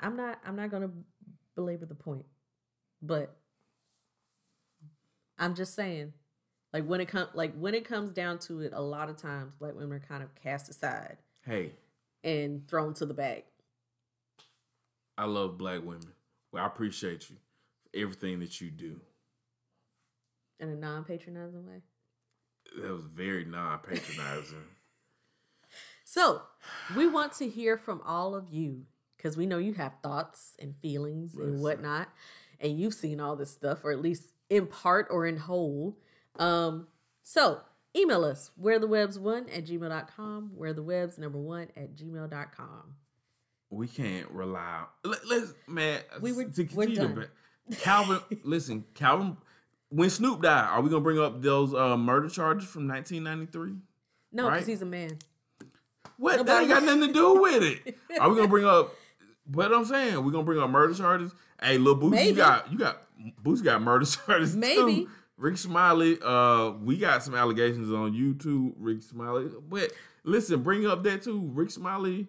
I'm 0.00 0.16
not, 0.16 0.40
I'm 0.44 0.56
not 0.56 0.70
gonna 0.70 0.90
belabor 1.54 1.86
the 1.86 1.94
point, 1.94 2.26
but 3.00 3.36
I'm 5.38 5.54
just 5.54 5.74
saying, 5.74 6.12
like 6.72 6.84
when 6.86 7.00
it 7.00 7.08
comes, 7.08 7.28
like 7.34 7.54
when 7.54 7.74
it 7.74 7.84
comes 7.84 8.12
down 8.12 8.38
to 8.40 8.60
it, 8.60 8.72
a 8.74 8.80
lot 8.82 9.08
of 9.08 9.16
times 9.16 9.52
black 9.58 9.74
women 9.74 9.92
are 9.92 10.00
kind 10.00 10.22
of 10.22 10.34
cast 10.34 10.68
aside 10.68 11.18
hey, 11.44 11.72
and 12.24 12.66
thrown 12.68 12.94
to 12.94 13.06
the 13.06 13.14
back. 13.14 13.44
I 15.18 15.24
love 15.26 15.58
black 15.58 15.82
women. 15.82 16.12
Well, 16.52 16.64
I 16.64 16.66
appreciate 16.66 17.28
you 17.30 17.36
for 17.36 17.98
everything 18.00 18.40
that 18.40 18.60
you 18.60 18.70
do. 18.70 19.00
in 20.60 20.68
a 20.70 20.76
non-patronizing 20.76 21.66
way. 21.66 21.82
That 22.80 22.92
was 22.92 23.04
very 23.04 23.44
non-patronizing. 23.44 24.58
So, 26.14 26.42
we 26.94 27.08
want 27.08 27.32
to 27.38 27.48
hear 27.48 27.78
from 27.78 28.02
all 28.04 28.34
of 28.34 28.50
you 28.50 28.82
because 29.16 29.34
we 29.34 29.46
know 29.46 29.56
you 29.56 29.72
have 29.74 29.94
thoughts 30.02 30.54
and 30.58 30.74
feelings 30.82 31.34
and 31.36 31.62
whatnot, 31.62 32.08
and 32.60 32.78
you've 32.78 32.92
seen 32.92 33.18
all 33.18 33.34
this 33.34 33.50
stuff, 33.50 33.82
or 33.82 33.92
at 33.92 34.02
least 34.02 34.32
in 34.50 34.66
part 34.66 35.06
or 35.10 35.24
in 35.26 35.38
whole. 35.38 35.96
Um, 36.38 36.88
so 37.22 37.60
email 37.96 38.24
us 38.26 38.50
where 38.56 38.78
the 38.78 38.86
webbs 38.86 39.18
one 39.18 39.48
at 39.48 39.64
gmail.com, 39.64 40.50
where 40.54 40.74
the 40.74 40.82
webbs 40.82 41.16
number 41.16 41.38
one 41.38 41.68
at 41.78 41.96
gmail.com. 41.96 42.94
we 43.70 43.88
can't 43.88 44.30
rely. 44.30 44.84
Let, 45.04 45.26
let's 45.26 45.54
man. 45.66 46.00
We 46.20 46.32
were- 46.32 46.44
to 46.44 46.62
we're 46.74 46.86
continue 46.88 46.96
done. 46.96 47.14
ba- 47.70 47.76
Calvin, 47.76 48.20
listen, 48.44 48.84
Calvin. 48.92 49.38
When 49.88 50.10
Snoop 50.10 50.42
died, 50.42 50.68
are 50.68 50.82
we 50.82 50.90
gonna 50.90 51.00
bring 51.02 51.18
up 51.18 51.40
those 51.40 51.72
uh, 51.72 51.96
murder 51.96 52.28
charges 52.28 52.68
from 52.68 52.86
1993? 52.86 53.76
No, 54.32 54.44
because 54.50 54.60
Right. 54.62 54.66
he's 54.66 54.82
a 54.82 54.86
man. 54.86 55.18
What? 56.16 56.46
That 56.46 56.60
ain't 56.60 56.70
got 56.70 56.82
nothing 56.82 57.08
to 57.08 57.12
do 57.12 57.40
with 57.40 57.62
it. 57.62 57.98
Are 58.20 58.28
we 58.28 58.36
gonna 58.36 58.48
bring 58.48 58.64
up? 58.64 58.94
What 59.46 59.72
I'm 59.72 59.84
saying, 59.84 60.22
we 60.24 60.32
gonna 60.32 60.44
bring 60.44 60.60
up 60.60 60.70
murder 60.70 60.94
charges. 60.94 61.34
Hey, 61.60 61.78
little 61.78 62.00
Boosie, 62.00 62.26
you 62.26 62.34
got 62.34 62.70
you 62.72 62.78
got 62.78 63.02
Boosie 63.42 63.64
got 63.64 63.82
murder 63.82 64.06
charges 64.26 64.56
Maybe. 64.56 65.04
too. 65.04 65.10
Rick 65.36 65.56
Smiley, 65.58 66.18
uh, 66.24 66.70
we 66.70 66.96
got 66.96 67.22
some 67.22 67.34
allegations 67.34 67.92
on 67.92 68.14
you 68.14 68.34
too, 68.34 68.74
Rick 68.78 69.02
Smiley. 69.02 69.50
But 69.68 69.92
listen, 70.22 70.62
bring 70.62 70.86
up 70.86 71.02
that 71.02 71.22
too. 71.22 71.50
Rick 71.52 71.70
Smiley, 71.72 72.28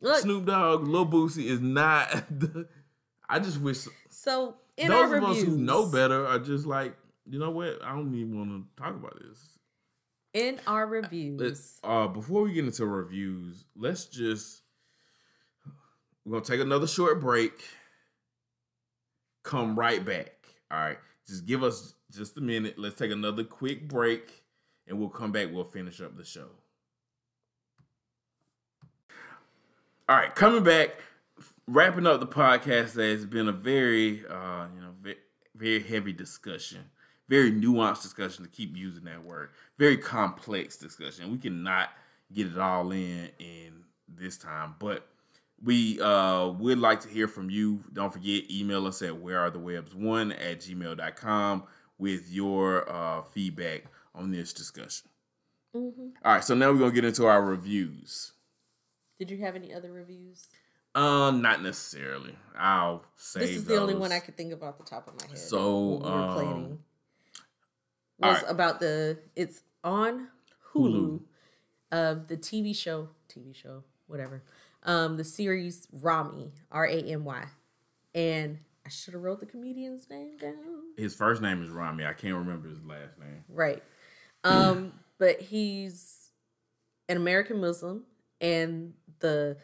Look, 0.00 0.22
Snoop 0.22 0.46
Dogg, 0.46 0.86
Lil 0.86 1.06
Boosie 1.06 1.46
is 1.46 1.60
not. 1.60 2.08
The, 2.38 2.66
I 3.30 3.38
just 3.40 3.60
wish 3.60 3.86
so 4.08 4.56
in 4.78 4.88
those 4.88 4.96
our 5.10 5.16
of 5.16 5.22
reviews, 5.22 5.42
us 5.42 5.44
who 5.44 5.58
know 5.58 5.90
better 5.90 6.26
are 6.26 6.38
just 6.38 6.64
like, 6.64 6.96
you 7.28 7.38
know 7.38 7.50
what? 7.50 7.84
I 7.84 7.90
don't 7.90 8.14
even 8.14 8.38
want 8.38 8.50
to 8.50 8.82
talk 8.82 8.94
about 8.94 9.18
this. 9.20 9.57
In 10.38 10.60
our 10.66 10.86
reviews, 10.86 11.40
Let's 11.40 11.80
uh 11.82 12.06
before 12.06 12.42
we 12.42 12.52
get 12.52 12.64
into 12.64 12.86
reviews, 12.86 13.64
let's 13.76 14.06
just 14.06 14.62
we're 16.24 16.32
gonna 16.34 16.44
take 16.44 16.60
another 16.60 16.86
short 16.86 17.20
break. 17.20 17.52
Come 19.42 19.78
right 19.78 20.04
back. 20.04 20.34
All 20.70 20.78
right. 20.78 20.98
Just 21.26 21.46
give 21.46 21.62
us 21.62 21.94
just 22.12 22.36
a 22.36 22.40
minute. 22.40 22.78
Let's 22.78 22.96
take 22.96 23.10
another 23.10 23.44
quick 23.44 23.88
break 23.88 24.44
and 24.86 24.98
we'll 24.98 25.08
come 25.08 25.32
back. 25.32 25.48
We'll 25.52 25.64
finish 25.64 26.00
up 26.00 26.16
the 26.16 26.24
show. 26.24 26.48
All 30.08 30.16
right, 30.16 30.34
coming 30.34 30.64
back, 30.64 30.96
wrapping 31.66 32.06
up 32.06 32.20
the 32.20 32.26
podcast. 32.26 32.94
That 32.94 33.10
has 33.10 33.26
been 33.26 33.46
a 33.46 33.52
very, 33.52 34.24
uh, 34.26 34.66
you 34.74 34.80
know, 34.80 34.94
very, 35.02 35.16
very 35.54 35.82
heavy 35.82 36.14
discussion, 36.14 36.80
very 37.28 37.52
nuanced 37.52 38.02
discussion. 38.02 38.44
To 38.44 38.50
keep 38.50 38.76
using 38.76 39.04
that 39.04 39.24
word, 39.24 39.50
very 39.78 39.96
complex 39.96 40.76
discussion. 40.76 41.30
We 41.30 41.38
cannot 41.38 41.90
get 42.32 42.46
it 42.48 42.58
all 42.58 42.90
in 42.92 43.30
in 43.38 43.84
this 44.08 44.36
time, 44.36 44.74
but 44.78 45.06
we 45.62 46.00
uh, 46.00 46.48
would 46.48 46.78
like 46.78 47.00
to 47.00 47.08
hear 47.08 47.28
from 47.28 47.50
you. 47.50 47.82
Don't 47.92 48.12
forget, 48.12 48.50
email 48.50 48.86
us 48.86 49.02
at 49.02 49.16
where 49.16 49.40
are 49.40 49.50
the 49.50 49.58
webbs 49.58 49.94
one 49.94 50.32
at 50.32 50.60
gmail.com 50.60 51.64
with 51.98 52.30
your 52.30 52.88
uh, 52.90 53.22
feedback 53.32 53.84
on 54.14 54.30
this 54.30 54.52
discussion. 54.52 55.08
Mhm. 55.74 56.12
All 56.24 56.32
right, 56.34 56.44
so 56.44 56.54
now 56.54 56.70
we're 56.72 56.78
gonna 56.78 56.92
get 56.92 57.04
into 57.04 57.26
our 57.26 57.42
reviews. 57.44 58.32
did 59.18 59.30
you 59.30 59.38
have 59.38 59.56
any 59.56 59.74
other 59.74 59.92
reviews? 59.92 60.46
Um, 60.94 61.42
not 61.42 61.60
necessarily. 61.62 62.36
I'll 62.56 63.04
say 63.16 63.40
This 63.40 63.50
is 63.50 63.64
the 63.64 63.76
only 63.76 63.94
one 63.94 64.10
I 64.12 64.20
could 64.20 64.36
think 64.36 64.52
of 64.52 64.62
off 64.62 64.78
the 64.78 64.84
top 64.84 65.06
of 65.08 65.20
my 65.20 65.26
head. 65.26 65.38
So, 65.38 66.02
um, 66.04 66.78
was 68.18 68.42
right. 68.42 68.50
about 68.50 68.80
the 68.80 69.18
it's 69.36 69.62
on 69.84 70.28
Hulu, 70.74 70.92
Hulu. 70.92 71.20
of 71.92 72.28
the 72.28 72.36
TV 72.36 72.74
show, 72.74 73.08
TV 73.28 73.54
show, 73.54 73.84
whatever. 74.06 74.42
Um, 74.82 75.16
the 75.16 75.24
series 75.24 75.86
Ramy, 75.92 76.52
R 76.70 76.86
A 76.86 77.00
M 77.02 77.24
Y, 77.24 77.44
and 78.14 78.58
I 78.86 78.88
should 78.88 79.14
have 79.14 79.22
wrote 79.22 79.40
the 79.40 79.46
comedian's 79.46 80.08
name 80.08 80.36
down. 80.38 80.54
His 80.96 81.14
first 81.14 81.42
name 81.42 81.62
is 81.62 81.70
Ramy. 81.70 82.04
I 82.04 82.12
can't 82.12 82.36
remember 82.36 82.68
his 82.68 82.82
last 82.84 83.18
name. 83.18 83.44
Right. 83.48 83.82
Um, 84.44 84.92
but 85.18 85.40
he's 85.40 86.30
an 87.08 87.16
American 87.16 87.60
Muslim, 87.60 88.04
and 88.40 88.94
the 89.20 89.56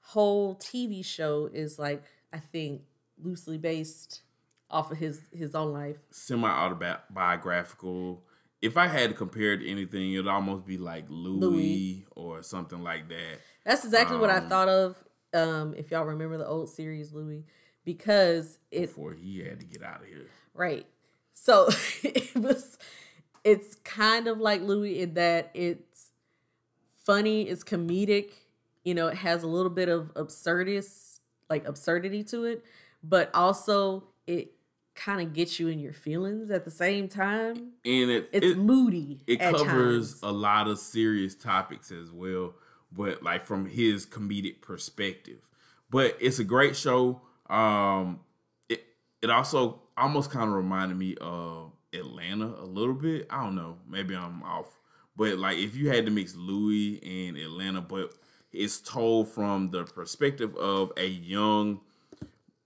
whole 0.00 0.56
TV 0.56 1.04
show 1.04 1.48
is 1.52 1.78
like 1.78 2.02
I 2.32 2.38
think 2.38 2.82
loosely 3.22 3.58
based 3.58 4.22
off 4.70 4.90
of 4.90 4.98
his 4.98 5.22
his 5.32 5.54
own 5.54 5.72
life. 5.72 5.96
Semi 6.10 6.48
autobiographical. 6.48 8.22
If 8.62 8.76
I 8.76 8.88
had 8.88 9.10
to 9.10 9.16
compare 9.16 9.54
it 9.54 9.58
to 9.58 9.70
anything, 9.70 10.12
it'd 10.12 10.28
almost 10.28 10.66
be 10.66 10.76
like 10.76 11.06
Louie, 11.08 11.40
Louie. 11.40 12.06
or 12.14 12.42
something 12.42 12.82
like 12.82 13.08
that. 13.08 13.40
That's 13.64 13.84
exactly 13.84 14.16
um, 14.16 14.20
what 14.20 14.30
I 14.30 14.38
um, 14.38 14.48
thought 14.48 14.68
of. 14.68 15.04
Um, 15.32 15.74
if 15.76 15.90
y'all 15.90 16.04
remember 16.04 16.36
the 16.36 16.46
old 16.46 16.68
series 16.68 17.12
Louie, 17.12 17.44
because 17.84 18.58
it 18.70 18.86
before 18.86 19.14
he 19.14 19.40
had 19.40 19.60
to 19.60 19.66
get 19.66 19.82
out 19.82 20.02
of 20.02 20.08
here, 20.08 20.26
right? 20.54 20.86
So 21.32 21.68
it 22.02 22.34
was. 22.34 22.78
It's 23.42 23.76
kind 23.76 24.28
of 24.28 24.38
like 24.38 24.60
Louie 24.60 25.00
in 25.00 25.14
that 25.14 25.50
it's 25.54 26.10
funny, 27.04 27.42
it's 27.42 27.64
comedic. 27.64 28.32
You 28.84 28.94
know, 28.94 29.08
it 29.08 29.16
has 29.16 29.42
a 29.42 29.46
little 29.46 29.70
bit 29.70 29.88
of 29.88 30.12
absurdist, 30.14 31.20
like 31.48 31.66
absurdity 31.66 32.22
to 32.24 32.44
it, 32.44 32.64
but 33.02 33.34
also 33.34 34.04
it 34.26 34.52
kind 35.00 35.22
of 35.22 35.32
gets 35.32 35.58
you 35.58 35.68
in 35.68 35.78
your 35.78 35.94
feelings 35.94 36.50
at 36.50 36.64
the 36.64 36.70
same 36.70 37.08
time. 37.08 37.72
And 37.84 38.10
it, 38.10 38.28
it's 38.32 38.46
it, 38.46 38.58
moody. 38.58 39.22
It 39.26 39.40
covers 39.40 40.20
times. 40.20 40.22
a 40.22 40.30
lot 40.30 40.68
of 40.68 40.78
serious 40.78 41.34
topics 41.34 41.90
as 41.90 42.12
well, 42.12 42.54
but 42.92 43.22
like 43.22 43.46
from 43.46 43.66
his 43.66 44.04
comedic 44.04 44.60
perspective. 44.60 45.38
But 45.88 46.18
it's 46.20 46.38
a 46.38 46.44
great 46.44 46.76
show. 46.76 47.22
Um, 47.48 48.20
it 48.68 48.84
it 49.22 49.30
also 49.30 49.80
almost 49.96 50.30
kind 50.30 50.48
of 50.48 50.54
reminded 50.54 50.98
me 50.98 51.16
of 51.20 51.72
Atlanta 51.94 52.54
a 52.58 52.66
little 52.66 52.94
bit. 52.94 53.26
I 53.30 53.42
don't 53.42 53.56
know, 53.56 53.78
maybe 53.88 54.14
I'm 54.14 54.42
off, 54.42 54.78
but 55.16 55.38
like 55.38 55.56
if 55.56 55.74
you 55.76 55.88
had 55.88 56.04
to 56.06 56.12
mix 56.12 56.36
Louie 56.36 57.00
and 57.02 57.38
Atlanta, 57.38 57.80
but 57.80 58.12
it's 58.52 58.80
told 58.80 59.28
from 59.28 59.70
the 59.70 59.84
perspective 59.84 60.54
of 60.56 60.92
a 60.96 61.06
young 61.06 61.80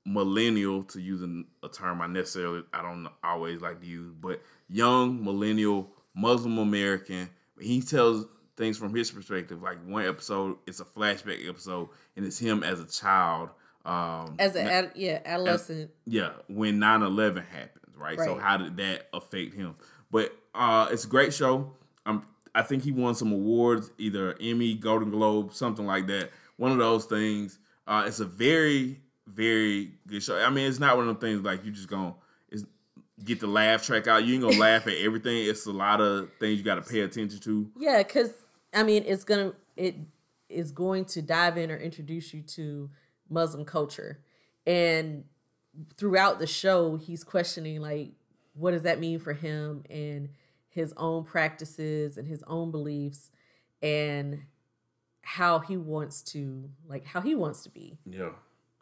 millennial 0.04 0.82
to 0.84 1.00
using 1.00 1.46
a 1.62 1.68
term 1.68 2.00
I 2.00 2.06
necessarily 2.06 2.62
I 2.72 2.82
don't 2.82 3.08
always 3.22 3.60
like 3.60 3.80
to 3.80 3.86
use, 3.86 4.12
but 4.20 4.42
young 4.68 5.24
millennial 5.24 5.90
Muslim 6.14 6.58
American. 6.58 7.30
He 7.60 7.80
tells 7.80 8.26
things 8.56 8.76
from 8.76 8.94
his 8.94 9.10
perspective. 9.10 9.62
Like 9.62 9.78
one 9.86 10.06
episode, 10.06 10.58
it's 10.66 10.80
a 10.80 10.84
flashback 10.84 11.48
episode, 11.48 11.88
and 12.16 12.24
it's 12.24 12.38
him 12.38 12.62
as 12.62 12.80
a 12.80 12.86
child. 12.86 13.50
Um, 13.84 14.36
as 14.38 14.56
a 14.56 14.62
ad, 14.62 14.92
yeah 14.94 15.20
adolescent. 15.24 15.90
As, 16.06 16.12
yeah, 16.12 16.30
when 16.48 16.78
9-11 16.78 17.46
happens, 17.46 17.96
right? 17.96 18.18
right? 18.18 18.26
So 18.26 18.36
how 18.36 18.56
did 18.56 18.76
that 18.78 19.08
affect 19.12 19.54
him? 19.54 19.74
But 20.10 20.34
uh, 20.54 20.88
it's 20.90 21.04
a 21.04 21.08
great 21.08 21.34
show. 21.34 21.72
I'm, 22.06 22.24
I 22.54 22.62
think 22.62 22.82
he 22.82 22.92
won 22.92 23.14
some 23.14 23.32
awards, 23.32 23.90
either 23.98 24.36
Emmy, 24.40 24.74
Golden 24.74 25.10
Globe, 25.10 25.52
something 25.52 25.86
like 25.86 26.06
that. 26.06 26.30
One 26.56 26.72
of 26.72 26.78
those 26.78 27.04
things. 27.06 27.58
Uh, 27.86 28.04
it's 28.06 28.20
a 28.20 28.24
very 28.24 29.00
very 29.26 29.92
good 30.06 30.22
show. 30.22 30.38
I 30.38 30.50
mean, 30.50 30.68
it's 30.68 30.78
not 30.78 30.96
one 30.96 31.08
of 31.08 31.20
them 31.20 31.28
things 31.28 31.44
like 31.44 31.64
you 31.64 31.72
just 31.72 31.88
gonna 31.88 32.14
get 33.22 33.40
the 33.40 33.46
laugh 33.46 33.84
track 33.84 34.06
out. 34.06 34.24
You 34.24 34.34
ain't 34.34 34.42
gonna 34.42 34.58
laugh 34.58 34.86
at 34.86 34.96
everything. 34.98 35.46
It's 35.46 35.66
a 35.66 35.72
lot 35.72 36.00
of 36.00 36.30
things 36.40 36.58
you 36.58 36.64
got 36.64 36.76
to 36.76 36.82
pay 36.82 37.00
attention 37.00 37.40
to. 37.40 37.70
Yeah, 37.78 38.02
because 38.02 38.32
I 38.72 38.82
mean, 38.82 39.04
it's 39.06 39.24
gonna 39.24 39.52
it 39.76 39.96
is 40.48 40.72
going 40.72 41.04
to 41.06 41.22
dive 41.22 41.56
in 41.56 41.70
or 41.70 41.76
introduce 41.76 42.34
you 42.34 42.42
to 42.42 42.90
Muslim 43.28 43.64
culture, 43.64 44.20
and 44.66 45.24
throughout 45.96 46.38
the 46.38 46.46
show, 46.46 46.96
he's 46.96 47.24
questioning 47.24 47.80
like, 47.80 48.12
what 48.54 48.72
does 48.72 48.82
that 48.82 49.00
mean 49.00 49.18
for 49.18 49.32
him 49.32 49.84
and 49.90 50.28
his 50.68 50.92
own 50.96 51.24
practices 51.24 52.16
and 52.18 52.28
his 52.28 52.42
own 52.46 52.70
beliefs, 52.70 53.30
and 53.82 54.42
how 55.22 55.58
he 55.60 55.76
wants 55.76 56.20
to 56.20 56.68
like 56.86 57.06
how 57.06 57.20
he 57.20 57.34
wants 57.34 57.62
to 57.62 57.70
be. 57.70 57.98
Yeah 58.04 58.30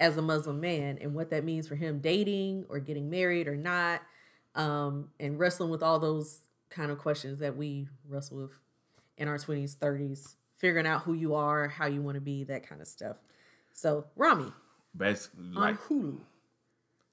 as 0.02 0.16
a 0.16 0.22
Muslim 0.22 0.60
man 0.60 0.98
and 1.00 1.14
what 1.14 1.30
that 1.30 1.44
means 1.44 1.68
for 1.68 1.76
him 1.76 2.00
dating 2.00 2.64
or 2.68 2.80
getting 2.80 3.08
married 3.08 3.46
or 3.46 3.54
not, 3.54 4.02
um, 4.56 5.08
and 5.20 5.38
wrestling 5.38 5.70
with 5.70 5.80
all 5.80 6.00
those 6.00 6.40
kind 6.70 6.90
of 6.90 6.98
questions 6.98 7.38
that 7.38 7.56
we 7.56 7.86
wrestle 8.08 8.38
with 8.38 8.50
in 9.16 9.28
our 9.28 9.36
20s, 9.36 9.76
30s, 9.76 10.34
figuring 10.56 10.88
out 10.88 11.02
who 11.02 11.14
you 11.14 11.36
are, 11.36 11.68
how 11.68 11.86
you 11.86 12.02
want 12.02 12.16
to 12.16 12.20
be, 12.20 12.42
that 12.42 12.68
kind 12.68 12.80
of 12.80 12.88
stuff. 12.88 13.16
So, 13.72 14.06
Ramy. 14.16 14.52
Basically, 14.94 15.44
like 15.52 15.80
Hulu. 15.82 16.18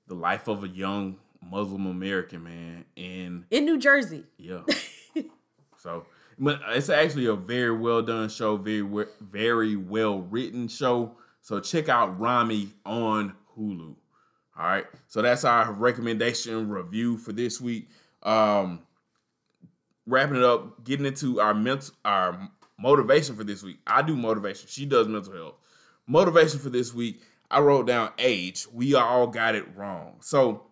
The 0.07 0.15
life 0.15 0.47
of 0.47 0.63
a 0.63 0.67
young 0.67 1.17
Muslim 1.47 1.85
American 1.85 2.43
man 2.43 2.85
in 2.95 3.45
in 3.51 3.65
New 3.65 3.77
Jersey. 3.77 4.25
Yeah. 4.37 4.61
so, 5.77 6.07
but 6.39 6.59
it's 6.69 6.89
actually 6.89 7.27
a 7.27 7.35
very 7.35 7.71
well 7.71 8.01
done 8.01 8.29
show, 8.29 8.57
very 8.57 9.05
very 9.21 9.75
well 9.75 10.19
written 10.19 10.67
show. 10.67 11.15
So 11.41 11.59
check 11.59 11.89
out 11.89 12.19
Ramy 12.19 12.73
on 12.85 13.33
Hulu. 13.57 13.95
All 14.57 14.65
right. 14.65 14.85
So 15.07 15.21
that's 15.21 15.45
our 15.45 15.71
recommendation 15.71 16.69
review 16.69 17.17
for 17.17 17.31
this 17.31 17.59
week. 17.61 17.89
Um 18.23 18.81
wrapping 20.05 20.37
it 20.37 20.43
up, 20.43 20.83
getting 20.83 21.05
into 21.05 21.39
our 21.39 21.53
mental 21.53 21.93
our 22.03 22.49
motivation 22.77 23.35
for 23.35 23.43
this 23.43 23.63
week. 23.63 23.77
I 23.85 24.01
do 24.01 24.15
motivation. 24.15 24.67
She 24.67 24.85
does 24.85 25.07
mental 25.07 25.33
health. 25.33 25.55
Motivation 26.07 26.59
for 26.59 26.69
this 26.69 26.93
week, 26.93 27.21
I 27.51 27.59
wrote 27.59 27.87
down 27.87 28.11
age. 28.17 28.67
We 28.73 28.95
all 28.95 29.27
got 29.27 29.55
it 29.55 29.65
wrong. 29.75 30.17
So 30.21 30.65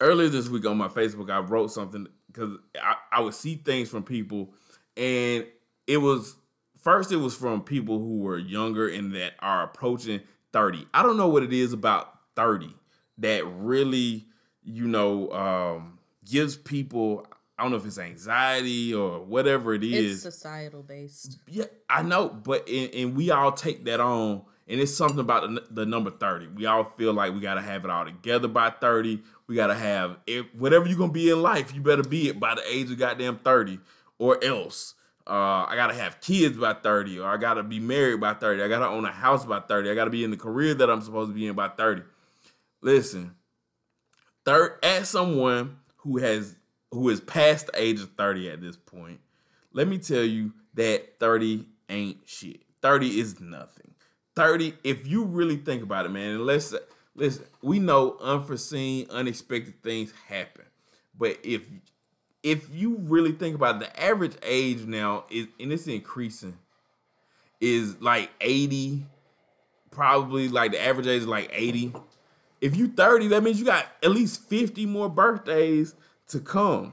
earlier 0.00 0.28
this 0.28 0.48
week 0.48 0.66
on 0.66 0.76
my 0.78 0.88
Facebook, 0.88 1.30
I 1.30 1.40
wrote 1.40 1.70
something 1.72 2.06
because 2.26 2.56
I, 2.80 2.94
I 3.12 3.20
would 3.20 3.34
see 3.34 3.56
things 3.56 3.88
from 3.88 4.02
people 4.02 4.54
and 4.96 5.46
it 5.86 5.96
was 5.98 6.36
first 6.82 7.12
it 7.12 7.16
was 7.16 7.34
from 7.34 7.62
people 7.62 7.98
who 7.98 8.18
were 8.18 8.38
younger 8.38 8.88
and 8.88 9.14
that 9.14 9.34
are 9.40 9.64
approaching 9.64 10.20
30. 10.52 10.86
I 10.94 11.02
don't 11.02 11.16
know 11.16 11.28
what 11.28 11.42
it 11.42 11.52
is 11.52 11.72
about 11.72 12.12
30 12.36 12.74
that 13.18 13.44
really, 13.46 14.26
you 14.62 14.86
know, 14.86 15.30
um, 15.32 15.98
gives 16.24 16.56
people 16.56 17.26
I 17.58 17.62
don't 17.64 17.72
know 17.72 17.78
if 17.78 17.86
it's 17.86 17.98
anxiety 17.98 18.94
or 18.94 19.18
whatever 19.18 19.74
it 19.74 19.82
is. 19.82 20.24
It's 20.24 20.34
societal 20.34 20.84
based. 20.84 21.40
Yeah, 21.48 21.64
I 21.90 22.02
know, 22.02 22.28
but 22.28 22.68
and, 22.68 22.94
and 22.94 23.16
we 23.16 23.32
all 23.32 23.50
take 23.50 23.84
that 23.86 23.98
on, 23.98 24.42
and 24.68 24.80
it's 24.80 24.94
something 24.94 25.18
about 25.18 25.42
the, 25.42 25.64
the 25.68 25.84
number 25.84 26.12
thirty. 26.12 26.46
We 26.46 26.66
all 26.66 26.84
feel 26.96 27.12
like 27.12 27.34
we 27.34 27.40
gotta 27.40 27.60
have 27.60 27.84
it 27.84 27.90
all 27.90 28.04
together 28.04 28.46
by 28.46 28.70
thirty. 28.70 29.24
We 29.48 29.56
gotta 29.56 29.74
have 29.74 30.18
it, 30.28 30.54
whatever 30.54 30.86
you're 30.86 30.98
gonna 30.98 31.10
be 31.10 31.30
in 31.30 31.42
life. 31.42 31.74
You 31.74 31.80
better 31.80 32.04
be 32.04 32.28
it 32.28 32.38
by 32.38 32.54
the 32.54 32.62
age 32.70 32.92
of 32.92 32.98
goddamn 32.98 33.38
thirty, 33.38 33.80
or 34.20 34.42
else 34.44 34.94
uh, 35.28 35.66
I 35.68 35.74
gotta 35.76 35.94
have 35.94 36.20
kids 36.20 36.56
by 36.56 36.74
30, 36.74 37.20
or 37.20 37.28
I 37.28 37.36
gotta 37.36 37.62
be 37.62 37.80
married 37.80 38.20
by 38.20 38.34
30, 38.34 38.62
I 38.62 38.68
gotta 38.68 38.88
own 38.88 39.04
a 39.04 39.12
house 39.12 39.44
by 39.44 39.60
30, 39.60 39.90
I 39.90 39.94
gotta 39.94 40.10
be 40.10 40.24
in 40.24 40.30
the 40.30 40.36
career 40.36 40.74
that 40.74 40.88
I'm 40.90 41.02
supposed 41.02 41.30
to 41.30 41.34
be 41.34 41.46
in 41.46 41.54
by 41.54 41.68
30. 41.68 42.02
Listen, 42.80 43.34
third 44.44 44.78
as 44.82 45.08
someone 45.08 45.78
who 45.98 46.18
has 46.18 46.56
who 46.90 47.10
is 47.10 47.20
past 47.20 47.66
the 47.66 47.80
age 47.80 48.00
of 48.00 48.10
30 48.16 48.50
at 48.50 48.60
this 48.62 48.76
point, 48.76 49.20
let 49.72 49.86
me 49.86 49.98
tell 49.98 50.22
you 50.22 50.52
that 50.74 51.18
30 51.20 51.66
ain't 51.90 52.18
shit. 52.24 52.62
30 52.80 53.20
is 53.20 53.40
nothing. 53.40 53.92
30, 54.36 54.74
if 54.84 55.06
you 55.06 55.24
really 55.24 55.56
think 55.56 55.82
about 55.82 56.06
it, 56.06 56.10
man, 56.10 56.36
and 56.36 56.46
let's 56.46 56.74
listen, 57.14 57.44
we 57.60 57.78
know 57.78 58.16
unforeseen, 58.20 59.06
unexpected 59.10 59.82
things 59.82 60.12
happen. 60.28 60.64
But 61.18 61.38
if 61.42 61.62
if 62.42 62.74
you 62.74 62.96
really 63.02 63.32
think 63.32 63.54
about 63.54 63.76
it, 63.76 63.80
the 63.80 64.02
average 64.02 64.36
age 64.42 64.86
now 64.86 65.24
is 65.30 65.46
and 65.58 65.72
it's 65.72 65.86
increasing 65.86 66.56
is 67.60 68.00
like 68.00 68.30
80 68.40 69.04
probably 69.90 70.48
like 70.48 70.72
the 70.72 70.80
average 70.80 71.06
age 71.06 71.22
is 71.22 71.26
like 71.26 71.50
80 71.52 71.92
if 72.60 72.76
you 72.76 72.88
30 72.88 73.28
that 73.28 73.42
means 73.42 73.58
you 73.58 73.66
got 73.66 73.86
at 74.02 74.10
least 74.10 74.48
50 74.48 74.86
more 74.86 75.08
birthdays 75.08 75.94
to 76.28 76.38
come 76.38 76.92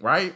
right? 0.00 0.34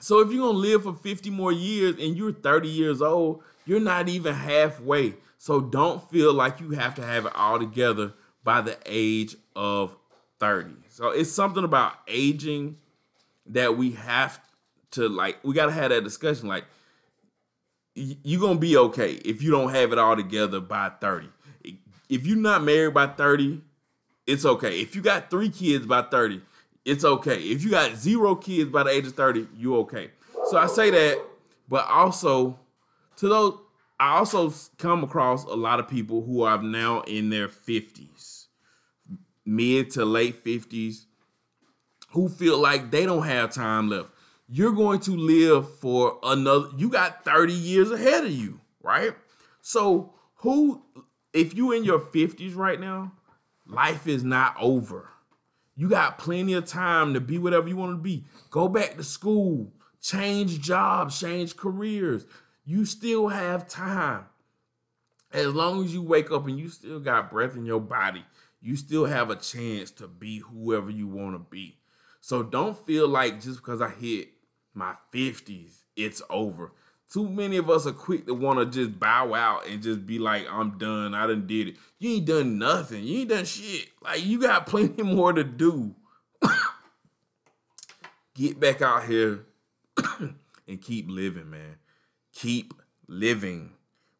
So 0.00 0.20
if 0.20 0.32
you're 0.32 0.46
gonna 0.46 0.58
live 0.58 0.82
for 0.82 0.94
50 0.94 1.30
more 1.30 1.52
years 1.52 1.94
and 1.98 2.16
you're 2.16 2.32
30 2.32 2.68
years 2.68 3.00
old 3.00 3.42
you're 3.64 3.80
not 3.80 4.08
even 4.08 4.34
halfway. 4.34 5.14
So 5.38 5.60
don't 5.60 6.10
feel 6.10 6.34
like 6.34 6.60
you 6.60 6.70
have 6.70 6.94
to 6.96 7.02
have 7.02 7.26
it 7.26 7.32
all 7.34 7.58
together 7.58 8.14
by 8.42 8.60
the 8.60 8.76
age 8.86 9.36
of 9.54 9.96
30 10.38 10.72
so 10.88 11.10
it's 11.10 11.30
something 11.30 11.64
about 11.64 11.92
aging 12.08 12.78
that 13.50 13.76
we 13.76 13.92
have 13.92 14.40
to 14.92 15.08
like 15.08 15.38
we 15.44 15.54
gotta 15.54 15.72
have 15.72 15.90
that 15.90 16.04
discussion 16.04 16.48
like 16.48 16.64
you're 17.94 18.40
gonna 18.40 18.58
be 18.58 18.76
okay 18.76 19.12
if 19.24 19.42
you 19.42 19.50
don't 19.50 19.70
have 19.70 19.92
it 19.92 19.98
all 19.98 20.16
together 20.16 20.60
by 20.60 20.88
30 21.00 21.28
if 22.08 22.26
you're 22.26 22.36
not 22.36 22.62
married 22.62 22.94
by 22.94 23.06
30 23.06 23.62
it's 24.26 24.44
okay. 24.44 24.80
If 24.80 24.94
you 24.94 25.02
got 25.02 25.28
three 25.28 25.48
kids 25.48 25.86
by 25.86 26.02
30 26.02 26.40
it's 26.84 27.04
okay. 27.04 27.38
If 27.38 27.62
you 27.62 27.70
got 27.70 27.96
zero 27.96 28.34
kids 28.34 28.70
by 28.70 28.84
the 28.84 28.90
age 28.90 29.06
of 29.06 29.14
30 29.14 29.48
you 29.56 29.76
okay. 29.78 30.10
So 30.46 30.56
i 30.56 30.66
say 30.66 30.90
that 30.90 31.22
but 31.68 31.86
also 31.86 32.58
to 33.16 33.28
those 33.28 33.58
i 33.98 34.16
also 34.16 34.52
come 34.78 35.04
across 35.04 35.44
a 35.44 35.54
lot 35.54 35.80
of 35.80 35.88
people 35.88 36.22
who 36.22 36.42
are 36.42 36.62
now 36.62 37.02
in 37.02 37.30
their 37.30 37.48
50s 37.48 38.46
mid 39.44 39.90
to 39.90 40.04
late 40.04 40.44
50s 40.44 41.06
who 42.10 42.28
feel 42.28 42.58
like 42.58 42.90
they 42.90 43.06
don't 43.06 43.26
have 43.26 43.52
time 43.52 43.88
left. 43.88 44.10
you're 44.48 44.72
going 44.72 45.00
to 45.00 45.16
live 45.16 45.72
for 45.78 46.18
another, 46.22 46.68
you 46.76 46.88
got 46.88 47.24
30 47.24 47.52
years 47.52 47.90
ahead 47.90 48.24
of 48.24 48.32
you, 48.32 48.60
right? 48.82 49.14
So, 49.60 50.14
who, 50.36 50.82
if 51.32 51.54
you 51.54 51.72
in 51.72 51.84
your 51.84 52.00
50s 52.00 52.56
right 52.56 52.80
now, 52.80 53.12
life 53.66 54.06
is 54.06 54.24
not 54.24 54.56
over. 54.58 55.08
You 55.76 55.88
got 55.88 56.18
plenty 56.18 56.54
of 56.54 56.66
time 56.66 57.14
to 57.14 57.20
be 57.20 57.38
whatever 57.38 57.68
you 57.68 57.76
want 57.76 57.92
to 57.92 58.02
be. 58.02 58.26
Go 58.50 58.68
back 58.68 58.96
to 58.96 59.04
school, 59.04 59.72
change 60.02 60.60
jobs, 60.60 61.18
change 61.18 61.56
careers. 61.56 62.26
You 62.64 62.84
still 62.84 63.28
have 63.28 63.68
time. 63.68 64.26
As 65.32 65.46
long 65.46 65.84
as 65.84 65.94
you 65.94 66.02
wake 66.02 66.32
up 66.32 66.48
and 66.48 66.58
you 66.58 66.68
still 66.68 66.98
got 66.98 67.30
breath 67.30 67.54
in 67.54 67.64
your 67.64 67.80
body, 67.80 68.24
you 68.60 68.76
still 68.76 69.06
have 69.06 69.30
a 69.30 69.36
chance 69.36 69.90
to 69.92 70.08
be 70.08 70.38
whoever 70.38 70.90
you 70.90 71.06
want 71.06 71.34
to 71.34 71.38
be. 71.38 71.79
So 72.20 72.42
don't 72.42 72.76
feel 72.86 73.08
like 73.08 73.40
just 73.40 73.58
because 73.58 73.80
I 73.80 73.88
hit 73.88 74.28
my 74.74 74.94
50s, 75.12 75.82
it's 75.96 76.22
over. 76.30 76.72
Too 77.12 77.28
many 77.28 77.56
of 77.56 77.68
us 77.68 77.86
are 77.86 77.92
quick 77.92 78.26
to 78.26 78.34
want 78.34 78.60
to 78.60 78.66
just 78.66 79.00
bow 79.00 79.34
out 79.34 79.66
and 79.66 79.82
just 79.82 80.06
be 80.06 80.20
like, 80.20 80.46
I'm 80.48 80.78
done. 80.78 81.12
I 81.12 81.26
done 81.26 81.46
did 81.46 81.68
it. 81.68 81.76
You 81.98 82.16
ain't 82.16 82.26
done 82.26 82.58
nothing. 82.58 83.02
You 83.02 83.20
ain't 83.20 83.30
done 83.30 83.44
shit. 83.44 83.88
Like 84.00 84.24
you 84.24 84.40
got 84.40 84.66
plenty 84.66 85.02
more 85.14 85.32
to 85.32 85.42
do. 85.42 85.96
Get 88.34 88.60
back 88.60 88.80
out 88.80 89.06
here 89.06 89.44
and 90.68 90.80
keep 90.80 91.10
living, 91.10 91.50
man. 91.50 91.76
Keep 92.32 92.74
living 93.08 93.72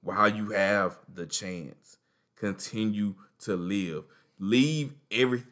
while 0.02 0.28
you 0.28 0.50
have 0.50 0.98
the 1.12 1.26
chance. 1.26 1.98
Continue 2.34 3.14
to 3.40 3.54
live. 3.54 4.04
Leave 4.38 4.94
every 5.12 5.44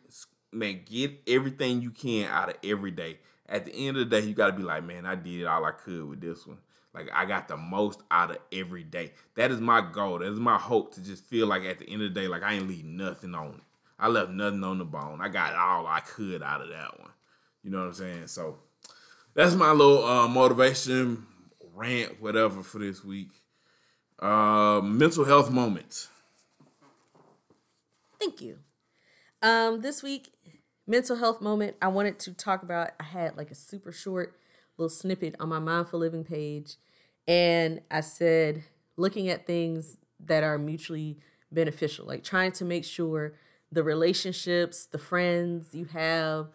man, 0.53 0.83
get 0.85 1.13
everything 1.27 1.83
you 1.83 1.91
can 1.91 2.27
out 2.29 2.51
of 2.51 2.57
every 2.65 2.91
day. 2.91 3.19
At 3.49 3.65
the 3.65 3.73
end 3.73 3.97
of 3.97 4.09
the 4.09 4.21
day, 4.21 4.27
you 4.27 4.35
gotta 4.35 4.53
be 4.53 4.63
like, 4.63 4.85
man, 4.85 5.07
I 5.07 5.15
did 5.15 5.47
all 5.47 5.65
I 5.65 5.73
could 5.73 6.09
with 6.09 6.21
this 6.21 6.47
one. 6.47 6.59
Like 6.95 7.11
I 7.13 7.25
got 7.25 7.49
the 7.49 7.57
most 7.57 8.03
out 8.11 8.31
of 8.31 8.39
every 8.53 8.83
day. 8.83 9.13
That 9.37 9.51
is 9.51 9.61
my 9.61 9.81
goal. 9.81 10.19
That 10.19 10.33
is 10.33 10.41
my 10.41 10.59
hope 10.59 10.95
to 10.95 11.03
just 11.03 11.25
feel 11.25 11.47
like 11.47 11.63
at 11.65 11.79
the 11.79 11.89
end 11.89 12.03
of 12.03 12.13
the 12.13 12.21
day, 12.21 12.29
like 12.29 12.43
I 12.43 12.55
ain't 12.55 12.69
leave 12.69 12.85
nothing 12.85 13.35
on. 13.35 13.61
I 13.99 14.09
left 14.09 14.31
nothing 14.31 14.65
on 14.65 14.79
the 14.79 14.85
bone. 14.85 15.21
I 15.21 15.29
got 15.29 15.55
all 15.55 15.87
I 15.87 16.01
could 16.01 16.43
out 16.43 16.61
of 16.61 16.69
that 16.69 16.99
one. 16.99 17.11
You 17.63 17.71
know 17.71 17.79
what 17.79 17.87
I'm 17.89 17.95
saying? 17.95 18.27
So 18.29 18.59
that's 19.35 19.55
my 19.55 19.73
little 19.73 20.05
uh, 20.05 20.29
motivation 20.29 21.27
rant, 21.75 22.21
whatever, 22.21 22.63
for 22.63 22.79
this 22.79 23.05
week. 23.05 23.31
Uh, 24.19 24.81
mental 24.83 25.25
health 25.25 25.51
moments. 25.51 26.09
Thank 28.19 28.41
you. 28.41 28.59
Um, 29.43 29.81
this 29.81 30.03
week, 30.03 30.33
mental 30.89 31.17
health 31.17 31.41
moment. 31.41 31.77
I 31.81 31.89
wanted 31.89 32.19
to 32.21 32.33
talk 32.33 32.63
about. 32.65 32.91
I 32.99 33.05
had 33.05 33.37
like 33.37 33.53
a 33.53 33.55
super 33.55 33.93
short 33.93 34.37
little 34.77 34.89
snippet 34.89 35.37
on 35.39 35.49
my 35.49 35.59
mindful 35.61 36.01
living 36.01 36.25
page, 36.25 36.77
and 37.29 37.83
I 37.91 38.01
said 38.01 38.65
looking 38.97 39.29
at 39.29 39.47
things 39.47 39.99
that 40.19 40.43
are 40.43 40.59
mutually 40.59 41.19
beneficial, 41.53 42.07
like 42.07 42.25
trying 42.25 42.53
to 42.53 42.65
make 42.65 42.85
sure 42.85 43.35
the 43.71 43.83
relationships, 43.83 44.87
the 44.87 44.99
friends 44.99 45.75
you 45.75 45.85
have, 45.87 46.49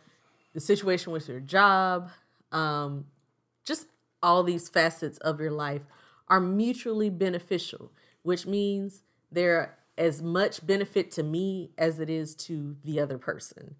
the 0.54 0.60
situation 0.60 1.14
with 1.14 1.30
your 1.30 1.40
job, 1.40 2.10
um, 2.52 3.06
just 3.64 3.88
all 4.22 4.44
these 4.44 4.68
facets 4.68 5.18
of 5.20 5.40
your 5.40 5.52
life 5.52 5.82
are 6.28 6.40
mutually 6.40 7.10
beneficial, 7.10 7.92
which 8.24 8.46
means 8.46 9.04
they're 9.32 9.78
as 9.98 10.22
much 10.22 10.66
benefit 10.66 11.12
to 11.12 11.24
me 11.24 11.72
as 11.78 12.00
it 12.00 12.10
is 12.10 12.34
to 12.34 12.76
the 12.84 13.00
other 13.00 13.18
person. 13.18 13.76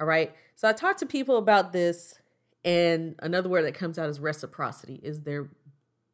All 0.00 0.06
right. 0.06 0.34
So 0.54 0.68
I 0.68 0.72
talked 0.72 1.00
to 1.00 1.06
people 1.06 1.36
about 1.36 1.72
this, 1.72 2.18
and 2.64 3.14
another 3.20 3.48
word 3.48 3.62
that 3.62 3.74
comes 3.74 3.98
out 3.98 4.08
is 4.08 4.20
reciprocity, 4.20 5.00
is 5.02 5.22
there 5.22 5.48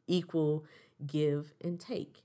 equal 0.06 0.64
give 1.06 1.52
and 1.62 1.78
take. 1.78 2.22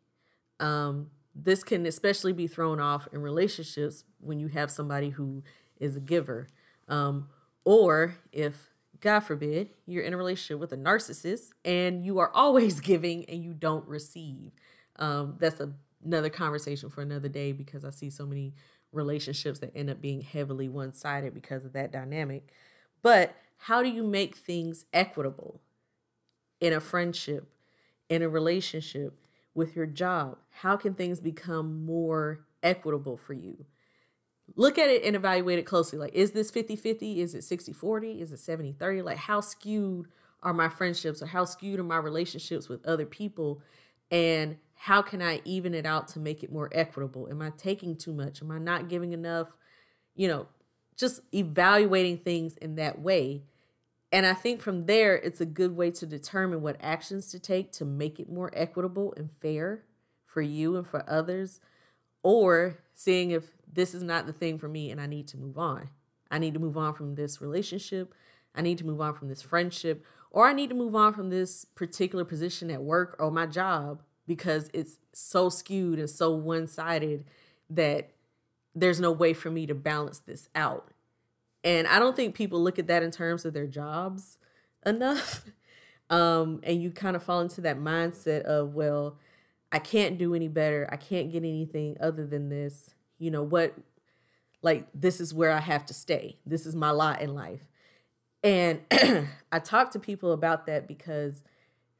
Um, 0.59 1.11
this 1.35 1.63
can 1.63 1.85
especially 1.85 2.33
be 2.33 2.47
thrown 2.47 2.79
off 2.79 3.07
in 3.13 3.21
relationships 3.21 4.03
when 4.19 4.39
you 4.39 4.47
have 4.47 4.69
somebody 4.69 5.11
who 5.11 5.43
is 5.79 5.95
a 5.95 5.99
giver. 5.99 6.47
Um, 6.87 7.29
or 7.63 8.15
if, 8.31 8.69
God 8.99 9.21
forbid, 9.21 9.69
you're 9.85 10.03
in 10.03 10.13
a 10.13 10.17
relationship 10.17 10.59
with 10.59 10.73
a 10.73 10.77
narcissist 10.77 11.51
and 11.63 12.05
you 12.05 12.19
are 12.19 12.31
always 12.33 12.79
giving 12.81 13.25
and 13.29 13.43
you 13.43 13.53
don't 13.53 13.87
receive. 13.87 14.51
Um, 14.97 15.35
that's 15.39 15.59
a 15.59 15.71
another 16.03 16.29
conversation 16.29 16.89
for 16.89 17.01
another 17.01 17.27
day 17.27 17.51
because 17.51 17.83
I 17.83 17.89
see 17.89 18.09
so 18.09 18.25
many 18.25 18.53
relationships 18.91 19.59
that 19.59 19.75
end 19.75 19.89
up 19.89 20.01
being 20.01 20.21
heavily 20.21 20.67
one 20.67 20.93
sided 20.93 21.33
because 21.33 21.65
of 21.65 21.73
that 21.73 21.91
dynamic. 21.91 22.49
But 23.01 23.35
how 23.57 23.83
do 23.83 23.89
you 23.89 24.03
make 24.03 24.35
things 24.35 24.85
equitable 24.93 25.61
in 26.59 26.73
a 26.73 26.79
friendship, 26.79 27.47
in 28.09 28.21
a 28.21 28.29
relationship, 28.29 29.19
with 29.53 29.75
your 29.75 29.85
job? 29.85 30.37
How 30.49 30.77
can 30.77 30.93
things 30.93 31.19
become 31.19 31.85
more 31.85 32.45
equitable 32.63 33.17
for 33.17 33.33
you? 33.33 33.65
Look 34.55 34.77
at 34.77 34.89
it 34.89 35.03
and 35.03 35.15
evaluate 35.15 35.59
it 35.59 35.65
closely. 35.65 35.99
Like, 35.99 36.13
is 36.13 36.31
this 36.31 36.49
50 36.51 36.75
50? 36.75 37.21
Is 37.21 37.35
it 37.35 37.43
60 37.43 37.73
40? 37.73 38.21
Is 38.21 38.31
it 38.31 38.39
70 38.39 38.73
30? 38.73 39.01
Like, 39.03 39.17
how 39.17 39.41
skewed 39.41 40.07
are 40.41 40.53
my 40.53 40.69
friendships 40.69 41.21
or 41.21 41.27
how 41.27 41.45
skewed 41.45 41.79
are 41.79 41.83
my 41.83 41.97
relationships 41.97 42.67
with 42.67 42.85
other 42.85 43.05
people? 43.05 43.61
And 44.11 44.57
how 44.75 45.01
can 45.01 45.21
I 45.21 45.41
even 45.45 45.73
it 45.73 45.85
out 45.85 46.07
to 46.09 46.19
make 46.19 46.43
it 46.43 46.51
more 46.51 46.69
equitable? 46.71 47.27
Am 47.29 47.41
I 47.41 47.51
taking 47.51 47.95
too 47.95 48.13
much? 48.13 48.41
Am 48.41 48.51
I 48.51 48.59
not 48.59 48.89
giving 48.89 49.13
enough? 49.13 49.49
You 50.15 50.27
know, 50.27 50.47
just 50.97 51.21
evaluating 51.33 52.19
things 52.19 52.55
in 52.57 52.75
that 52.75 52.99
way. 52.99 53.43
And 54.11 54.25
I 54.25 54.33
think 54.33 54.61
from 54.61 54.85
there, 54.85 55.15
it's 55.15 55.41
a 55.41 55.45
good 55.45 55.75
way 55.75 55.91
to 55.91 56.05
determine 56.05 56.61
what 56.61 56.77
actions 56.81 57.29
to 57.31 57.39
take 57.39 57.71
to 57.73 57.85
make 57.85 58.19
it 58.19 58.29
more 58.29 58.51
equitable 58.53 59.13
and 59.15 59.29
fair 59.41 59.83
for 60.25 60.41
you 60.41 60.75
and 60.75 60.87
for 60.87 61.07
others, 61.09 61.59
or 62.23 62.79
seeing 62.93 63.31
if 63.31 63.51
this 63.71 63.93
is 63.93 64.03
not 64.03 64.25
the 64.25 64.33
thing 64.33 64.57
for 64.57 64.67
me 64.67 64.91
and 64.91 64.99
I 64.99 65.05
need 65.05 65.27
to 65.29 65.37
move 65.37 65.57
on. 65.57 65.89
I 66.31 66.39
need 66.39 66.53
to 66.53 66.59
move 66.59 66.77
on 66.77 66.93
from 66.93 67.15
this 67.15 67.41
relationship. 67.41 68.13
I 68.55 68.61
need 68.61 68.77
to 68.79 68.85
move 68.85 69.01
on 69.01 69.13
from 69.13 69.27
this 69.27 69.41
friendship, 69.41 70.03
or 70.31 70.47
I 70.47 70.53
need 70.53 70.69
to 70.69 70.75
move 70.75 70.95
on 70.95 71.13
from 71.13 71.29
this 71.29 71.65
particular 71.65 72.23
position 72.23 72.69
at 72.69 72.81
work 72.81 73.15
or 73.19 73.31
my 73.31 73.45
job 73.45 74.03
because 74.27 74.69
it's 74.73 74.97
so 75.13 75.49
skewed 75.49 75.99
and 75.99 76.09
so 76.09 76.31
one 76.31 76.67
sided 76.67 77.25
that 77.69 78.11
there's 78.75 78.99
no 78.99 79.11
way 79.11 79.33
for 79.33 79.49
me 79.49 79.65
to 79.65 79.75
balance 79.75 80.19
this 80.19 80.47
out. 80.53 80.91
And 81.63 81.87
I 81.87 81.99
don't 81.99 82.15
think 82.15 82.35
people 82.35 82.61
look 82.61 82.79
at 82.79 82.87
that 82.87 83.03
in 83.03 83.11
terms 83.11 83.43
of 83.43 83.53
their 83.53 83.67
jobs 83.67 84.37
enough. 84.85 85.45
Um, 86.11 86.61
and 86.63 86.81
you 86.81 86.89
kind 86.89 87.15
of 87.15 87.21
fall 87.21 87.41
into 87.41 87.61
that 87.61 87.77
mindset 87.77 88.41
of, 88.41 88.73
well, 88.73 89.19
I 89.71 89.77
can't 89.77 90.17
do 90.17 90.33
any 90.33 90.47
better. 90.47 90.89
I 90.91 90.95
can't 90.95 91.31
get 91.31 91.43
anything 91.43 91.97
other 91.99 92.25
than 92.25 92.49
this. 92.49 92.95
You 93.19 93.29
know, 93.29 93.43
what, 93.43 93.75
like, 94.63 94.87
this 94.91 95.21
is 95.21 95.33
where 95.35 95.51
I 95.51 95.59
have 95.59 95.85
to 95.85 95.93
stay. 95.93 96.39
This 96.45 96.65
is 96.65 96.75
my 96.75 96.89
lot 96.89 97.21
in 97.21 97.35
life. 97.35 97.61
And 98.43 98.81
I 99.51 99.59
talk 99.59 99.91
to 99.91 99.99
people 99.99 100.31
about 100.31 100.65
that 100.67 100.87
because, 100.87 101.43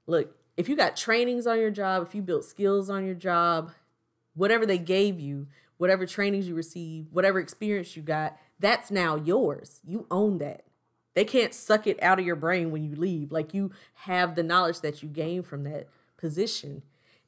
look, 0.07 0.35
if 0.57 0.67
you 0.69 0.75
got 0.75 0.95
trainings 0.95 1.47
on 1.47 1.59
your 1.59 1.71
job, 1.71 2.05
if 2.05 2.15
you 2.15 2.21
built 2.21 2.45
skills 2.45 2.89
on 2.89 3.05
your 3.05 3.15
job, 3.15 3.71
whatever 4.33 4.65
they 4.65 4.77
gave 4.77 5.19
you, 5.19 5.47
whatever 5.77 6.05
trainings 6.05 6.47
you 6.47 6.55
received, 6.55 7.11
whatever 7.11 7.39
experience 7.39 7.95
you 7.95 8.03
got, 8.03 8.37
that's 8.59 8.91
now 8.91 9.15
yours. 9.15 9.79
You 9.85 10.05
own 10.11 10.37
that. 10.39 10.65
They 11.15 11.25
can't 11.25 11.53
suck 11.53 11.87
it 11.87 12.01
out 12.01 12.19
of 12.19 12.25
your 12.25 12.35
brain 12.35 12.71
when 12.71 12.83
you 12.83 12.95
leave. 12.95 13.31
Like 13.31 13.53
you 13.53 13.71
have 13.93 14.35
the 14.35 14.43
knowledge 14.43 14.81
that 14.81 15.01
you 15.01 15.09
gain 15.09 15.43
from 15.43 15.63
that 15.63 15.87
position, 16.17 16.83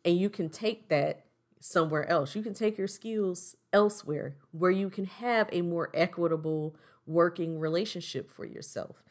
and 0.06 0.18
you 0.18 0.30
can 0.30 0.50
take 0.50 0.90
that 0.90 1.26
somewhere 1.60 2.08
else. 2.10 2.36
You 2.36 2.44
can 2.44 2.54
take 2.54 2.78
your 2.78 2.88
skills 2.88 3.56
elsewhere 3.72 4.36
where 4.52 4.72
you 4.72 4.90
can 4.90 5.06
have 5.06 5.48
a 5.52 5.62
more 5.62 5.90
equitable 5.94 6.76
working 7.06 7.60
relationship 7.60 8.30
for 8.30 8.46
yourself. 8.46 9.04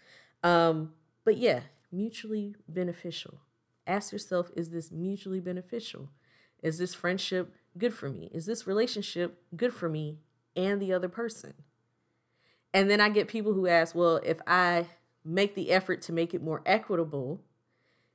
Um, 0.43 0.93
but 1.25 1.37
yeah, 1.37 1.61
mutually 1.93 2.55
beneficial. 2.69 3.41
Ask 3.87 4.13
yourself 4.13 4.51
is 4.57 4.71
this 4.71 4.91
mutually 4.91 5.41
beneficial? 5.41 6.11
Is 6.63 6.79
this 6.79 6.95
friendship 6.95 7.55
good 7.77 7.95
for 7.95 8.09
me? 8.09 8.31
Is 8.33 8.47
this 8.47 8.67
relationship 8.67 9.43
good 9.57 9.73
for 9.73 9.89
me 9.89 10.19
and 10.55 10.81
the 10.81 10.93
other 10.93 11.09
person? 11.09 11.55
And 12.73 12.89
then 12.89 13.01
I 13.01 13.09
get 13.09 13.29
people 13.29 13.55
who 13.55 13.67
ask, 13.67 13.95
well, 13.95 14.21
if 14.23 14.39
I 14.47 14.87
make 15.25 15.55
the 15.55 15.71
effort 15.71 16.03
to 16.03 16.13
make 16.13 16.35
it 16.35 16.43
more 16.43 16.63
equitable 16.65 17.41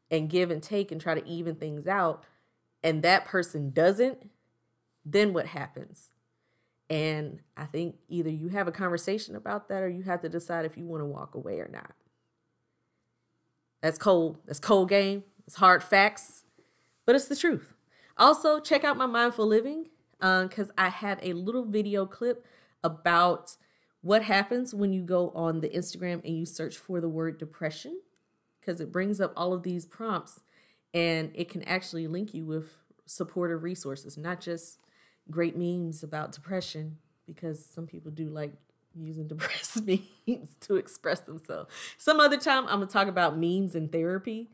and 0.09 0.29
give 0.29 0.49
and 0.49 0.63
take 0.63 0.91
and 0.91 1.01
try 1.01 1.13
to 1.13 1.27
even 1.27 1.55
things 1.55 1.87
out, 1.87 2.23
and 2.83 3.01
that 3.01 3.25
person 3.25 3.71
doesn't, 3.71 4.29
then 5.03 5.33
what 5.33 5.47
happens? 5.47 6.14
And 6.89 7.41
I 7.57 7.65
think 7.65 7.95
either 8.09 8.29
you 8.29 8.49
have 8.49 8.67
a 8.67 8.71
conversation 8.71 9.35
about 9.35 9.69
that 9.69 9.81
or 9.81 9.89
you 9.89 10.03
have 10.03 10.21
to 10.21 10.29
decide 10.29 10.65
if 10.65 10.77
you 10.77 10.85
want 10.85 11.01
to 11.01 11.05
walk 11.05 11.33
away 11.35 11.59
or 11.59 11.67
not. 11.67 11.91
That's 13.81 13.97
cold. 13.97 14.37
That's 14.45 14.59
cold 14.59 14.89
game. 14.89 15.23
It's 15.47 15.55
hard 15.55 15.83
facts, 15.83 16.43
but 17.05 17.15
it's 17.15 17.27
the 17.27 17.35
truth. 17.35 17.73
Also, 18.17 18.59
check 18.59 18.83
out 18.83 18.97
my 18.97 19.05
mindful 19.05 19.45
living 19.45 19.89
because 20.19 20.69
uh, 20.69 20.73
I 20.77 20.89
have 20.89 21.19
a 21.21 21.33
little 21.33 21.65
video 21.65 22.05
clip 22.05 22.45
about 22.83 23.55
what 24.01 24.23
happens 24.23 24.73
when 24.73 24.93
you 24.93 25.01
go 25.01 25.31
on 25.31 25.61
the 25.61 25.69
Instagram 25.69 26.23
and 26.23 26.37
you 26.37 26.45
search 26.45 26.77
for 26.77 27.01
the 27.01 27.09
word 27.09 27.37
depression. 27.37 27.99
because 28.59 28.81
it 28.81 28.91
brings 28.91 29.21
up 29.21 29.33
all 29.35 29.53
of 29.53 29.63
these 29.63 29.85
prompts 29.85 30.41
and 30.93 31.31
it 31.35 31.49
can 31.49 31.61
actually 31.63 32.07
link 32.07 32.33
you 32.33 32.45
with 32.45 32.77
supportive 33.05 33.63
resources, 33.63 34.17
not 34.17 34.39
just 34.41 34.79
great 35.29 35.57
memes 35.57 36.03
about 36.03 36.31
depression, 36.31 36.97
because 37.25 37.65
some 37.65 37.87
people 37.87 38.11
do 38.11 38.29
like 38.29 38.53
using 38.95 39.27
depressed 39.27 39.85
memes 39.85 40.55
to 40.61 40.75
express 40.75 41.21
themselves. 41.21 41.71
Some 41.97 42.19
other 42.19 42.37
time 42.37 42.63
I'm 42.65 42.79
gonna 42.79 42.87
talk 42.87 43.07
about 43.07 43.37
memes 43.37 43.75
and 43.75 43.91
therapy. 43.91 44.49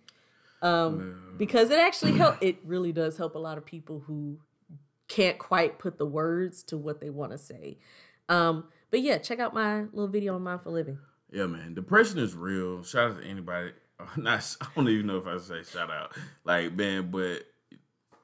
Um, 0.63 1.35
because 1.37 1.71
it 1.71 1.79
actually 1.79 2.13
help 2.13 2.37
it 2.39 2.59
really 2.63 2.91
does 2.91 3.17
help 3.17 3.33
a 3.33 3.39
lot 3.39 3.57
of 3.57 3.65
people 3.65 4.03
who 4.05 4.37
can't 5.07 5.39
quite 5.39 5.79
put 5.79 5.97
the 5.97 6.05
words 6.05 6.63
to 6.63 6.77
what 6.77 7.01
they 7.01 7.09
want 7.09 7.31
to 7.31 7.37
say. 7.37 7.79
Um, 8.29 8.65
but 8.91 9.01
yeah, 9.01 9.17
check 9.17 9.39
out 9.39 9.53
my 9.53 9.81
little 9.81 10.07
video 10.07 10.35
on 10.35 10.43
Mindful 10.43 10.71
Living. 10.71 10.99
Yeah, 11.31 11.47
man. 11.47 11.73
Depression 11.73 12.19
is 12.19 12.35
real. 12.35 12.83
Shout 12.83 13.11
out 13.11 13.21
to 13.21 13.27
anybody. 13.27 13.71
Not 14.17 14.55
I 14.61 14.67
don't 14.75 14.87
even 14.89 15.07
know 15.07 15.17
if 15.17 15.27
I 15.27 15.37
say 15.37 15.63
shout 15.63 15.89
out. 15.89 16.15
Like, 16.43 16.73
man, 16.73 17.11
but 17.11 17.43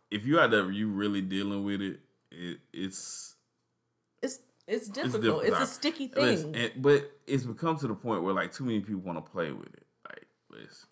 if 0.09 0.25
you 0.25 0.39
out 0.39 0.51
there 0.51 0.71
you 0.71 0.89
really 0.89 1.21
dealing 1.21 1.63
with 1.63 1.81
it, 1.81 1.99
it 2.37 2.59
it's 2.73 3.35
it's 4.21 4.39
it's 4.67 4.87
difficult. 4.87 5.43
It's, 5.43 5.51
it's 5.51 5.61
a 5.61 5.73
sticky 5.73 6.07
thing. 6.07 6.25
Listen, 6.25 6.55
and, 6.55 6.71
but 6.77 7.11
it's 7.25 7.43
become 7.43 7.77
to 7.79 7.87
the 7.87 7.95
point 7.95 8.23
where 8.23 8.33
like 8.33 8.53
too 8.53 8.65
many 8.65 8.81
people 8.81 9.01
want 9.01 9.23
to 9.23 9.31
play 9.31 9.51
with 9.51 9.73
it. 9.73 9.85
Like, 10.07 10.27
listen, 10.51 10.89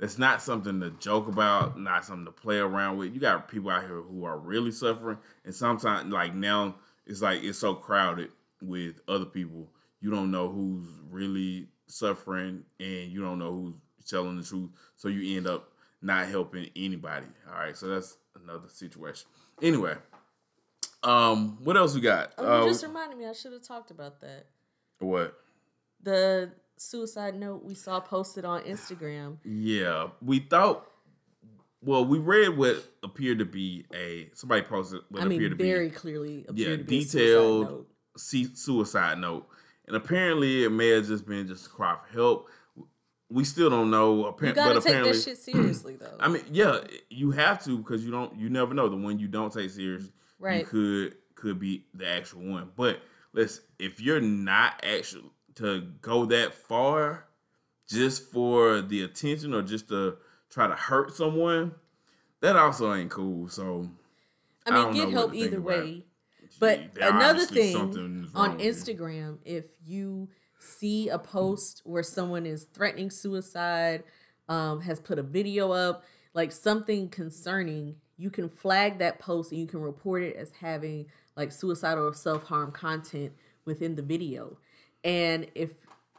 it's 0.00 0.18
not 0.18 0.42
something 0.42 0.80
to 0.80 0.90
joke 0.92 1.28
about, 1.28 1.78
not 1.78 2.04
something 2.04 2.24
to 2.24 2.32
play 2.32 2.58
around 2.58 2.96
with. 2.96 3.12
You 3.12 3.20
got 3.20 3.48
people 3.48 3.70
out 3.70 3.82
here 3.82 4.00
who 4.00 4.24
are 4.24 4.38
really 4.38 4.72
suffering, 4.72 5.18
and 5.44 5.54
sometimes 5.54 6.12
like 6.12 6.34
now 6.34 6.76
it's 7.06 7.20
like 7.20 7.42
it's 7.42 7.58
so 7.58 7.74
crowded 7.74 8.30
with 8.62 9.00
other 9.08 9.26
people. 9.26 9.68
You 10.00 10.10
don't 10.10 10.30
know 10.30 10.48
who's 10.48 10.86
really 11.10 11.68
suffering, 11.86 12.64
and 12.78 13.12
you 13.12 13.20
don't 13.20 13.38
know 13.38 13.52
who's 13.52 14.08
telling 14.08 14.38
the 14.38 14.44
truth. 14.44 14.70
So 14.96 15.08
you 15.08 15.36
end 15.36 15.46
up 15.46 15.72
not 16.02 16.28
helping 16.28 16.70
anybody. 16.76 17.26
All 17.48 17.58
right, 17.58 17.76
so 17.76 17.88
that's 17.88 18.16
another 18.42 18.68
situation. 18.68 19.28
Anyway, 19.60 19.96
um, 21.02 21.58
what 21.64 21.76
else 21.76 21.94
we 21.94 22.00
got? 22.00 22.32
Oh, 22.38 22.62
uh, 22.62 22.66
just 22.66 22.84
reminded 22.84 23.18
me. 23.18 23.26
I 23.26 23.32
should 23.32 23.52
have 23.52 23.62
talked 23.62 23.90
about 23.90 24.20
that. 24.20 24.46
What? 24.98 25.34
The 26.02 26.52
suicide 26.76 27.34
note 27.34 27.64
we 27.64 27.74
saw 27.74 28.00
posted 28.00 28.44
on 28.44 28.62
Instagram. 28.62 29.38
Yeah, 29.44 30.08
we 30.22 30.40
thought. 30.40 30.86
Well, 31.82 32.04
we 32.04 32.18
read 32.18 32.58
what 32.58 32.84
appeared 33.02 33.38
to 33.38 33.46
be 33.46 33.86
a 33.94 34.28
somebody 34.34 34.62
posted 34.62 35.00
what 35.08 35.22
I 35.22 35.26
mean, 35.26 35.38
appeared 35.38 35.52
to 35.52 35.56
very 35.56 35.68
be 35.68 35.74
very 35.74 35.90
clearly 35.90 36.46
yeah 36.52 36.76
detailed 36.76 37.86
suicide 38.16 38.48
note. 38.50 38.58
suicide 38.58 39.18
note, 39.18 39.48
and 39.86 39.96
apparently 39.96 40.64
it 40.64 40.70
may 40.70 40.88
have 40.88 41.06
just 41.06 41.26
been 41.26 41.46
just 41.46 41.66
a 41.66 41.70
cry 41.70 41.96
for 41.96 42.14
help. 42.14 42.48
We 43.30 43.44
still 43.44 43.70
don't 43.70 43.90
know. 43.90 44.26
Apparently, 44.26 44.62
you 44.62 44.68
gotta 44.68 44.80
take 44.80 45.04
that 45.04 45.22
shit 45.22 45.38
seriously, 45.38 45.96
though. 45.96 46.16
I 46.20 46.28
mean, 46.28 46.42
yeah, 46.50 46.80
you 47.08 47.30
have 47.30 47.64
to 47.64 47.78
because 47.78 48.04
you 48.04 48.10
don't. 48.10 48.36
You 48.36 48.50
never 48.50 48.74
know 48.74 48.88
the 48.88 48.96
one 48.96 49.18
you 49.18 49.28
don't 49.28 49.52
take 49.52 49.70
serious. 49.70 50.10
Right. 50.40 50.60
You 50.60 50.66
could 50.66 51.16
could 51.36 51.60
be 51.60 51.86
the 51.94 52.08
actual 52.08 52.42
one, 52.42 52.70
but 52.76 53.00
let's 53.32 53.60
if 53.78 54.00
you're 54.00 54.20
not 54.20 54.82
actually 54.82 55.30
to 55.56 55.82
go 56.00 56.24
that 56.26 56.54
far 56.54 57.26
just 57.88 58.30
for 58.30 58.80
the 58.80 59.02
attention 59.02 59.52
or 59.54 59.62
just 59.62 59.88
to 59.88 60.16
try 60.48 60.66
to 60.66 60.74
hurt 60.74 61.14
someone, 61.14 61.74
that 62.40 62.56
also 62.56 62.92
ain't 62.94 63.10
cool. 63.10 63.48
So 63.48 63.88
I 64.66 64.70
mean, 64.70 64.88
I 64.88 64.92
get 64.92 65.10
help 65.10 65.34
either 65.34 65.60
way. 65.60 66.04
But 66.58 66.80
another 67.00 67.46
thing 67.46 67.76
on 68.34 68.58
Instagram, 68.58 69.38
if 69.44 69.64
you 69.84 70.28
see 70.58 71.08
a 71.08 71.18
post 71.18 71.82
where 71.84 72.02
someone 72.02 72.44
is 72.46 72.64
threatening 72.64 73.10
suicide, 73.10 74.04
um, 74.48 74.80
has 74.80 75.00
put 75.00 75.18
a 75.18 75.22
video 75.22 75.70
up, 75.72 76.04
like 76.34 76.52
something 76.52 77.08
concerning, 77.08 77.96
you 78.20 78.28
can 78.30 78.50
flag 78.50 78.98
that 78.98 79.18
post 79.18 79.50
and 79.50 79.58
you 79.58 79.66
can 79.66 79.80
report 79.80 80.22
it 80.22 80.36
as 80.36 80.52
having 80.60 81.06
like 81.36 81.50
suicidal 81.50 82.06
or 82.06 82.14
self 82.14 82.44
harm 82.44 82.70
content 82.70 83.32
within 83.64 83.96
the 83.96 84.02
video. 84.02 84.58
And 85.02 85.46
if 85.54 85.70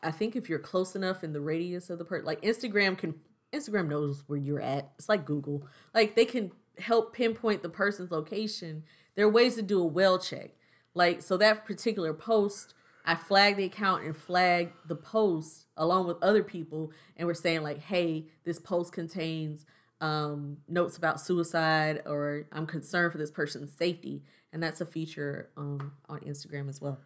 I 0.01 0.09
think 0.09 0.35
if 0.35 0.49
you're 0.49 0.57
close 0.57 0.95
enough 0.95 1.23
in 1.23 1.31
the 1.31 1.41
radius 1.41 1.91
of 1.91 1.99
the 1.99 2.05
person, 2.05 2.25
like 2.25 2.41
Instagram 2.41 2.97
can 2.97 3.13
Instagram 3.53 3.87
knows 3.87 4.23
where 4.25 4.39
you're 4.39 4.61
at. 4.61 4.91
It's 4.97 5.09
like 5.09 5.25
Google. 5.25 5.67
Like 5.93 6.15
they 6.15 6.25
can 6.25 6.51
help 6.79 7.13
pinpoint 7.13 7.61
the 7.61 7.69
person's 7.69 8.09
location. 8.09 8.83
There 9.15 9.25
are 9.25 9.31
ways 9.31 9.55
to 9.55 9.61
do 9.61 9.79
a 9.79 9.85
well 9.85 10.17
check. 10.17 10.55
Like 10.95 11.21
so 11.21 11.37
that 11.37 11.65
particular 11.65 12.15
post, 12.15 12.73
I 13.05 13.13
flagged 13.13 13.57
the 13.57 13.65
account 13.65 14.05
and 14.05 14.17
flagged 14.17 14.73
the 14.87 14.95
post 14.95 15.67
along 15.77 16.07
with 16.07 16.17
other 16.23 16.43
people, 16.43 16.91
and 17.15 17.27
we're 17.27 17.35
saying 17.35 17.61
like, 17.61 17.79
hey, 17.79 18.25
this 18.43 18.57
post 18.57 18.91
contains 18.91 19.67
um, 20.01 20.57
notes 20.67 20.97
about 20.97 21.21
suicide, 21.21 22.01
or 22.05 22.45
I'm 22.51 22.65
concerned 22.65 23.11
for 23.11 23.17
this 23.17 23.31
person's 23.31 23.71
safety, 23.73 24.23
and 24.51 24.61
that's 24.61 24.81
a 24.81 24.85
feature 24.85 25.49
um, 25.55 25.93
on 26.09 26.19
Instagram 26.21 26.67
as 26.67 26.81
well. 26.81 26.99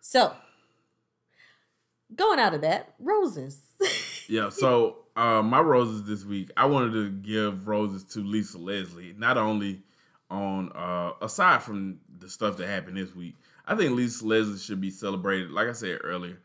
So 0.00 0.34
going 2.14 2.38
out 2.38 2.54
of 2.54 2.60
that, 2.60 2.94
roses. 2.98 3.62
yeah, 4.28 4.50
so 4.50 5.04
uh, 5.16 5.42
my 5.42 5.60
roses 5.60 6.04
this 6.04 6.24
week, 6.24 6.50
I 6.56 6.66
wanted 6.66 6.92
to 6.92 7.10
give 7.10 7.68
roses 7.68 8.04
to 8.12 8.20
Lisa 8.20 8.58
Leslie, 8.58 9.14
not 9.16 9.38
only 9.38 9.82
on 10.30 10.70
uh, 10.72 11.12
aside 11.20 11.62
from 11.62 11.98
the 12.18 12.28
stuff 12.28 12.56
that 12.56 12.68
happened 12.68 12.96
this 12.96 13.14
week. 13.14 13.36
I 13.66 13.74
think 13.74 13.96
Lisa 13.96 14.26
Leslie 14.26 14.58
should 14.58 14.80
be 14.80 14.90
celebrated. 14.90 15.50
Like 15.50 15.68
I 15.68 15.72
said 15.72 15.98
earlier, 16.02 16.38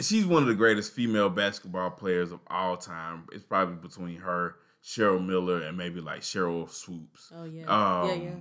she's 0.00 0.26
one 0.26 0.42
of 0.42 0.48
the 0.48 0.54
greatest 0.54 0.92
female 0.92 1.30
basketball 1.30 1.90
players 1.90 2.32
of 2.32 2.40
all 2.48 2.76
time. 2.76 3.26
It's 3.32 3.44
probably 3.44 3.76
between 3.76 4.18
her, 4.18 4.56
Cheryl 4.84 5.24
Miller, 5.24 5.62
and 5.62 5.76
maybe 5.76 6.00
like 6.00 6.20
Sheryl 6.20 6.70
Swoopes. 6.70 7.32
Oh 7.34 7.44
yeah, 7.44 7.64
um, 7.64 8.08
yeah, 8.08 8.14
yeah. 8.14 8.40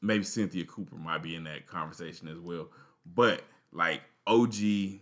Maybe 0.00 0.24
Cynthia 0.24 0.64
Cooper 0.64 0.96
might 0.96 1.22
be 1.22 1.34
in 1.34 1.44
that 1.44 1.66
conversation 1.66 2.28
as 2.28 2.38
well. 2.38 2.68
But 3.06 3.42
like 3.72 4.02
OG 4.26 4.54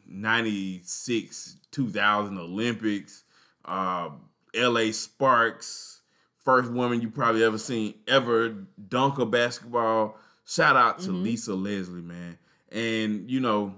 96 0.06 1.56
2000 1.70 2.38
Olympics, 2.38 3.24
uh, 3.64 4.10
LA 4.54 4.90
Sparks, 4.92 6.02
first 6.44 6.70
woman 6.70 7.00
you 7.00 7.10
probably 7.10 7.44
ever 7.44 7.58
seen 7.58 7.94
ever 8.06 8.50
dunk 8.88 9.18
a 9.18 9.26
basketball. 9.26 10.16
Shout 10.44 10.76
out 10.76 10.98
to 11.00 11.10
mm-hmm. 11.10 11.22
Lisa 11.22 11.54
Leslie, 11.54 12.02
man. 12.02 12.38
And 12.70 13.30
you 13.30 13.40
know, 13.40 13.74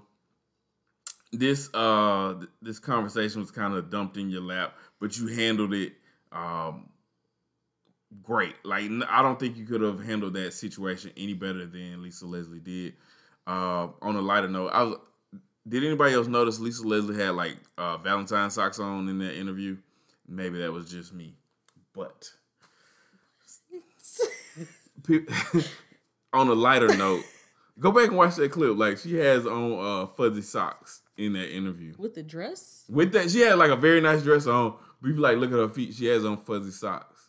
this 1.33 1.73
uh 1.75 2.35
this 2.63 2.79
conversation 2.79 3.41
was 3.41 3.51
kind 3.51 3.75
of 3.75 3.91
dumped 3.91 4.17
in 4.17 4.31
your 4.31 4.43
lap, 4.43 4.75
but 5.01 5.19
you 5.19 5.29
handled 5.29 5.75
it 5.75 5.93
um 6.35 6.91
great. 8.23 8.55
Like 8.65 8.91
I 9.09 9.23
don't 9.23 9.39
think 9.39 9.57
you 9.57 9.65
could 9.65 9.81
have 9.81 10.05
handled 10.05 10.35
that 10.35 10.53
situation 10.53 11.13
any 11.17 11.35
better 11.35 11.67
than 11.67 12.03
Lisa 12.03 12.27
Leslie 12.27 12.61
did. 12.61 12.95
Uh, 13.47 13.89
on 14.01 14.17
a 14.17 14.21
lighter 14.21 14.49
note, 14.49 14.69
I 14.69 14.83
was 14.83 14.99
did 15.67 15.85
anybody 15.85 16.15
else 16.15 16.27
notice 16.27 16.61
Lisa 16.61 16.87
Leslie 16.87 17.17
had 17.17 17.35
like 17.35 17.57
uh, 17.79 17.97
Valentine 17.99 18.51
socks 18.51 18.79
on 18.79 19.09
in 19.09 19.19
that 19.19 19.39
interview? 19.39 19.77
Maybe 20.29 20.59
that 20.59 20.73
was 20.73 20.91
just 20.91 21.13
me, 21.13 21.35
but 21.93 22.33
on 26.33 26.49
a 26.49 26.55
lighter 26.55 26.97
note, 26.97 27.25
go 27.79 27.93
back 27.93 28.09
and 28.09 28.17
watch 28.17 28.37
that 28.37 28.53
clip. 28.53 28.77
Like 28.77 28.99
she 28.99 29.15
has 29.17 29.47
on 29.47 29.79
uh, 29.79 30.07
fuzzy 30.09 30.43
socks 30.43 31.03
in 31.17 31.35
that 31.35 31.55
interview 31.55 31.95
with 31.99 32.15
the 32.15 32.23
dress. 32.23 32.85
With 32.89 33.13
that, 33.13 33.31
she 33.31 33.41
had 33.41 33.59
like 33.59 33.71
a 33.71 33.77
very 33.77 34.01
nice 34.01 34.23
dress 34.23 34.47
on. 34.47 34.77
If 35.05 35.19
like 35.19 35.37
look 35.39 35.53
at 35.53 35.59
her 35.59 35.69
feet, 35.69 35.95
she 35.95 36.07
has 36.07 36.25
on 36.25 36.39
fuzzy 36.39 36.71
socks. 36.71 37.29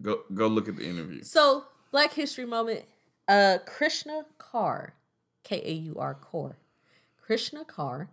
Go 0.00 0.20
go 0.32 0.46
look 0.46 0.68
at 0.68 0.76
the 0.76 0.88
interview. 0.88 1.22
So 1.22 1.64
Black 1.90 2.12
History 2.12 2.44
moment. 2.46 2.84
Uh, 3.26 3.58
Krishna 3.66 4.24
Kaur, 4.38 4.92
K 5.42 5.60
A 5.62 5.72
U 5.72 5.96
R 5.98 6.14
Core 6.14 6.58
Krishna 7.20 7.64
Kaur, 7.64 8.08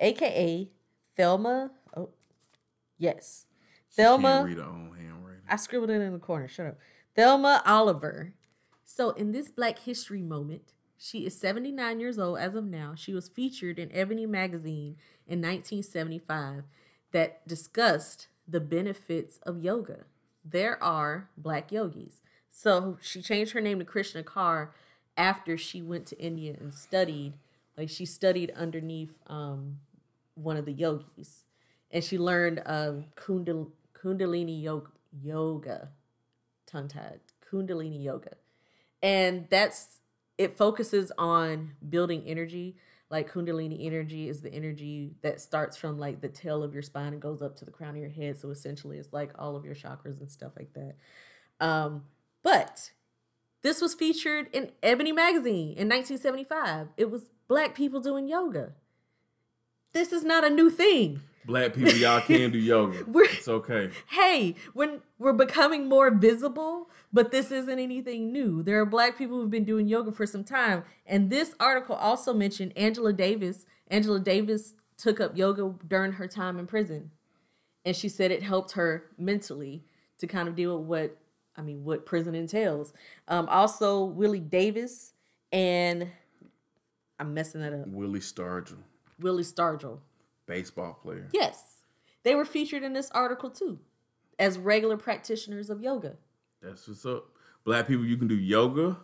aka 0.00 0.68
Thelma. 1.16 1.70
Oh, 1.96 2.10
yes, 2.98 3.46
she 3.88 4.02
Thelma. 4.02 4.42
read 4.44 4.56
her 4.56 4.64
own 4.64 4.92
handwriting. 4.98 5.42
I 5.48 5.54
scribbled 5.54 5.90
it 5.90 6.00
in 6.00 6.12
the 6.12 6.18
corner. 6.18 6.48
Shut 6.48 6.66
up. 6.66 6.78
Thelma 7.14 7.62
Oliver. 7.64 8.34
So 8.84 9.10
in 9.10 9.30
this 9.30 9.50
Black 9.50 9.78
History 9.78 10.20
moment, 10.20 10.72
she 10.98 11.26
is 11.26 11.38
79 11.38 12.00
years 12.00 12.18
old 12.18 12.38
as 12.38 12.54
of 12.54 12.64
now. 12.64 12.94
She 12.96 13.14
was 13.14 13.28
featured 13.28 13.78
in 13.78 13.92
Ebony 13.92 14.26
magazine 14.26 14.96
in 15.26 15.40
1975 15.40 16.64
that 17.12 17.46
discussed 17.46 18.26
the 18.48 18.60
benefits 18.60 19.38
of 19.42 19.62
yoga. 19.62 20.04
There 20.44 20.82
are 20.82 21.28
black 21.36 21.72
yogis. 21.72 22.20
So 22.50 22.98
she 23.00 23.20
changed 23.20 23.52
her 23.52 23.60
name 23.60 23.78
to 23.80 23.84
Krishna 23.84 24.22
Kaur 24.22 24.68
after 25.16 25.58
she 25.58 25.82
went 25.82 26.06
to 26.06 26.18
India 26.18 26.56
and 26.58 26.72
studied 26.72 27.34
like 27.76 27.90
she 27.90 28.06
studied 28.06 28.50
underneath 28.56 29.12
um, 29.26 29.78
one 30.34 30.56
of 30.56 30.64
the 30.64 30.72
yogis, 30.72 31.44
and 31.90 32.02
she 32.02 32.18
learned 32.18 32.62
um, 32.66 33.06
kundal- 33.16 33.70
Kundalini 33.94 34.62
yoga, 34.62 34.90
yoga, 35.22 35.88
tongue 36.66 36.88
tied 36.88 37.20
Kundalini 37.50 38.02
yoga, 38.02 38.36
and 39.02 39.46
that's 39.50 40.00
it 40.38 40.56
focuses 40.56 41.12
on 41.18 41.72
building 41.86 42.22
energy. 42.26 42.76
Like 43.10 43.32
kundalini 43.32 43.86
energy 43.86 44.28
is 44.28 44.40
the 44.40 44.52
energy 44.52 45.12
that 45.22 45.40
starts 45.40 45.76
from 45.76 45.98
like 45.98 46.20
the 46.20 46.28
tail 46.28 46.62
of 46.62 46.72
your 46.72 46.82
spine 46.82 47.12
and 47.12 47.22
goes 47.22 47.40
up 47.40 47.56
to 47.56 47.64
the 47.64 47.70
crown 47.70 47.90
of 47.90 48.00
your 48.00 48.10
head. 48.10 48.38
So 48.38 48.50
essentially 48.50 48.98
it's 48.98 49.12
like 49.12 49.32
all 49.38 49.54
of 49.56 49.64
your 49.64 49.74
chakras 49.74 50.20
and 50.20 50.30
stuff 50.30 50.52
like 50.58 50.72
that. 50.74 50.96
Um 51.64 52.04
but 52.42 52.90
this 53.62 53.80
was 53.80 53.94
featured 53.94 54.48
in 54.52 54.72
ebony 54.82 55.12
magazine 55.12 55.76
in 55.76 55.88
1975 55.88 56.88
it 56.96 57.10
was 57.10 57.30
black 57.48 57.74
people 57.74 58.00
doing 58.00 58.28
yoga. 58.28 58.72
This 59.92 60.12
is 60.12 60.24
not 60.24 60.44
a 60.44 60.50
new 60.50 60.70
thing 60.70 61.20
Black 61.46 61.74
people, 61.74 61.92
y'all 61.92 62.20
can 62.20 62.50
do 62.50 62.58
yoga. 62.58 63.04
It's 63.36 63.48
okay. 63.48 63.90
hey, 64.08 64.56
when 64.72 65.02
we're 65.18 65.32
becoming 65.32 65.88
more 65.88 66.10
visible, 66.10 66.88
but 67.12 67.30
this 67.30 67.50
isn't 67.50 67.78
anything 67.78 68.32
new. 68.32 68.62
There 68.62 68.80
are 68.80 68.86
black 68.86 69.16
people 69.16 69.36
who've 69.36 69.50
been 69.50 69.64
doing 69.64 69.86
yoga 69.86 70.10
for 70.10 70.26
some 70.26 70.42
time. 70.42 70.84
And 71.06 71.30
this 71.30 71.54
article 71.60 71.94
also 71.94 72.34
mentioned 72.34 72.72
Angela 72.76 73.12
Davis. 73.12 73.64
Angela 73.88 74.18
Davis 74.18 74.74
took 74.96 75.20
up 75.20 75.36
yoga 75.36 75.74
during 75.86 76.12
her 76.12 76.26
time 76.26 76.58
in 76.58 76.66
prison. 76.66 77.12
And 77.84 77.94
she 77.94 78.08
said 78.08 78.30
it 78.32 78.42
helped 78.42 78.72
her 78.72 79.04
mentally 79.16 79.84
to 80.18 80.26
kind 80.26 80.48
of 80.48 80.56
deal 80.56 80.76
with 80.78 80.86
what 80.86 81.16
I 81.56 81.62
mean, 81.62 81.84
what 81.84 82.04
prison 82.04 82.34
entails. 82.34 82.92
Um, 83.28 83.48
also 83.48 84.04
Willie 84.04 84.40
Davis 84.40 85.12
and 85.52 86.10
I'm 87.18 87.32
messing 87.32 87.60
that 87.62 87.72
up. 87.72 87.86
Willie 87.86 88.20
Stargell, 88.20 88.82
Willie 89.20 89.44
Stargell. 89.44 90.00
Baseball 90.46 90.94
player. 90.94 91.28
Yes. 91.32 91.82
They 92.22 92.34
were 92.34 92.44
featured 92.44 92.82
in 92.82 92.92
this 92.92 93.10
article 93.10 93.50
too 93.50 93.78
as 94.38 94.58
regular 94.58 94.96
practitioners 94.96 95.70
of 95.70 95.80
yoga. 95.80 96.16
That's 96.62 96.86
what's 96.88 97.06
up. 97.06 97.26
Black 97.64 97.86
people, 97.88 98.04
you 98.04 98.16
can 98.16 98.28
do 98.28 98.36
yoga 98.36 98.96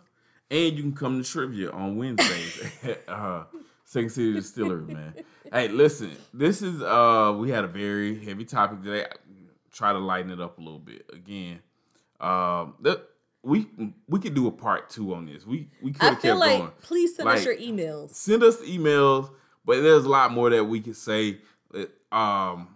and 0.49 0.75
you 0.77 0.83
can 0.83 0.93
come 0.93 1.21
to 1.21 1.29
trivia 1.29 1.71
on 1.71 1.97
Wednesdays 1.97 2.61
at 2.83 3.03
uh, 3.07 3.43
Second 3.85 4.09
City 4.09 4.33
Distillery, 4.33 4.93
man. 4.93 5.13
hey, 5.51 5.67
listen, 5.67 6.11
this 6.33 6.61
is 6.61 6.81
uh 6.81 7.35
we 7.37 7.49
had 7.49 7.63
a 7.63 7.67
very 7.67 8.23
heavy 8.23 8.45
topic 8.45 8.81
today. 8.83 9.05
I 9.05 9.15
Try 9.71 9.91
to 9.91 9.99
lighten 9.99 10.29
it 10.29 10.39
up 10.39 10.59
a 10.59 10.61
little 10.61 10.79
bit. 10.79 11.09
Again, 11.11 11.59
um 12.19 12.75
that 12.81 13.07
we 13.43 13.67
we 14.07 14.19
could 14.19 14.33
do 14.35 14.47
a 14.47 14.51
part 14.51 14.89
two 14.89 15.13
on 15.13 15.25
this. 15.25 15.45
We 15.45 15.69
we 15.81 15.91
could 15.91 16.03
I 16.03 16.15
feel 16.15 16.37
like 16.37 16.59
going. 16.59 16.71
please 16.81 17.15
send 17.15 17.27
us 17.27 17.43
your 17.43 17.55
emails. 17.57 18.11
send 18.13 18.43
us 18.43 18.57
emails, 18.61 19.31
but 19.65 19.81
there's 19.81 20.05
a 20.05 20.09
lot 20.09 20.31
more 20.31 20.49
that 20.49 20.63
we 20.65 20.79
could 20.81 20.95
say. 20.95 21.37
Um, 22.11 22.67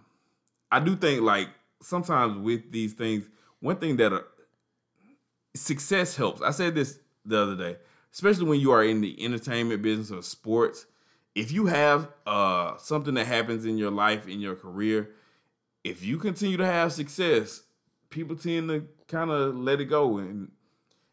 I 0.70 0.80
do 0.80 0.96
think 0.96 1.22
like 1.22 1.48
sometimes 1.80 2.38
with 2.38 2.72
these 2.72 2.92
things, 2.92 3.28
one 3.60 3.76
thing 3.76 3.96
that 3.96 4.12
uh, 4.12 4.20
success 5.54 6.16
helps. 6.16 6.42
I 6.42 6.50
said 6.50 6.74
this 6.74 6.98
the 7.24 7.40
other 7.40 7.56
day, 7.56 7.76
especially 8.12 8.46
when 8.46 8.60
you 8.60 8.72
are 8.72 8.84
in 8.84 9.00
the 9.00 9.24
entertainment 9.24 9.82
business 9.82 10.10
or 10.10 10.22
sports. 10.22 10.86
If 11.34 11.52
you 11.52 11.66
have 11.66 12.08
uh 12.26 12.76
something 12.78 13.14
that 13.14 13.26
happens 13.26 13.64
in 13.64 13.78
your 13.78 13.92
life 13.92 14.26
in 14.26 14.40
your 14.40 14.56
career, 14.56 15.10
if 15.84 16.04
you 16.04 16.18
continue 16.18 16.56
to 16.56 16.66
have 16.66 16.92
success, 16.92 17.62
people 18.10 18.36
tend 18.36 18.68
to 18.68 18.86
kind 19.06 19.30
of 19.30 19.56
let 19.56 19.80
it 19.80 19.86
go 19.86 20.18
and 20.18 20.50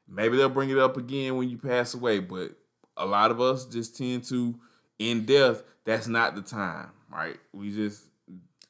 maybe 0.07 0.38
they'll 0.38 0.49
bring 0.49 0.69
it 0.69 0.77
up 0.77 0.97
again 0.97 1.38
when 1.38 1.49
you 1.49 1.57
pass 1.57 1.93
away. 1.93 2.19
But 2.19 2.52
a 2.97 3.06
lot 3.06 3.31
of 3.31 3.41
us 3.41 3.65
just 3.65 3.97
tend 3.97 4.23
to, 4.26 4.56
in 4.99 5.26
death, 5.26 5.63
that's 5.85 6.07
not 6.07 6.35
the 6.35 6.41
time, 6.41 6.89
right? 7.11 7.38
We 7.53 7.72
just, 7.72 8.03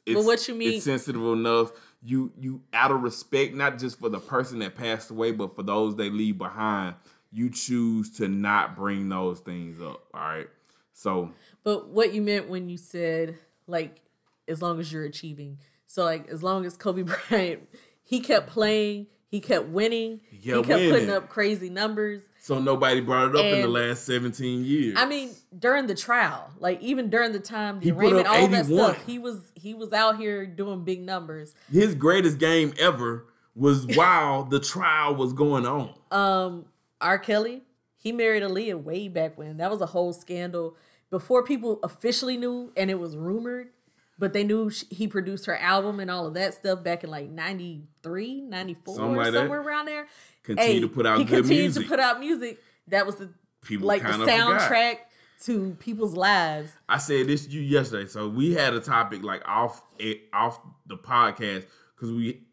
it's, 0.06 0.26
what 0.26 0.48
you 0.48 0.56
mean- 0.56 0.74
It's 0.74 0.86
sensitive 0.86 1.22
enough. 1.22 1.72
You, 2.04 2.32
you, 2.40 2.62
out 2.72 2.92
of 2.92 3.02
respect, 3.02 3.56
not 3.56 3.80
just 3.80 4.00
for 4.00 4.10
the 4.10 4.20
person 4.20 4.60
that 4.60 4.76
passed 4.76 5.10
away, 5.10 5.32
but 5.32 5.56
for 5.56 5.64
those 5.64 5.96
they 5.96 6.10
leave 6.12 6.38
behind, 6.38 6.96
you 7.32 7.50
choose 7.50 8.12
to 8.18 8.28
not 8.28 8.76
bring 8.76 9.10
those 9.10 9.40
things 9.40 9.82
up. 9.82 10.04
All 10.14 10.22
right. 10.22 10.48
So 10.94 11.32
But 11.64 11.90
what 11.90 12.14
you 12.14 12.22
meant 12.22 12.48
when 12.48 12.70
you 12.70 12.78
said 12.78 13.38
like 13.68 14.02
as 14.48 14.62
long 14.62 14.80
as 14.80 14.92
you're 14.94 15.04
achieving. 15.04 15.58
So 15.88 16.04
like 16.04 16.28
as 16.30 16.44
long 16.44 16.66
as 16.66 16.78
Kobe 16.78 17.02
Bryant 17.30 17.68
he 18.04 18.20
kept 18.20 18.48
playing, 18.48 19.08
he 19.28 19.40
kept 19.42 19.68
winning, 19.68 20.22
he 20.30 20.38
kept 20.38 20.68
kept 20.68 20.90
putting 20.92 21.10
up 21.10 21.28
crazy 21.28 21.70
numbers. 21.70 22.22
So 22.46 22.60
nobody 22.60 23.02
brought 23.02 23.30
it 23.30 23.36
up 23.36 23.44
in 23.44 23.62
the 23.62 23.68
last 23.68 24.06
17 24.06 24.64
years. 24.64 24.94
I 25.00 25.08
mean, 25.08 25.32
during 25.58 25.88
the 25.88 25.96
trial, 25.96 26.52
like 26.60 26.80
even 26.80 27.10
during 27.10 27.32
the 27.32 27.40
time, 27.40 27.80
the 27.80 27.86
He 27.86 27.92
put 27.92 28.02
arraignment, 28.02 28.28
up 28.28 28.36
all 28.36 28.48
that 28.50 28.66
stuff, 28.68 29.04
he 29.04 29.18
was 29.18 29.52
he 29.56 29.74
was 29.74 29.92
out 29.92 30.18
here 30.18 30.46
doing 30.46 30.84
big 30.84 31.02
numbers. 31.02 31.56
his 31.72 31.96
greatest 31.96 32.38
game 32.38 32.76
ever 32.80 33.26
was 33.56 33.88
while 33.96 34.44
the 34.44 34.60
trial 34.60 35.16
was 35.16 35.34
going 35.34 35.66
on. 35.66 35.96
Um, 36.12 36.66
R. 37.02 37.18
Kelly, 37.18 37.64
he 37.98 38.12
married 38.12 38.44
Aaliyah 38.44 38.84
way 38.84 39.08
back 39.08 39.40
when. 39.40 39.58
That 39.58 39.72
was 39.72 39.82
a 39.82 39.88
whole 39.88 40.14
scandal 40.14 40.78
before 41.10 41.42
people 41.44 41.80
officially 41.82 42.38
knew, 42.38 42.72
and 42.78 42.92
it 42.92 43.00
was 43.00 43.18
rumored. 43.18 43.70
But 44.18 44.32
they 44.34 44.44
knew 44.46 44.70
sh- 44.70 44.86
he 44.90 45.08
produced 45.08 45.46
her 45.46 45.58
album 45.58 46.00
and 46.00 46.10
all 46.10 46.26
of 46.28 46.34
that 46.36 46.54
stuff 46.54 46.84
back 46.84 47.04
in 47.04 47.10
like 47.10 47.30
93, 47.30 48.42
94, 48.42 48.96
Something 48.96 49.16
like 49.16 49.26
that. 49.34 49.34
somewhere 49.40 49.62
around 49.62 49.86
there. 49.88 50.08
Continue 50.44 50.82
to 50.82 50.88
put 50.88 51.06
out 51.06 51.18
he 51.18 51.26
good 51.26 51.38
continued 51.44 51.62
music. 51.64 51.84
to 51.84 51.90
put 51.90 52.00
out 52.00 52.20
music. 52.20 52.60
That 52.88 53.06
was 53.06 53.16
the 53.16 53.30
People 53.64 53.88
like 53.88 54.04
the 54.04 54.10
kinda 54.10 54.26
forgot. 54.26 54.62
soundtrack 54.62 54.98
to 55.46 55.76
people's 55.80 56.14
lives. 56.14 56.72
I 56.88 56.98
said 57.00 57.28
this 57.28 57.46
to 57.48 57.52
you 57.52 57.62
yesterday. 57.62 58.08
So 58.08 58.30
we 58.30 58.54
had 58.54 58.74
a 58.74 58.80
topic 58.80 59.24
like 59.24 59.42
off 59.48 59.84
it, 60.00 60.22
off 60.32 60.60
the 60.86 60.98
podcast 60.98 61.66
because 61.96 62.12
we 62.12 62.44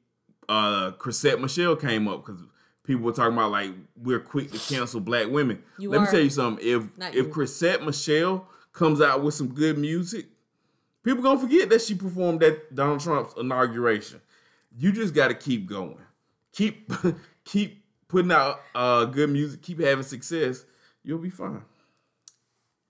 uh 0.49 0.93
Chrisette 0.93 1.41
Michelle 1.41 1.77
came 1.77 2.09
up 2.09 2.25
because 2.25 2.41
people 2.85 3.05
were 3.05 3.13
talking 3.13 3.35
about 3.35 3.51
like 3.53 3.71
we're 3.97 4.19
quick 4.21 4.51
to 4.53 4.59
cancel 4.59 5.01
black 5.01 5.29
women. 5.29 5.63
You 5.79 5.91
Let 5.91 6.01
me 6.01 6.07
tell 6.09 6.21
you 6.21 6.31
something. 6.31 6.67
If 6.67 6.85
if 7.11 7.15
you. 7.15 7.29
Chrisette 7.29 7.85
Michelle 7.85 8.49
comes 8.73 9.01
out 9.03 9.23
with 9.23 9.35
some 9.35 9.49
good 9.49 9.77
music, 9.77 10.27
people 11.03 11.23
gonna 11.23 11.39
forget 11.39 11.69
that 11.71 11.83
she 11.83 11.95
performed 11.95 12.43
at 12.43 12.75
Donald 12.75 13.01
Trump's 13.01 13.35
inauguration. 13.39 14.21
You 14.77 14.93
just 14.93 15.15
got 15.15 15.29
to 15.29 15.35
keep 15.35 15.67
going. 15.67 15.99
Keep 16.53 16.93
keep 17.45 17.85
putting 18.09 18.33
out 18.33 18.61
uh 18.75 19.05
good 19.07 19.31
music. 19.31 19.63
Keep 19.63 19.81
having 19.81 20.05
success. 20.05 20.65
You'll 21.05 21.19
be 21.19 21.31
fine. 21.31 21.63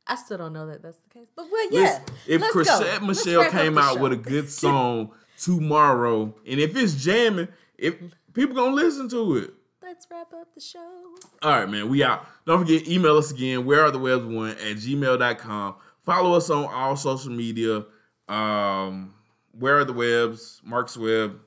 I 0.07 0.17
still 0.17 0.39
don't 0.39 0.53
know 0.53 0.67
that 0.67 0.83
that's 0.83 0.99
the 0.99 1.09
case, 1.19 1.29
but 1.35 1.47
well, 1.51 1.73
yeah. 1.73 1.81
Listen, 1.81 2.03
if 2.27 2.41
let's. 2.41 2.53
Chrisette 2.53 3.03
Let's 3.03 3.25
Michelle 3.25 3.51
came 3.51 3.79
out 3.79 3.95
show. 3.95 4.01
with 4.01 4.13
a 4.13 4.17
good 4.17 4.51
song 4.51 5.13
tomorrow, 5.39 6.35
and 6.47 6.61
if 6.61 6.77
it's 6.77 6.95
jamming, 6.95 7.49
if 7.79 7.95
people 8.33 8.55
gonna 8.55 8.75
listen 8.75 9.09
to 9.11 9.37
it. 9.37 9.55
let's 9.81 10.07
wrap 10.11 10.33
up 10.35 10.55
the 10.55 10.61
show. 10.61 11.15
All 11.43 11.51
right, 11.51 11.69
man, 11.69 11.89
we 11.89 12.03
out. 12.03 12.27
Don't 12.47 12.59
forget, 12.59 12.87
email 12.89 13.17
us 13.17 13.31
again, 13.31 13.65
where 13.65 13.85
are 13.85 13.91
the 13.91 13.99
webbs 13.99 14.25
one 14.25 14.51
at 14.51 14.77
gmail.com. 14.77 15.77
Follow 16.05 16.35
us 16.35 16.51
on 16.51 16.65
all 16.65 16.97
social 16.97 17.31
media. 17.31 17.85
Um, 18.33 19.15
where 19.59 19.79
are 19.79 19.85
the 19.85 19.93
webbs? 19.93 20.61
Marcus 20.65 20.97
Webb, 20.97 21.39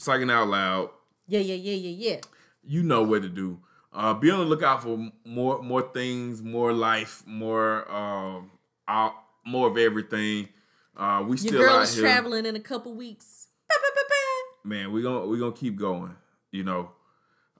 Psyching 0.00 0.32
Out 0.32 0.48
Loud. 0.48 0.90
Yeah, 1.28 1.40
yeah, 1.40 1.54
yeah, 1.54 1.74
yeah, 1.74 2.10
yeah. 2.10 2.20
You 2.64 2.82
know 2.82 3.02
what 3.02 3.22
to 3.22 3.28
do. 3.28 3.58
Uh, 3.92 4.14
be 4.14 4.30
on 4.30 4.38
the 4.38 4.44
lookout 4.46 4.82
for 4.82 5.10
more 5.24 5.62
more 5.62 5.82
things, 5.82 6.42
more 6.42 6.72
life, 6.72 7.22
more 7.26 7.90
um, 7.92 8.50
out, 8.88 9.12
more 9.44 9.68
of 9.68 9.76
everything. 9.76 10.48
Uh, 10.96 11.22
we 11.22 11.30
Your 11.30 11.36
still 11.36 11.60
girl 11.60 11.76
out 11.76 11.82
is 11.82 11.94
here. 11.94 12.04
traveling 12.04 12.46
in 12.46 12.56
a 12.56 12.60
couple 12.60 12.94
weeks. 12.94 13.48
Ba, 13.68 13.74
ba, 13.80 13.88
ba, 13.94 14.00
ba. 14.08 14.68
man, 14.68 14.92
we 14.92 15.02
gonna 15.02 15.26
we 15.26 15.38
gonna 15.38 15.52
keep 15.52 15.76
going. 15.76 16.14
You 16.52 16.64
know, 16.64 16.90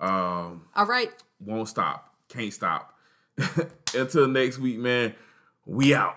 um, 0.00 0.62
All 0.74 0.86
right. 0.86 1.10
won't 1.38 1.68
stop, 1.68 2.14
can't 2.28 2.52
stop. 2.52 2.94
Until 3.94 4.28
next 4.28 4.58
week, 4.58 4.78
man. 4.78 5.14
We 5.66 5.94
out. 5.94 6.16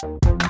Thank 0.00 0.42